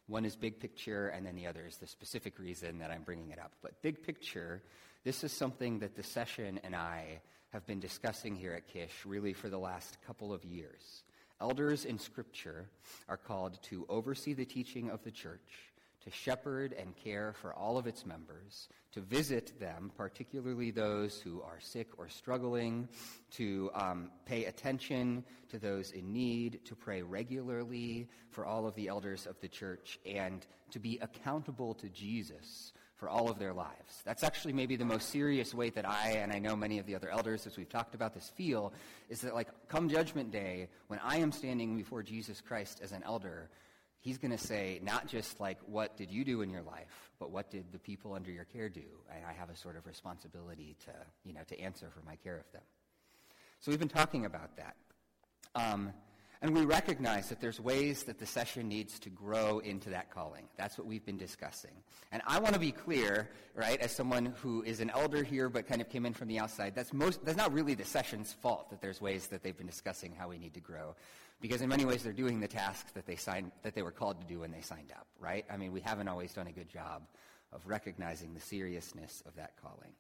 One 0.07 0.25
is 0.25 0.37
big 0.37 0.61
picture, 0.61 1.09
and 1.09 1.25
then 1.25 1.35
the 1.35 1.47
other 1.47 1.67
is 1.67 1.77
the 1.77 1.87
specific 1.87 2.39
reason 2.39 2.79
that 2.79 2.91
I'm 2.91 3.03
bringing 3.03 3.31
it 3.31 3.39
up. 3.39 3.53
But 3.63 3.81
big 3.83 4.03
picture, 4.03 4.63
this 5.03 5.25
is 5.25 5.33
something 5.33 5.79
that 5.79 5.97
the 5.97 6.03
session 6.03 6.61
and 6.63 6.77
I 6.77 7.21
have 7.53 7.67
been 7.67 7.81
discussing 7.81 8.37
here 8.37 8.53
at 8.53 8.69
Kish 8.69 8.93
really 9.07 9.33
for 9.33 9.49
the 9.49 9.59
last 9.59 9.99
couple 10.07 10.33
of 10.33 10.45
years. 10.45 11.05
Elders 11.41 11.85
in 11.85 11.99
Scripture 11.99 12.67
are 13.09 13.17
called 13.17 13.63
to 13.65 13.87
oversee 13.89 14.35
the 14.35 14.45
teaching 14.45 14.91
of 14.91 15.03
the 15.05 15.11
church, 15.11 15.73
to 16.05 16.11
shepherd 16.11 16.75
and 16.79 16.95
care 16.97 17.35
for 17.41 17.55
all 17.55 17.79
of 17.79 17.87
its 17.87 18.05
members, 18.05 18.69
to 18.93 19.01
visit 19.01 19.59
them, 19.59 19.91
particularly 19.97 20.71
those 20.71 21.21
who 21.21 21.43
are 21.43 21.59
sick 21.61 21.89
or 21.99 22.09
struggling, 22.09 22.89
to 23.31 23.71
um, 23.75 24.11
pay 24.27 24.45
attention 24.45 25.25
to 25.49 25.59
those 25.59 25.91
in 25.93 26.13
need, 26.13 26.61
to 26.65 26.75
pray 26.75 27.03
regularly 27.03 28.09
for 28.31 28.45
all 28.45 28.67
of 28.67 28.75
the 28.75 28.89
elders 28.89 29.27
of 29.27 29.41
the 29.41 29.49
church, 29.49 29.99
and 30.05 30.47
to 30.71 30.79
be 30.79 30.99
accountable 31.01 31.75
to 31.75 31.89
Jesus 31.89 32.73
for 32.97 33.09
all 33.09 33.31
of 33.31 33.39
their 33.39 33.53
lives. 33.53 34.03
That's 34.05 34.23
actually 34.23 34.53
maybe 34.53 34.77
the 34.77 34.85
most 34.85 35.09
serious 35.11 35.53
way 35.53 35.71
that 35.71 35.89
I, 35.89 36.11
and 36.11 36.33
I 36.33 36.39
know 36.39 36.55
many 36.55 36.79
of 36.79 36.87
the 36.87 36.95
other 36.95 37.11
elders, 37.11 37.47
as 37.47 37.57
we've 37.57 37.69
talked 37.69 37.95
about 37.95 38.15
this, 38.15 38.31
feel, 38.37 38.73
is 39.09 39.23
that, 39.23 39.35
like, 39.35 39.49
come 39.69 39.89
Judgment 39.89 40.31
Day, 40.31 40.69
when 40.87 41.01
I 41.01 41.19
am 41.19 41.33
standing 41.33 41.77
before 41.77 42.03
Jesus 42.03 42.41
Christ 42.41 42.81
as 42.83 42.93
an 42.93 43.03
elder, 43.05 43.49
he's 44.05 44.19
going 44.19 44.31
to 44.31 44.39
say 44.39 44.79
not 44.83 45.09
just 45.09 45.41
like 45.41 45.59
what 45.67 45.97
did 45.97 46.11
you 46.11 46.25
do 46.25 46.43
in 46.43 46.51
your 46.51 46.63
life 46.63 47.11
but 47.19 47.31
what 47.31 47.51
did 47.51 47.65
the 47.73 47.79
people 47.79 48.13
under 48.13 48.31
your 48.31 48.45
care 48.45 48.69
do 48.69 48.83
and 49.15 49.25
i 49.27 49.33
have 49.33 49.49
a 49.49 49.57
sort 49.57 49.77
of 49.77 49.87
responsibility 49.87 50.77
to 50.85 50.93
you 51.25 51.33
know 51.33 51.41
to 51.49 51.59
answer 51.59 51.89
for 51.91 52.05
my 52.07 52.15
care 52.17 52.37
of 52.37 52.53
them 52.53 52.63
so 53.61 53.71
we've 53.71 53.81
been 53.81 53.89
talking 53.89 54.27
about 54.27 54.57
that 54.57 54.77
um, 55.55 55.93
and 56.45 56.55
we 56.55 56.67
recognize 56.67 57.31
that 57.31 57.41
there's 57.41 57.59
ways 57.59 58.03
that 58.03 58.19
the 58.19 58.27
session 58.27 58.69
needs 58.69 58.99
to 58.99 59.09
grow 59.09 59.61
into 59.61 59.89
that 59.89 60.11
calling. 60.11 60.45
That's 60.59 60.77
what 60.77 60.87
we've 60.87 61.05
been 61.07 61.17
discussing. 61.17 61.71
And 62.13 62.21
I 62.27 62.39
want 62.39 62.53
to 62.53 62.61
be 62.61 62.71
clear, 62.71 63.31
right, 63.55 63.81
as 63.81 63.93
someone 63.97 64.35
who 64.43 64.63
is 64.63 64.81
an 64.81 64.91
elder 64.91 65.23
here 65.23 65.49
but 65.49 65.67
kind 65.67 65.81
of 65.81 65.89
came 65.89 66.05
in 66.05 66.13
from 66.13 66.29
the 66.29 66.39
outside, 66.39 66.75
that's, 66.75 66.93
most, 66.93 67.25
that's 67.25 67.39
not 67.39 67.55
really 67.55 67.73
the 67.73 67.87
session's 67.87 68.31
fault 68.31 68.69
that 68.69 68.83
there's 68.83 69.01
ways 69.01 69.29
that 69.29 69.43
they've 69.43 69.57
been 69.57 69.67
discussing 69.67 70.15
how 70.15 70.29
we 70.29 70.37
need 70.37 70.53
to 70.53 70.61
grow 70.61 70.95
because 71.41 71.63
in 71.63 71.69
many 71.69 71.85
ways 71.85 72.03
they're 72.03 72.13
doing 72.13 72.41
the 72.41 72.49
tasks 72.49 72.93
that 72.93 73.07
they 73.07 73.17
signed 73.17 73.51
that 73.63 73.75
they 73.75 73.83
were 73.83 73.91
called 73.91 74.21
to 74.21 74.27
do 74.27 74.41
when 74.41 74.51
they 74.51 74.61
signed 74.61 74.93
up 74.93 75.07
right? 75.19 75.45
I 75.51 75.57
mean 75.57 75.73
we 75.73 75.81
haven't 75.81 76.09
always 76.09 76.33
done 76.33 76.47
a 76.47 76.53
good 76.53 76.69
job 76.69 77.03
of 77.53 77.67
recognizing 77.67 78.35
the 78.35 78.41
seriousness 78.41 79.23
of 79.27 79.37
that 79.37 79.53
calling. 79.63 79.93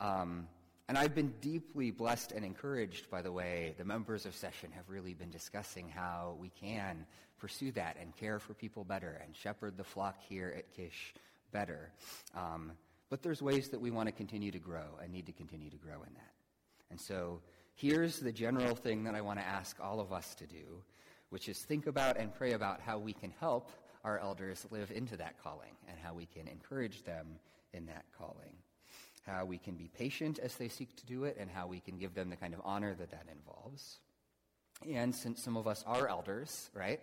Um, 0.00 0.48
and 0.88 0.96
i've 0.96 1.14
been 1.14 1.34
deeply 1.40 1.90
blessed 1.90 2.30
and 2.30 2.44
encouraged 2.44 3.10
by 3.10 3.20
the 3.20 3.32
way 3.32 3.74
the 3.76 3.84
members 3.84 4.24
of 4.24 4.36
session 4.36 4.70
have 4.72 4.88
really 4.88 5.14
been 5.14 5.30
discussing 5.30 5.88
how 5.88 6.36
we 6.38 6.50
can 6.50 7.06
pursue 7.38 7.72
that 7.72 7.96
and 8.00 8.16
care 8.16 8.38
for 8.38 8.54
people 8.54 8.84
better 8.84 9.20
and 9.24 9.34
shepherd 9.34 9.76
the 9.76 9.84
flock 9.84 10.16
here 10.28 10.54
at 10.56 10.70
kish 10.72 11.14
better. 11.52 11.90
Um, 12.34 12.72
but 13.08 13.22
there's 13.22 13.42
ways 13.42 13.68
that 13.68 13.80
we 13.80 13.90
want 13.90 14.08
to 14.08 14.12
continue 14.12 14.50
to 14.50 14.58
grow 14.58 14.98
and 15.02 15.12
need 15.12 15.26
to 15.26 15.32
continue 15.32 15.70
to 15.70 15.76
grow 15.76 16.02
in 16.02 16.12
that. 16.14 16.32
And 16.90 17.00
so 17.00 17.40
Here's 17.78 18.20
the 18.20 18.32
general 18.32 18.74
thing 18.74 19.04
that 19.04 19.14
I 19.14 19.20
want 19.20 19.38
to 19.38 19.44
ask 19.44 19.76
all 19.82 20.00
of 20.00 20.10
us 20.10 20.34
to 20.36 20.46
do, 20.46 20.82
which 21.28 21.46
is 21.46 21.58
think 21.58 21.86
about 21.86 22.16
and 22.16 22.34
pray 22.34 22.52
about 22.52 22.80
how 22.80 22.98
we 22.98 23.12
can 23.12 23.30
help 23.38 23.70
our 24.02 24.18
elders 24.18 24.64
live 24.70 24.90
into 24.90 25.14
that 25.18 25.34
calling 25.42 25.76
and 25.86 25.98
how 26.02 26.14
we 26.14 26.24
can 26.24 26.48
encourage 26.48 27.04
them 27.04 27.26
in 27.74 27.84
that 27.84 28.06
calling. 28.16 28.54
How 29.26 29.44
we 29.44 29.58
can 29.58 29.74
be 29.74 29.90
patient 29.94 30.38
as 30.38 30.54
they 30.54 30.68
seek 30.68 30.96
to 30.96 31.04
do 31.04 31.24
it 31.24 31.36
and 31.38 31.50
how 31.50 31.66
we 31.66 31.80
can 31.80 31.98
give 31.98 32.14
them 32.14 32.30
the 32.30 32.36
kind 32.36 32.54
of 32.54 32.62
honor 32.64 32.94
that 32.94 33.10
that 33.10 33.26
involves. 33.30 33.98
And 34.90 35.14
since 35.14 35.42
some 35.42 35.58
of 35.58 35.66
us 35.66 35.84
are 35.86 36.08
elders, 36.08 36.70
right, 36.72 37.00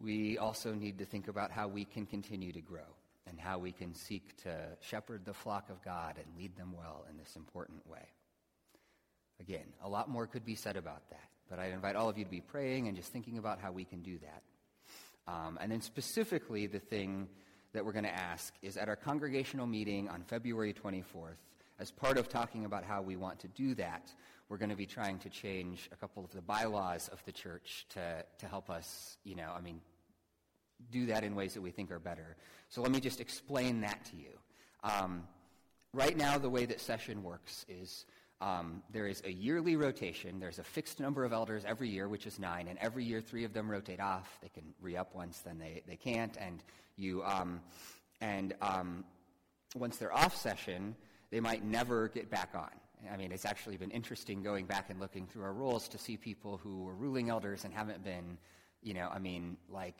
we 0.00 0.38
also 0.38 0.72
need 0.72 0.96
to 0.96 1.04
think 1.04 1.28
about 1.28 1.50
how 1.50 1.68
we 1.68 1.84
can 1.84 2.06
continue 2.06 2.52
to 2.52 2.62
grow 2.62 2.88
and 3.26 3.38
how 3.38 3.58
we 3.58 3.72
can 3.72 3.94
seek 3.94 4.34
to 4.44 4.56
shepherd 4.80 5.26
the 5.26 5.34
flock 5.34 5.68
of 5.68 5.84
God 5.84 6.14
and 6.16 6.26
lead 6.38 6.56
them 6.56 6.72
well 6.74 7.04
in 7.10 7.18
this 7.18 7.36
important 7.36 7.86
way. 7.86 8.08
Again, 9.40 9.66
a 9.82 9.88
lot 9.88 10.08
more 10.08 10.26
could 10.26 10.44
be 10.44 10.54
said 10.54 10.76
about 10.76 11.08
that, 11.10 11.28
but 11.50 11.58
I 11.58 11.66
invite 11.66 11.96
all 11.96 12.08
of 12.08 12.16
you 12.16 12.24
to 12.24 12.30
be 12.30 12.40
praying 12.40 12.88
and 12.88 12.96
just 12.96 13.12
thinking 13.12 13.38
about 13.38 13.60
how 13.60 13.72
we 13.72 13.84
can 13.84 14.00
do 14.02 14.18
that. 14.18 14.42
Um, 15.26 15.58
and 15.60 15.72
then 15.72 15.80
specifically, 15.80 16.66
the 16.66 16.78
thing 16.78 17.28
that 17.72 17.84
we're 17.84 17.92
going 17.92 18.04
to 18.04 18.14
ask 18.14 18.54
is 18.62 18.76
at 18.76 18.88
our 18.88 18.96
congregational 18.96 19.66
meeting 19.66 20.08
on 20.08 20.22
February 20.22 20.72
24th, 20.72 21.36
as 21.78 21.90
part 21.90 22.18
of 22.18 22.28
talking 22.28 22.64
about 22.64 22.84
how 22.84 23.02
we 23.02 23.16
want 23.16 23.40
to 23.40 23.48
do 23.48 23.74
that, 23.74 24.12
we're 24.48 24.58
going 24.58 24.70
to 24.70 24.76
be 24.76 24.86
trying 24.86 25.18
to 25.18 25.28
change 25.28 25.88
a 25.92 25.96
couple 25.96 26.24
of 26.24 26.30
the 26.32 26.42
bylaws 26.42 27.08
of 27.08 27.24
the 27.24 27.32
church 27.32 27.86
to, 27.90 28.24
to 28.38 28.46
help 28.46 28.70
us, 28.70 29.16
you 29.24 29.34
know, 29.34 29.52
I 29.56 29.60
mean, 29.60 29.80
do 30.92 31.06
that 31.06 31.24
in 31.24 31.34
ways 31.34 31.54
that 31.54 31.62
we 31.62 31.70
think 31.70 31.90
are 31.90 31.98
better. 31.98 32.36
So 32.68 32.82
let 32.82 32.90
me 32.90 33.00
just 33.00 33.20
explain 33.20 33.80
that 33.80 34.04
to 34.06 34.16
you. 34.16 34.38
Um, 34.82 35.26
right 35.92 36.16
now, 36.16 36.38
the 36.38 36.50
way 36.50 36.66
that 36.66 36.80
session 36.80 37.22
works 37.22 37.64
is 37.68 38.04
um, 38.40 38.82
there 38.90 39.06
is 39.06 39.22
a 39.24 39.32
yearly 39.32 39.76
rotation. 39.76 40.40
There's 40.40 40.58
a 40.58 40.64
fixed 40.64 41.00
number 41.00 41.24
of 41.24 41.32
elders 41.32 41.64
every 41.64 41.88
year, 41.88 42.08
which 42.08 42.26
is 42.26 42.38
nine, 42.38 42.68
and 42.68 42.78
every 42.78 43.04
year 43.04 43.20
three 43.20 43.44
of 43.44 43.52
them 43.52 43.70
rotate 43.70 44.00
off. 44.00 44.38
They 44.42 44.48
can 44.48 44.64
re-up 44.80 45.14
once, 45.14 45.38
then 45.38 45.58
they, 45.58 45.82
they 45.86 45.96
can't, 45.96 46.36
and 46.38 46.62
you 46.96 47.22
um, 47.24 47.60
and 48.20 48.54
um, 48.60 49.04
once 49.74 49.96
they're 49.96 50.12
off 50.12 50.36
session, 50.36 50.94
they 51.30 51.40
might 51.40 51.64
never 51.64 52.08
get 52.08 52.30
back 52.30 52.50
on. 52.54 52.70
I 53.12 53.16
mean, 53.16 53.32
it's 53.32 53.44
actually 53.44 53.76
been 53.76 53.90
interesting 53.90 54.42
going 54.42 54.66
back 54.66 54.88
and 54.88 54.98
looking 54.98 55.26
through 55.26 55.42
our 55.42 55.52
rules 55.52 55.88
to 55.88 55.98
see 55.98 56.16
people 56.16 56.58
who 56.62 56.84
were 56.84 56.94
ruling 56.94 57.28
elders 57.28 57.64
and 57.64 57.74
haven't 57.74 58.02
been, 58.02 58.38
you 58.82 58.94
know, 58.94 59.10
I 59.12 59.18
mean, 59.18 59.56
like, 59.68 59.94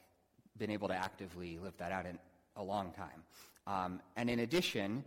been 0.57 0.71
able 0.71 0.89
to 0.89 0.95
actively 0.95 1.59
live 1.59 1.77
that 1.79 1.93
out 1.93 2.07
in 2.07 2.19
a 2.57 2.63
long 2.63 2.93
time. 2.93 3.23
Um, 3.67 4.01
and 4.17 4.31
in 4.31 4.41
addition, 4.41 5.05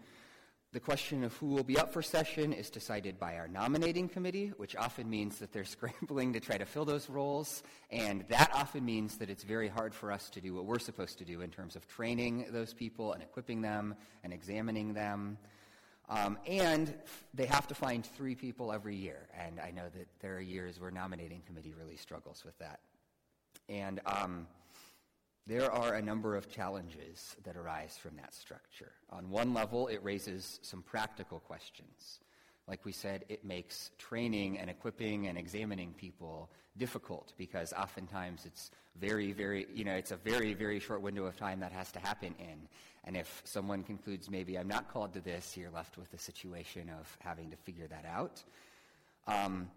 the 0.78 0.82
question 0.82 1.23
of 1.23 1.34
who 1.38 1.47
will 1.47 1.63
be 1.63 1.75
up 1.80 1.91
for 1.91 2.03
session 2.03 2.53
is 2.53 2.69
decided 2.69 3.19
by 3.19 3.36
our 3.38 3.47
nominating 3.47 4.07
committee, 4.07 4.53
which 4.57 4.75
often 4.75 5.09
means 5.09 5.39
that 5.39 5.51
they're 5.51 5.65
scrambling 5.75 6.34
to 6.34 6.39
try 6.39 6.55
to 6.55 6.67
fill 6.67 6.86
those 6.86 7.09
roles. 7.09 7.63
And 7.89 8.23
that 8.28 8.51
often 8.53 8.86
means 8.86 9.17
that 9.17 9.28
it's 9.32 9.41
very 9.41 9.69
hard 9.69 9.95
for 9.95 10.11
us 10.11 10.30
to 10.30 10.39
do 10.39 10.53
what 10.53 10.65
we're 10.65 10.78
supposed 10.78 11.17
to 11.17 11.25
do 11.25 11.41
in 11.41 11.49
terms 11.49 11.75
of 11.75 11.88
training 11.88 12.45
those 12.51 12.75
people 12.75 13.13
and 13.13 13.23
equipping 13.23 13.59
them 13.63 13.95
and 14.23 14.32
examining 14.32 14.93
them. 14.93 15.39
Um, 16.09 16.38
and 16.45 16.93
they 17.34 17.47
have 17.47 17.65
to 17.69 17.73
find 17.73 18.05
three 18.05 18.36
people 18.36 18.71
every 18.71 18.97
year. 18.97 19.28
And 19.36 19.59
I 19.59 19.71
know 19.71 19.89
that 19.97 20.07
there 20.19 20.38
are 20.38 20.41
years 20.41 20.80
where 20.80 20.91
nominating 20.91 21.41
committee 21.47 21.73
really 21.75 21.97
struggles 21.97 22.45
with 22.45 22.55
that. 22.59 22.82
And 23.67 23.99
um, 24.05 24.45
there 25.47 25.71
are 25.71 25.93
a 25.93 26.01
number 26.01 26.35
of 26.35 26.49
challenges 26.49 27.35
that 27.45 27.55
arise 27.55 27.97
from 27.97 28.17
that 28.17 28.33
structure. 28.33 28.91
On 29.09 29.29
one 29.29 29.53
level, 29.53 29.87
it 29.87 30.03
raises 30.03 30.59
some 30.61 30.81
practical 30.81 31.39
questions. 31.39 32.19
Like 32.67 32.83
we 32.83 32.91
said, 32.91 33.23
it 33.29 33.45
makes 33.45 33.91
training 33.97 34.59
and 34.59 34.69
equipping 34.69 35.27
and 35.27 35.37
examining 35.37 35.93
people 35.93 36.49
difficult 36.77 37.31
because 37.37 37.71
oftentimes 37.71 38.45
it's 38.45 38.71
very, 38.99 39.31
very, 39.31 39.67
you 39.73 39.85
know, 39.85 39.93
it's 39.93 40.11
a 40.11 40.17
very, 40.17 40.53
very 40.53 40.79
short 40.79 41.01
window 41.01 41.25
of 41.25 41.37
time 41.37 41.61
that 41.61 41.71
has 41.71 41.93
to 41.93 41.99
happen 41.99 42.35
in. 42.39 42.67
And 43.05 43.15
if 43.15 43.41
someone 43.45 43.83
concludes 43.83 44.29
maybe 44.29 44.59
I'm 44.59 44.67
not 44.67 44.91
called 44.91 45.13
to 45.13 45.21
this, 45.21 45.55
you're 45.55 45.71
left 45.71 45.97
with 45.97 46.11
the 46.11 46.17
situation 46.17 46.91
of 46.99 47.17
having 47.21 47.49
to 47.51 47.57
figure 47.57 47.87
that 47.87 48.03
out. 48.05 48.43
Um, 49.27 49.69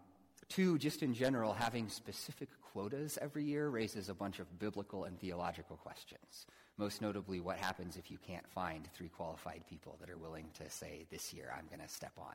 two, 0.51 0.77
just 0.77 1.03
in 1.03 1.15
general, 1.15 1.55
having 1.55 1.89
specific 1.89 2.49
quotas 2.73 3.19
every 3.23 3.45
year 3.45 3.69
raises 3.69 4.09
a 4.09 4.15
bunch 4.15 4.39
of 4.39 4.59
biblical 4.59 5.05
and 5.05 5.19
theological 5.19 5.77
questions. 5.77 6.47
Most 6.77 7.01
notably, 7.01 7.41
what 7.41 7.57
happens 7.57 7.97
if 7.97 8.11
you 8.11 8.19
can't 8.27 8.47
find 8.49 8.89
three 8.95 9.09
qualified 9.09 9.63
people 9.69 9.97
that 10.01 10.11
are 10.11 10.19
willing 10.19 10.47
to 10.55 10.69
say, 10.69 11.07
this 11.11 11.33
year 11.33 11.53
I'm 11.57 11.67
going 11.67 11.87
to 11.87 11.93
step 11.93 12.13
on? 12.19 12.35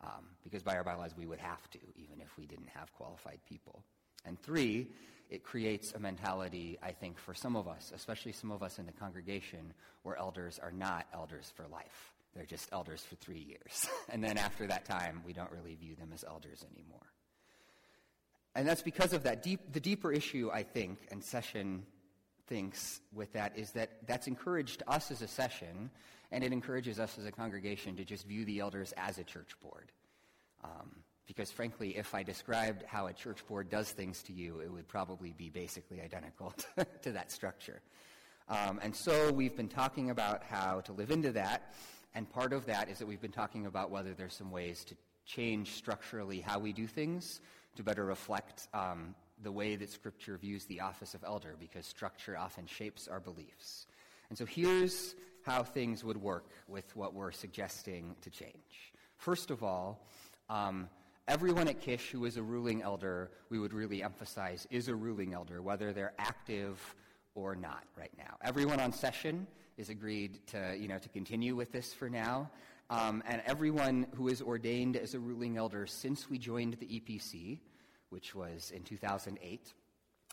Um, 0.00 0.24
because 0.44 0.62
by 0.62 0.76
our 0.76 0.84
bylaws, 0.84 1.14
we 1.16 1.26
would 1.26 1.40
have 1.40 1.68
to, 1.70 1.78
even 1.96 2.20
if 2.20 2.36
we 2.36 2.46
didn't 2.46 2.68
have 2.74 2.92
qualified 2.94 3.40
people. 3.48 3.82
And 4.24 4.40
three, 4.40 4.88
it 5.30 5.44
creates 5.44 5.92
a 5.92 5.98
mentality, 5.98 6.78
I 6.82 6.92
think, 6.92 7.18
for 7.18 7.34
some 7.34 7.56
of 7.56 7.68
us, 7.68 7.92
especially 7.94 8.32
some 8.32 8.50
of 8.50 8.62
us 8.62 8.78
in 8.78 8.86
the 8.86 8.92
congregation, 8.92 9.72
where 10.02 10.16
elders 10.16 10.58
are 10.62 10.72
not 10.72 11.06
elders 11.12 11.52
for 11.54 11.66
life. 11.68 12.12
They're 12.34 12.46
just 12.46 12.68
elders 12.72 13.02
for 13.02 13.16
three 13.16 13.40
years. 13.40 13.88
and 14.08 14.22
then 14.22 14.38
after 14.38 14.66
that 14.66 14.84
time, 14.84 15.22
we 15.26 15.32
don't 15.32 15.50
really 15.50 15.74
view 15.74 15.94
them 15.96 16.10
as 16.14 16.24
elders 16.24 16.64
anymore. 16.74 17.06
And 18.58 18.66
that's 18.66 18.82
because 18.82 19.12
of 19.12 19.22
that. 19.22 19.44
Deep, 19.44 19.72
the 19.72 19.78
deeper 19.78 20.10
issue, 20.10 20.50
I 20.52 20.64
think, 20.64 20.98
and 21.12 21.22
Session 21.22 21.84
thinks 22.48 23.00
with 23.14 23.32
that, 23.34 23.56
is 23.56 23.70
that 23.72 23.90
that's 24.04 24.26
encouraged 24.26 24.82
us 24.88 25.12
as 25.12 25.22
a 25.22 25.28
session, 25.28 25.90
and 26.32 26.42
it 26.42 26.52
encourages 26.52 26.98
us 26.98 27.18
as 27.20 27.24
a 27.24 27.30
congregation 27.30 27.94
to 27.94 28.04
just 28.04 28.26
view 28.26 28.44
the 28.44 28.58
elders 28.58 28.92
as 28.96 29.18
a 29.18 29.22
church 29.22 29.52
board. 29.62 29.92
Um, 30.64 30.90
because 31.28 31.52
frankly, 31.52 31.96
if 31.96 32.16
I 32.16 32.24
described 32.24 32.82
how 32.82 33.06
a 33.06 33.12
church 33.12 33.46
board 33.46 33.70
does 33.70 33.92
things 33.92 34.24
to 34.24 34.32
you, 34.32 34.58
it 34.58 34.72
would 34.72 34.88
probably 34.88 35.32
be 35.38 35.50
basically 35.50 36.00
identical 36.00 36.52
to 37.02 37.12
that 37.12 37.30
structure. 37.30 37.80
Um, 38.48 38.80
and 38.82 38.96
so 38.96 39.30
we've 39.30 39.56
been 39.56 39.68
talking 39.68 40.10
about 40.10 40.42
how 40.42 40.80
to 40.80 40.92
live 40.92 41.12
into 41.12 41.30
that, 41.30 41.74
and 42.12 42.28
part 42.28 42.52
of 42.52 42.66
that 42.66 42.88
is 42.88 42.98
that 42.98 43.06
we've 43.06 43.22
been 43.22 43.30
talking 43.30 43.66
about 43.66 43.92
whether 43.92 44.14
there's 44.14 44.34
some 44.34 44.50
ways 44.50 44.82
to 44.86 44.96
change 45.24 45.74
structurally 45.74 46.40
how 46.40 46.58
we 46.58 46.72
do 46.72 46.88
things 46.88 47.40
to 47.78 47.84
better 47.84 48.04
reflect 48.04 48.66
um, 48.74 49.14
the 49.40 49.52
way 49.52 49.76
that 49.76 49.88
Scripture 49.88 50.36
views 50.36 50.64
the 50.64 50.80
office 50.80 51.14
of 51.14 51.22
elder, 51.22 51.54
because 51.60 51.86
structure 51.86 52.36
often 52.36 52.66
shapes 52.66 53.06
our 53.06 53.20
beliefs. 53.20 53.86
And 54.30 54.36
so 54.36 54.44
here's 54.44 55.14
how 55.42 55.62
things 55.62 56.02
would 56.02 56.16
work 56.16 56.50
with 56.66 56.96
what 56.96 57.14
we're 57.14 57.30
suggesting 57.30 58.16
to 58.22 58.30
change. 58.30 58.92
First 59.16 59.52
of 59.52 59.62
all, 59.62 60.04
um, 60.50 60.88
everyone 61.28 61.68
at 61.68 61.80
Kish 61.80 62.10
who 62.10 62.24
is 62.24 62.36
a 62.36 62.42
ruling 62.42 62.82
elder, 62.82 63.30
we 63.48 63.60
would 63.60 63.72
really 63.72 64.02
emphasize, 64.02 64.66
is 64.72 64.88
a 64.88 64.94
ruling 64.96 65.32
elder, 65.32 65.62
whether 65.62 65.92
they're 65.92 66.14
active 66.18 66.96
or 67.36 67.54
not 67.54 67.84
right 67.96 68.12
now. 68.18 68.38
Everyone 68.42 68.80
on 68.80 68.92
session 68.92 69.46
is 69.76 69.88
agreed 69.88 70.44
to, 70.48 70.76
you 70.76 70.88
know, 70.88 70.98
to 70.98 71.08
continue 71.10 71.54
with 71.54 71.70
this 71.70 71.94
for 71.94 72.10
now. 72.10 72.50
Um, 72.90 73.22
and 73.26 73.42
everyone 73.44 74.06
who 74.14 74.28
is 74.28 74.40
ordained 74.40 74.96
as 74.96 75.14
a 75.14 75.18
ruling 75.18 75.58
elder 75.58 75.86
since 75.86 76.30
we 76.30 76.38
joined 76.38 76.74
the 76.74 76.86
EPC, 76.86 77.58
which 78.08 78.34
was 78.34 78.72
in 78.74 78.82
2008, 78.82 79.74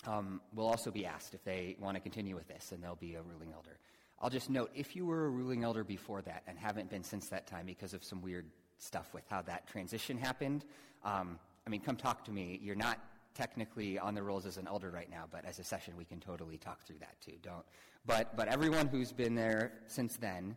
um, 0.08 0.40
will 0.54 0.68
also 0.68 0.90
be 0.90 1.06
asked 1.06 1.34
if 1.34 1.44
they 1.44 1.76
want 1.80 1.96
to 1.96 2.02
continue 2.02 2.36
with 2.36 2.48
this, 2.48 2.72
and 2.72 2.82
they'll 2.82 2.96
be 2.96 3.16
a 3.16 3.22
ruling 3.22 3.52
elder. 3.54 3.78
I'll 4.22 4.30
just 4.30 4.50
note 4.50 4.72
if 4.74 4.96
you 4.96 5.06
were 5.06 5.26
a 5.26 5.30
ruling 5.30 5.64
elder 5.64 5.84
before 5.84 6.22
that 6.22 6.44
and 6.48 6.58
haven't 6.58 6.90
been 6.90 7.04
since 7.04 7.28
that 7.28 7.46
time 7.46 7.66
because 7.66 7.94
of 7.94 8.04
some 8.04 8.22
weird 8.22 8.46
stuff 8.78 9.14
with 9.14 9.24
how 9.30 9.42
that 9.44 9.68
transition 9.68 10.18
happened. 10.18 10.64
Um, 11.04 11.38
I 11.68 11.70
mean, 11.70 11.82
come 11.82 11.98
talk 11.98 12.24
to 12.26 12.32
me. 12.32 12.60
You're 12.64 12.76
not 12.76 13.00
technically 13.34 14.00
on 14.00 14.16
the 14.16 14.24
rolls 14.24 14.46
as 14.46 14.58
an 14.58 14.68
elder 14.68 14.90
right 14.90 15.10
now, 15.10 15.26
but 15.30 15.44
as 15.44 15.60
a 15.60 15.64
session, 15.64 15.96
we 15.98 16.06
can 16.06 16.22
totally 16.22 16.58
talk 16.58 16.84
through 16.84 17.00
that 17.00 17.20
too. 17.20 17.34
Don't. 17.42 17.66
But 18.06 18.38
but 18.38 18.48
everyone 18.48 18.88
who's 18.88 19.12
been 19.12 19.36
there 19.36 19.74
since 19.88 20.16
then 20.16 20.56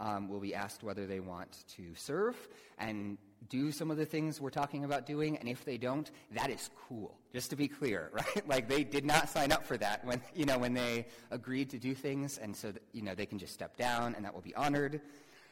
um, 0.00 0.28
will 0.28 0.40
be 0.40 0.54
asked 0.54 0.82
whether 0.82 1.06
they 1.06 1.20
want 1.20 1.64
to 1.76 1.94
serve 1.94 2.36
and 2.78 3.18
do 3.48 3.70
some 3.70 3.90
of 3.90 3.96
the 3.96 4.04
things 4.04 4.40
we're 4.40 4.50
talking 4.50 4.84
about 4.84 5.06
doing, 5.06 5.36
and 5.38 5.48
if 5.48 5.64
they 5.64 5.78
don't, 5.78 6.10
that 6.32 6.50
is 6.50 6.70
cool. 6.88 7.16
Just 7.32 7.50
to 7.50 7.56
be 7.56 7.68
clear, 7.68 8.10
right? 8.12 8.48
like 8.48 8.68
they 8.68 8.82
did 8.82 9.04
not 9.04 9.28
sign 9.28 9.52
up 9.52 9.64
for 9.64 9.76
that 9.78 10.04
when 10.04 10.20
you 10.34 10.44
know 10.44 10.58
when 10.58 10.74
they 10.74 11.06
agreed 11.30 11.70
to 11.70 11.78
do 11.78 11.94
things, 11.94 12.38
and 12.38 12.54
so 12.54 12.72
that, 12.72 12.82
you 12.92 13.02
know 13.02 13.14
they 13.14 13.26
can 13.26 13.38
just 13.38 13.54
step 13.54 13.76
down, 13.76 14.14
and 14.14 14.24
that 14.24 14.34
will 14.34 14.40
be 14.40 14.54
honored. 14.54 15.00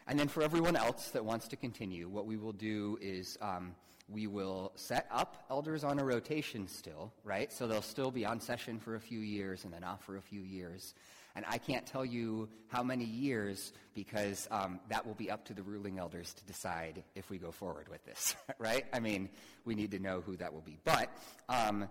And 0.06 0.18
then 0.18 0.28
for 0.28 0.42
everyone 0.42 0.74
else 0.74 1.10
that 1.10 1.22
wants 1.22 1.48
to 1.48 1.56
continue, 1.56 2.08
what 2.08 2.26
we 2.26 2.38
will 2.38 2.52
do 2.52 2.98
is 3.02 3.36
um, 3.42 3.74
we 4.08 4.26
will 4.26 4.72
set 4.74 5.06
up 5.10 5.44
elders 5.50 5.84
on 5.84 5.98
a 5.98 6.04
rotation 6.04 6.66
still, 6.66 7.12
right? 7.24 7.52
So 7.52 7.66
they'll 7.66 7.82
still 7.82 8.10
be 8.10 8.24
on 8.24 8.40
session 8.40 8.78
for 8.78 8.94
a 8.94 9.00
few 9.00 9.18
years 9.18 9.64
and 9.64 9.72
then 9.72 9.84
off 9.84 10.02
for 10.02 10.16
a 10.16 10.22
few 10.22 10.40
years. 10.40 10.94
And 11.38 11.46
I 11.48 11.58
can't 11.58 11.86
tell 11.86 12.04
you 12.04 12.48
how 12.66 12.82
many 12.82 13.04
years 13.04 13.72
because 13.94 14.48
um, 14.50 14.80
that 14.88 15.06
will 15.06 15.14
be 15.14 15.30
up 15.30 15.44
to 15.44 15.54
the 15.54 15.62
ruling 15.62 16.00
elders 16.00 16.34
to 16.34 16.44
decide 16.46 17.04
if 17.14 17.30
we 17.30 17.38
go 17.38 17.52
forward 17.52 17.88
with 17.88 18.04
this, 18.04 18.34
right? 18.58 18.84
I 18.92 18.98
mean, 18.98 19.28
we 19.64 19.76
need 19.76 19.92
to 19.92 20.00
know 20.00 20.20
who 20.20 20.36
that 20.38 20.52
will 20.52 20.62
be. 20.62 20.80
But, 20.82 21.10
um, 21.48 21.86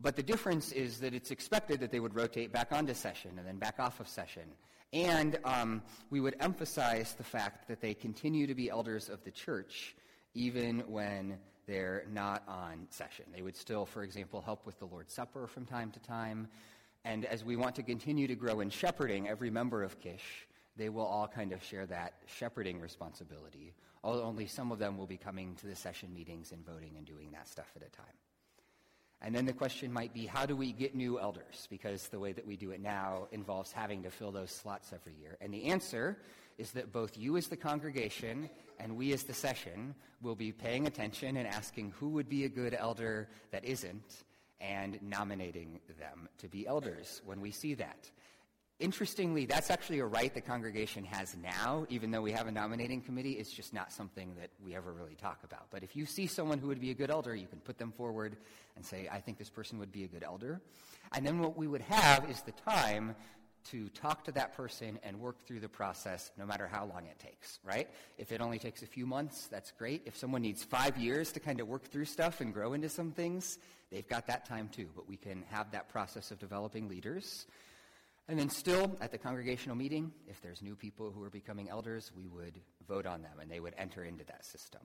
but 0.00 0.16
the 0.16 0.22
difference 0.22 0.72
is 0.72 1.00
that 1.00 1.12
it's 1.12 1.30
expected 1.30 1.80
that 1.80 1.92
they 1.92 2.00
would 2.00 2.14
rotate 2.14 2.54
back 2.54 2.72
onto 2.72 2.94
session 2.94 3.32
and 3.36 3.46
then 3.46 3.58
back 3.58 3.74
off 3.78 4.00
of 4.00 4.08
session. 4.08 4.44
And 4.94 5.38
um, 5.44 5.82
we 6.08 6.18
would 6.18 6.36
emphasize 6.40 7.12
the 7.18 7.24
fact 7.24 7.68
that 7.68 7.82
they 7.82 7.92
continue 7.92 8.46
to 8.46 8.54
be 8.54 8.70
elders 8.70 9.10
of 9.10 9.22
the 9.24 9.30
church 9.30 9.94
even 10.32 10.84
when 10.88 11.36
they're 11.66 12.06
not 12.10 12.44
on 12.48 12.86
session. 12.88 13.26
They 13.34 13.42
would 13.42 13.56
still, 13.56 13.84
for 13.84 14.02
example, 14.02 14.40
help 14.40 14.64
with 14.64 14.78
the 14.78 14.86
Lord's 14.86 15.12
Supper 15.12 15.46
from 15.48 15.66
time 15.66 15.90
to 15.90 16.00
time. 16.00 16.48
And 17.06 17.24
as 17.24 17.44
we 17.44 17.54
want 17.54 17.76
to 17.76 17.84
continue 17.84 18.26
to 18.26 18.34
grow 18.34 18.58
in 18.58 18.68
shepherding 18.68 19.28
every 19.28 19.48
member 19.48 19.84
of 19.84 20.00
Kish, 20.00 20.48
they 20.76 20.88
will 20.88 21.06
all 21.06 21.28
kind 21.28 21.52
of 21.52 21.62
share 21.62 21.86
that 21.86 22.14
shepherding 22.26 22.80
responsibility. 22.80 23.74
Although 24.02 24.24
only 24.24 24.48
some 24.48 24.72
of 24.72 24.80
them 24.80 24.98
will 24.98 25.06
be 25.06 25.16
coming 25.16 25.54
to 25.60 25.68
the 25.68 25.76
session 25.76 26.12
meetings 26.12 26.50
and 26.50 26.66
voting 26.66 26.94
and 26.96 27.06
doing 27.06 27.30
that 27.30 27.46
stuff 27.46 27.70
at 27.76 27.86
a 27.86 27.90
time. 27.90 28.16
And 29.22 29.32
then 29.32 29.46
the 29.46 29.52
question 29.52 29.92
might 29.92 30.12
be 30.12 30.26
how 30.26 30.46
do 30.46 30.56
we 30.56 30.72
get 30.72 30.96
new 30.96 31.20
elders? 31.20 31.68
Because 31.70 32.08
the 32.08 32.18
way 32.18 32.32
that 32.32 32.44
we 32.44 32.56
do 32.56 32.72
it 32.72 32.80
now 32.80 33.28
involves 33.30 33.70
having 33.70 34.02
to 34.02 34.10
fill 34.10 34.32
those 34.32 34.50
slots 34.50 34.92
every 34.92 35.14
year. 35.14 35.38
And 35.40 35.54
the 35.54 35.66
answer 35.66 36.18
is 36.58 36.72
that 36.72 36.92
both 36.92 37.16
you 37.16 37.36
as 37.36 37.46
the 37.46 37.56
congregation 37.56 38.50
and 38.80 38.96
we 38.96 39.12
as 39.12 39.22
the 39.22 39.32
session 39.32 39.94
will 40.22 40.34
be 40.34 40.50
paying 40.50 40.88
attention 40.88 41.36
and 41.36 41.46
asking 41.46 41.92
who 42.00 42.08
would 42.08 42.28
be 42.28 42.44
a 42.44 42.48
good 42.48 42.74
elder 42.74 43.28
that 43.52 43.64
isn't 43.64 44.24
and 44.60 44.98
nominating 45.02 45.80
them 45.98 46.28
to 46.38 46.48
be 46.48 46.66
elders 46.66 47.22
when 47.24 47.40
we 47.40 47.50
see 47.50 47.74
that. 47.74 48.10
Interestingly, 48.78 49.46
that's 49.46 49.70
actually 49.70 50.00
a 50.00 50.04
right 50.04 50.34
the 50.34 50.40
congregation 50.42 51.02
has 51.04 51.34
now, 51.42 51.86
even 51.88 52.10
though 52.10 52.20
we 52.20 52.32
have 52.32 52.46
a 52.46 52.52
nominating 52.52 53.00
committee. 53.00 53.32
It's 53.32 53.50
just 53.50 53.72
not 53.72 53.90
something 53.90 54.34
that 54.38 54.50
we 54.62 54.76
ever 54.76 54.92
really 54.92 55.14
talk 55.14 55.38
about. 55.44 55.68
But 55.70 55.82
if 55.82 55.96
you 55.96 56.04
see 56.04 56.26
someone 56.26 56.58
who 56.58 56.68
would 56.68 56.80
be 56.80 56.90
a 56.90 56.94
good 56.94 57.10
elder, 57.10 57.34
you 57.34 57.46
can 57.46 57.60
put 57.60 57.78
them 57.78 57.90
forward 57.90 58.36
and 58.76 58.84
say, 58.84 59.08
I 59.10 59.18
think 59.18 59.38
this 59.38 59.48
person 59.48 59.78
would 59.78 59.92
be 59.92 60.04
a 60.04 60.08
good 60.08 60.22
elder. 60.22 60.60
And 61.12 61.26
then 61.26 61.38
what 61.38 61.56
we 61.56 61.66
would 61.66 61.80
have 61.80 62.28
is 62.30 62.42
the 62.42 62.52
time 62.52 63.16
to 63.70 63.88
talk 63.90 64.24
to 64.24 64.32
that 64.32 64.56
person 64.56 64.98
and 65.02 65.20
work 65.20 65.44
through 65.46 65.60
the 65.60 65.68
process 65.68 66.30
no 66.38 66.46
matter 66.46 66.66
how 66.66 66.84
long 66.84 67.06
it 67.06 67.18
takes, 67.18 67.58
right? 67.64 67.88
If 68.18 68.32
it 68.32 68.40
only 68.40 68.58
takes 68.58 68.82
a 68.82 68.86
few 68.86 69.06
months, 69.06 69.48
that's 69.48 69.72
great. 69.72 70.02
If 70.06 70.16
someone 70.16 70.42
needs 70.42 70.64
five 70.64 70.96
years 70.96 71.32
to 71.32 71.40
kind 71.40 71.60
of 71.60 71.68
work 71.68 71.84
through 71.84 72.06
stuff 72.06 72.40
and 72.40 72.52
grow 72.52 72.72
into 72.72 72.88
some 72.88 73.12
things, 73.12 73.58
they've 73.90 74.08
got 74.08 74.26
that 74.28 74.46
time 74.46 74.68
too. 74.68 74.88
But 74.94 75.08
we 75.08 75.16
can 75.16 75.44
have 75.50 75.70
that 75.72 75.88
process 75.88 76.30
of 76.30 76.38
developing 76.38 76.88
leaders 76.88 77.46
and 78.28 78.38
then, 78.38 78.50
still, 78.50 78.96
at 79.00 79.12
the 79.12 79.18
congregational 79.18 79.76
meeting, 79.76 80.12
if 80.26 80.40
there's 80.42 80.60
new 80.60 80.74
people 80.74 81.12
who 81.12 81.22
are 81.22 81.30
becoming 81.30 81.68
elders, 81.68 82.10
we 82.16 82.26
would 82.26 82.60
vote 82.88 83.06
on 83.06 83.22
them 83.22 83.38
and 83.40 83.48
they 83.50 83.60
would 83.60 83.74
enter 83.78 84.04
into 84.04 84.24
that 84.24 84.44
system. 84.44 84.80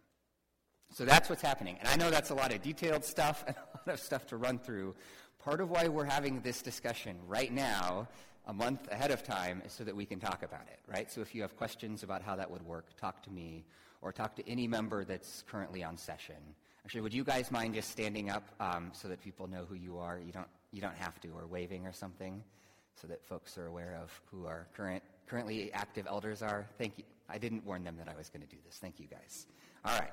So 0.94 1.06
that's 1.06 1.30
what's 1.30 1.42
happening. 1.42 1.78
And 1.80 1.88
I 1.88 1.96
know 1.96 2.10
that's 2.10 2.32
a 2.32 2.36
lot 2.36 2.54
of 2.54 2.62
detailed 2.62 3.06
stuff 3.06 3.46
and 3.48 3.56
a 3.74 3.90
lot 3.90 3.94
of 3.94 4.00
stuff 4.00 4.28
to 4.28 4.38
run 4.38 4.60
through. 4.60 4.94
Part 5.40 5.62
of 5.62 5.72
why 5.72 5.88
we're 5.88 6.06
having 6.06 6.42
this 6.42 6.62
discussion 6.62 7.18
right 7.28 7.52
now, 7.52 8.08
a 8.46 8.54
month 8.54 8.92
ahead 8.92 9.10
of 9.10 9.24
time, 9.24 9.62
is 9.66 9.72
so 9.72 9.84
that 9.86 9.96
we 9.96 10.06
can 10.06 10.20
talk 10.20 10.44
about 10.44 10.68
it, 10.68 10.80
right? 10.88 11.10
So 11.10 11.22
if 11.22 11.34
you 11.34 11.42
have 11.44 11.56
questions 11.56 12.04
about 12.04 12.22
how 12.22 12.36
that 12.36 12.52
would 12.52 12.62
work, 12.64 12.86
talk 12.98 13.24
to 13.24 13.32
me 13.32 13.64
or 14.02 14.12
talk 14.12 14.36
to 14.36 14.50
any 14.50 14.68
member 14.68 15.06
that's 15.06 15.44
currently 15.50 15.84
on 15.84 15.98
session. 15.98 16.36
Actually, 16.84 17.02
would 17.02 17.14
you 17.14 17.24
guys 17.24 17.52
mind 17.52 17.74
just 17.74 17.90
standing 17.90 18.30
up 18.30 18.44
um, 18.60 18.92
so 18.94 19.08
that 19.08 19.22
people 19.22 19.48
know 19.48 19.66
who 19.70 19.76
you 19.76 19.98
are? 19.98 20.20
You 20.20 20.34
don't, 20.34 20.48
you 20.72 20.82
don't 20.82 20.98
have 20.98 21.20
to, 21.22 21.30
or 21.30 21.48
waving 21.48 21.86
or 21.86 21.94
something 21.94 22.44
so 23.00 23.08
that 23.08 23.24
folks 23.24 23.58
are 23.58 23.68
aware 23.68 23.98
of 24.02 24.22
who 24.30 24.46
our 24.46 24.68
current, 24.76 25.04
currently 25.26 25.72
active 25.74 26.06
elders 26.08 26.42
are. 26.42 26.68
Thank 26.78 26.98
you. 26.98 27.04
I 27.30 27.38
didn't 27.38 27.66
warn 27.66 27.84
them 27.84 27.96
that 27.98 28.10
I 28.10 28.18
was 28.18 28.30
going 28.30 28.42
to 28.42 28.48
do 28.48 28.58
this. 28.66 28.78
Thank 28.78 29.00
you, 29.00 29.08
guys. 29.08 29.48
All 29.86 29.98
right. 29.98 30.12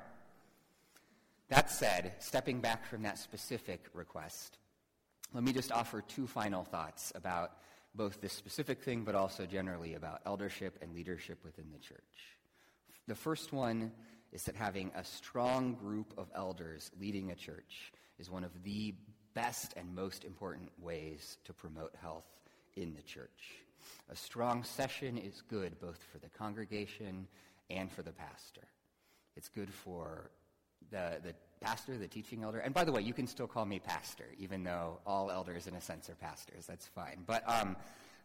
That 1.49 1.71
said, 1.71 2.13
stepping 2.19 2.61
back 2.61 2.85
from 2.85 3.01
that 3.03 3.17
specific 3.17 3.87
request, 3.93 4.57
let 5.33 5.43
me 5.43 5.51
just 5.51 5.71
offer 5.71 6.01
two 6.01 6.27
final 6.27 6.63
thoughts 6.63 7.11
about 7.15 7.53
both 7.95 8.21
this 8.21 8.33
specific 8.33 8.83
thing, 8.83 9.03
but 9.03 9.15
also 9.15 9.47
generally 9.47 9.95
about 9.95 10.21
eldership 10.27 10.77
and 10.81 10.93
leadership 10.93 11.43
within 11.43 11.71
the 11.71 11.79
church. 11.79 12.37
The 13.07 13.15
first 13.15 13.51
one 13.51 13.91
is 14.31 14.43
that 14.43 14.55
having 14.55 14.91
a 14.95 15.03
strong 15.03 15.73
group 15.73 16.13
of 16.17 16.29
elders 16.35 16.91
leading 16.99 17.31
a 17.31 17.35
church 17.35 17.91
is 18.19 18.29
one 18.29 18.43
of 18.43 18.63
the 18.63 18.93
best 19.33 19.73
and 19.75 19.95
most 19.95 20.23
important 20.25 20.69
ways 20.79 21.37
to 21.45 21.53
promote 21.53 21.95
health 21.99 22.27
in 22.75 22.93
the 22.93 23.01
church. 23.01 23.55
A 24.11 24.15
strong 24.15 24.63
session 24.63 25.17
is 25.17 25.41
good 25.49 25.79
both 25.79 26.03
for 26.11 26.19
the 26.19 26.29
congregation 26.29 27.27
and 27.71 27.91
for 27.91 28.03
the 28.03 28.11
pastor. 28.11 28.67
It's 29.35 29.49
good 29.49 29.73
for 29.73 30.29
the, 30.91 31.19
the 31.23 31.33
pastor, 31.61 31.97
the 31.97 32.07
teaching 32.07 32.43
elder. 32.43 32.59
And 32.59 32.73
by 32.73 32.83
the 32.83 32.91
way, 32.91 33.01
you 33.01 33.13
can 33.13 33.27
still 33.27 33.47
call 33.47 33.65
me 33.65 33.79
pastor, 33.79 34.25
even 34.37 34.63
though 34.63 34.99
all 35.05 35.29
elders, 35.29 35.67
in 35.67 35.75
a 35.75 35.81
sense, 35.81 36.09
are 36.09 36.15
pastors. 36.15 36.65
That's 36.65 36.87
fine. 36.87 37.23
But 37.25 37.43
um, 37.47 37.75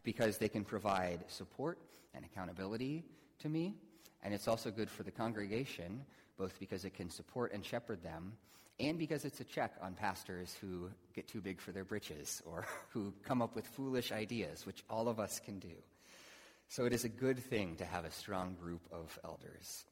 because 0.05 0.39
they 0.39 0.49
can 0.49 0.65
provide 0.65 1.25
support 1.29 1.79
and 2.15 2.25
accountability 2.25 3.05
to 3.41 3.49
me. 3.49 3.75
And 4.23 4.33
it's 4.33 4.49
also 4.49 4.71
good 4.71 4.89
for 4.89 5.03
the 5.03 5.11
congregation, 5.11 6.03
both 6.39 6.59
because 6.61 6.85
it 6.85 6.95
can 6.95 7.11
support 7.11 7.53
and 7.53 7.65
shepherd 7.65 8.03
them, 8.03 8.33
and 8.81 8.99
because 8.99 9.25
it's 9.25 9.41
a 9.41 9.45
check 9.45 9.75
on 9.81 9.95
pastors 9.95 10.57
who 10.61 10.91
get 11.15 11.29
too 11.29 11.41
big 11.41 11.61
for 11.61 11.73
their 11.73 11.85
britches 11.85 12.43
or 12.45 12.67
who 12.89 13.13
come 13.23 13.43
up 13.43 13.55
with 13.55 13.67
foolish 13.67 14.13
ideas, 14.13 14.67
which 14.67 14.85
all 14.91 15.09
of 15.09 15.21
us 15.21 15.41
can 15.45 15.59
do. 15.59 15.75
So 16.69 16.87
it 16.87 16.93
is 16.93 17.05
a 17.05 17.09
good 17.09 17.39
thing 17.39 17.77
to 17.77 17.85
have 17.85 18.05
a 18.05 18.11
strong 18.11 18.57
group 18.61 18.81
of 18.91 19.19
elders. 19.25 19.85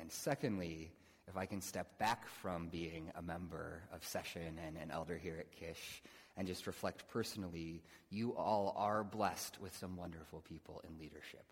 And 0.00 0.10
secondly, 0.10 0.92
if 1.28 1.36
I 1.36 1.46
can 1.46 1.60
step 1.60 1.98
back 1.98 2.26
from 2.26 2.68
being 2.68 3.10
a 3.16 3.22
member 3.22 3.82
of 3.92 4.04
session 4.04 4.58
and 4.66 4.76
an 4.76 4.90
elder 4.90 5.16
here 5.16 5.36
at 5.38 5.52
Kish 5.52 6.02
and 6.36 6.46
just 6.46 6.66
reflect 6.66 7.08
personally, 7.08 7.82
you 8.10 8.34
all 8.34 8.74
are 8.76 9.04
blessed 9.04 9.60
with 9.60 9.76
some 9.76 9.96
wonderful 9.96 10.40
people 10.40 10.82
in 10.88 10.98
leadership. 10.98 11.44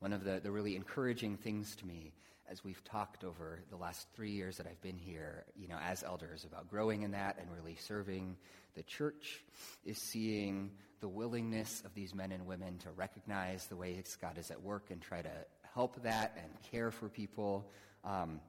One 0.00 0.12
of 0.12 0.24
the, 0.24 0.40
the 0.40 0.50
really 0.50 0.76
encouraging 0.76 1.36
things 1.36 1.74
to 1.76 1.86
me 1.86 2.12
as 2.50 2.64
we've 2.64 2.82
talked 2.84 3.24
over 3.24 3.60
the 3.70 3.76
last 3.76 4.06
three 4.14 4.30
years 4.30 4.56
that 4.56 4.66
I've 4.66 4.80
been 4.80 4.96
here, 4.96 5.44
you 5.54 5.68
know, 5.68 5.78
as 5.82 6.02
elders 6.02 6.44
about 6.44 6.68
growing 6.70 7.02
in 7.02 7.10
that 7.10 7.36
and 7.38 7.48
really 7.52 7.76
serving 7.76 8.36
the 8.74 8.82
church 8.82 9.44
is 9.84 9.98
seeing 9.98 10.70
the 11.00 11.08
willingness 11.08 11.82
of 11.84 11.94
these 11.94 12.14
men 12.14 12.32
and 12.32 12.46
women 12.46 12.78
to 12.78 12.90
recognize 12.92 13.66
the 13.66 13.76
ways 13.76 14.16
God 14.20 14.38
is 14.38 14.50
at 14.50 14.62
work 14.62 14.90
and 14.90 15.00
try 15.00 15.20
to 15.20 15.30
help 15.74 16.02
that 16.02 16.38
and 16.42 16.50
care 16.70 16.90
for 16.90 17.08
people. 17.08 17.70
Um, 18.04 18.40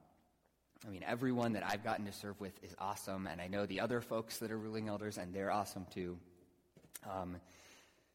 I 0.85 0.89
mean, 0.89 1.03
everyone 1.05 1.53
that 1.53 1.63
I've 1.65 1.83
gotten 1.83 2.05
to 2.05 2.13
serve 2.13 2.39
with 2.39 2.53
is 2.63 2.73
awesome, 2.79 3.27
and 3.27 3.41
I 3.41 3.47
know 3.47 3.65
the 3.65 3.81
other 3.81 3.99
folks 3.99 4.37
that 4.37 4.49
are 4.49 4.57
ruling 4.57 4.87
elders, 4.87 5.17
and 5.17 5.33
they're 5.33 5.51
awesome 5.51 5.85
too. 5.93 6.17
Um, 7.09 7.37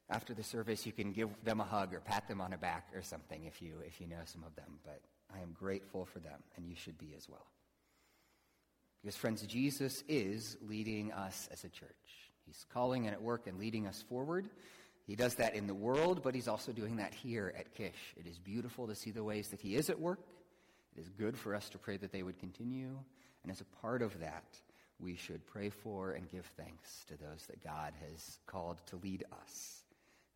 after 0.09 0.35
the 0.35 0.43
service, 0.43 0.87
you 0.87 0.93
can 0.93 1.12
give 1.12 1.29
them 1.45 1.61
a 1.61 1.65
hug 1.65 1.93
or 1.95 2.01
pat 2.01 2.27
them 2.29 2.41
on 2.41 2.51
the 2.51 2.57
back 2.57 2.89
or 2.95 3.03
something 3.03 3.45
if 3.45 3.61
you 3.61 3.75
if 3.87 4.01
you 4.01 4.07
know 4.07 4.21
some 4.25 4.45
of 4.45 4.55
them. 4.57 4.79
But 4.83 5.01
I 5.35 5.41
am 5.41 5.53
grateful 5.53 6.07
for 6.07 6.21
them, 6.21 6.43
and 6.57 6.67
you 6.67 6.75
should 6.77 6.99
be 6.99 7.15
as 7.17 7.29
well. 7.29 7.47
Because, 9.03 9.17
friends, 9.17 9.43
Jesus 9.43 10.03
is 10.09 10.57
leading 10.67 11.12
us 11.12 11.49
as 11.53 11.65
a 11.65 11.69
church. 11.69 11.91
He's 12.47 12.65
calling 12.73 13.07
and 13.07 13.15
at 13.15 13.21
work 13.21 13.47
and 13.47 13.59
leading 13.59 13.87
us 13.87 14.03
forward. 14.09 14.49
He 15.07 15.17
does 15.17 15.35
that 15.35 15.55
in 15.55 15.67
the 15.67 15.75
world, 15.75 16.23
but 16.23 16.35
he's 16.35 16.49
also 16.49 16.73
doing 16.73 16.97
that 16.97 17.12
here 17.12 17.53
at 17.59 17.75
Kish. 17.75 18.15
It 18.17 18.27
is 18.27 18.39
beautiful 18.39 18.87
to 18.87 18.95
see 18.95 19.11
the 19.11 19.23
ways 19.23 19.49
that 19.49 19.61
he 19.61 19.77
is 19.77 19.91
at 19.91 20.01
work. 20.01 20.21
It 20.97 21.01
is 21.01 21.09
good 21.09 21.36
for 21.36 21.55
us 21.55 21.68
to 21.70 21.78
pray 21.78 21.97
that 21.97 22.12
they 22.12 22.22
would 22.22 22.38
continue. 22.38 22.97
And 23.42 23.51
as 23.51 23.61
a 23.61 23.80
part 23.80 24.03
of 24.03 24.18
that, 24.20 24.45
we 25.01 25.16
should 25.16 25.47
pray 25.47 25.70
for 25.70 26.12
and 26.12 26.30
give 26.30 26.47
thanks 26.57 27.05
to 27.09 27.14
those 27.16 27.47
that 27.49 27.62
God 27.62 27.92
has 28.09 28.38
called 28.47 28.78
to 28.86 28.97
lead 28.97 29.24
us. 29.42 29.82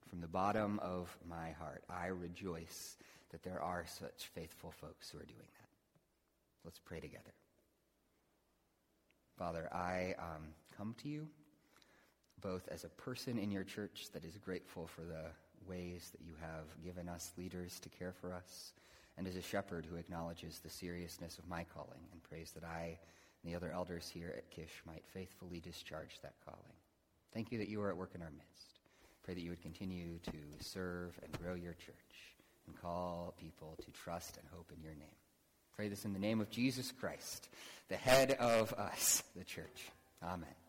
From 0.09 0.21
the 0.21 0.27
bottom 0.27 0.79
of 0.81 1.17
my 1.29 1.51
heart, 1.53 1.85
I 1.89 2.07
rejoice 2.07 2.97
that 3.31 3.43
there 3.43 3.61
are 3.61 3.85
such 3.87 4.31
faithful 4.35 4.73
folks 4.73 5.11
who 5.11 5.19
are 5.19 5.25
doing 5.25 5.39
that. 5.39 5.69
Let's 6.65 6.81
pray 6.81 7.01
together. 7.01 7.33
Father, 9.39 9.69
I 9.73 10.15
um, 10.19 10.49
come 10.77 10.95
to 11.03 11.09
you 11.09 11.29
both 12.41 12.69
as 12.69 12.85
a 12.85 12.89
person 12.89 13.39
in 13.39 13.51
your 13.51 13.65
church 13.65 14.07
that 14.13 14.25
is 14.25 14.37
grateful 14.39 14.87
for 14.87 15.03
the 15.03 15.27
ways 15.69 16.11
that 16.13 16.21
you 16.25 16.35
have 16.41 16.67
given 16.85 17.09
us 17.09 17.33
leaders 17.37 17.81
to 17.81 17.89
care 17.89 18.13
for 18.13 18.33
us, 18.33 18.73
and 19.19 19.27
as 19.27 19.37
a 19.37 19.43
shepherd 19.43 19.85
who 19.85 19.97
acknowledges 19.97 20.61
the 20.61 20.71
seriousness 20.71 21.39
of 21.39 21.49
my 21.49 21.65
calling 21.75 22.01
and 22.13 22.23
prays 22.23 22.53
that 22.53 22.65
I 22.65 22.97
and 23.43 23.53
the 23.53 23.57
other 23.57 23.73
elders 23.73 24.09
here 24.09 24.33
at 24.37 24.51
Kish 24.51 24.83
might 24.87 25.05
faithfully 25.13 25.61
discharge 25.61 26.21
that 26.23 26.35
calling. 26.45 26.61
Thank 27.35 27.53
you 27.53 27.59
that 27.59 27.69
you 27.69 27.83
are 27.83 27.91
at 27.91 27.97
work 27.97 28.13
in 28.15 28.23
our 28.23 28.31
midst. 28.31 28.79
Pray 29.25 29.35
that 29.35 29.43
you 29.43 29.51
would 29.51 29.63
continue 29.63 30.19
to 30.25 30.65
serve 30.65 31.19
and 31.23 31.33
grow 31.43 31.55
your 31.55 31.75
church 31.75 32.37
and 32.67 32.81
call 32.81 33.35
people 33.39 33.77
to 33.85 33.91
trust 33.91 34.37
and 34.37 34.47
hope 34.55 34.71
in 34.75 34.83
your 34.83 34.95
name. 34.95 35.09
Pray 35.77 35.89
this 35.89 36.05
in 36.05 36.13
the 36.13 36.19
name 36.19 36.41
of 36.41 36.51
Jesus 36.51 36.93
Christ, 36.93 37.49
the 37.89 37.97
head 37.97 38.33
of 38.33 38.73
us, 38.73 39.23
the 39.37 39.45
church. 39.45 39.91
Amen. 40.23 40.68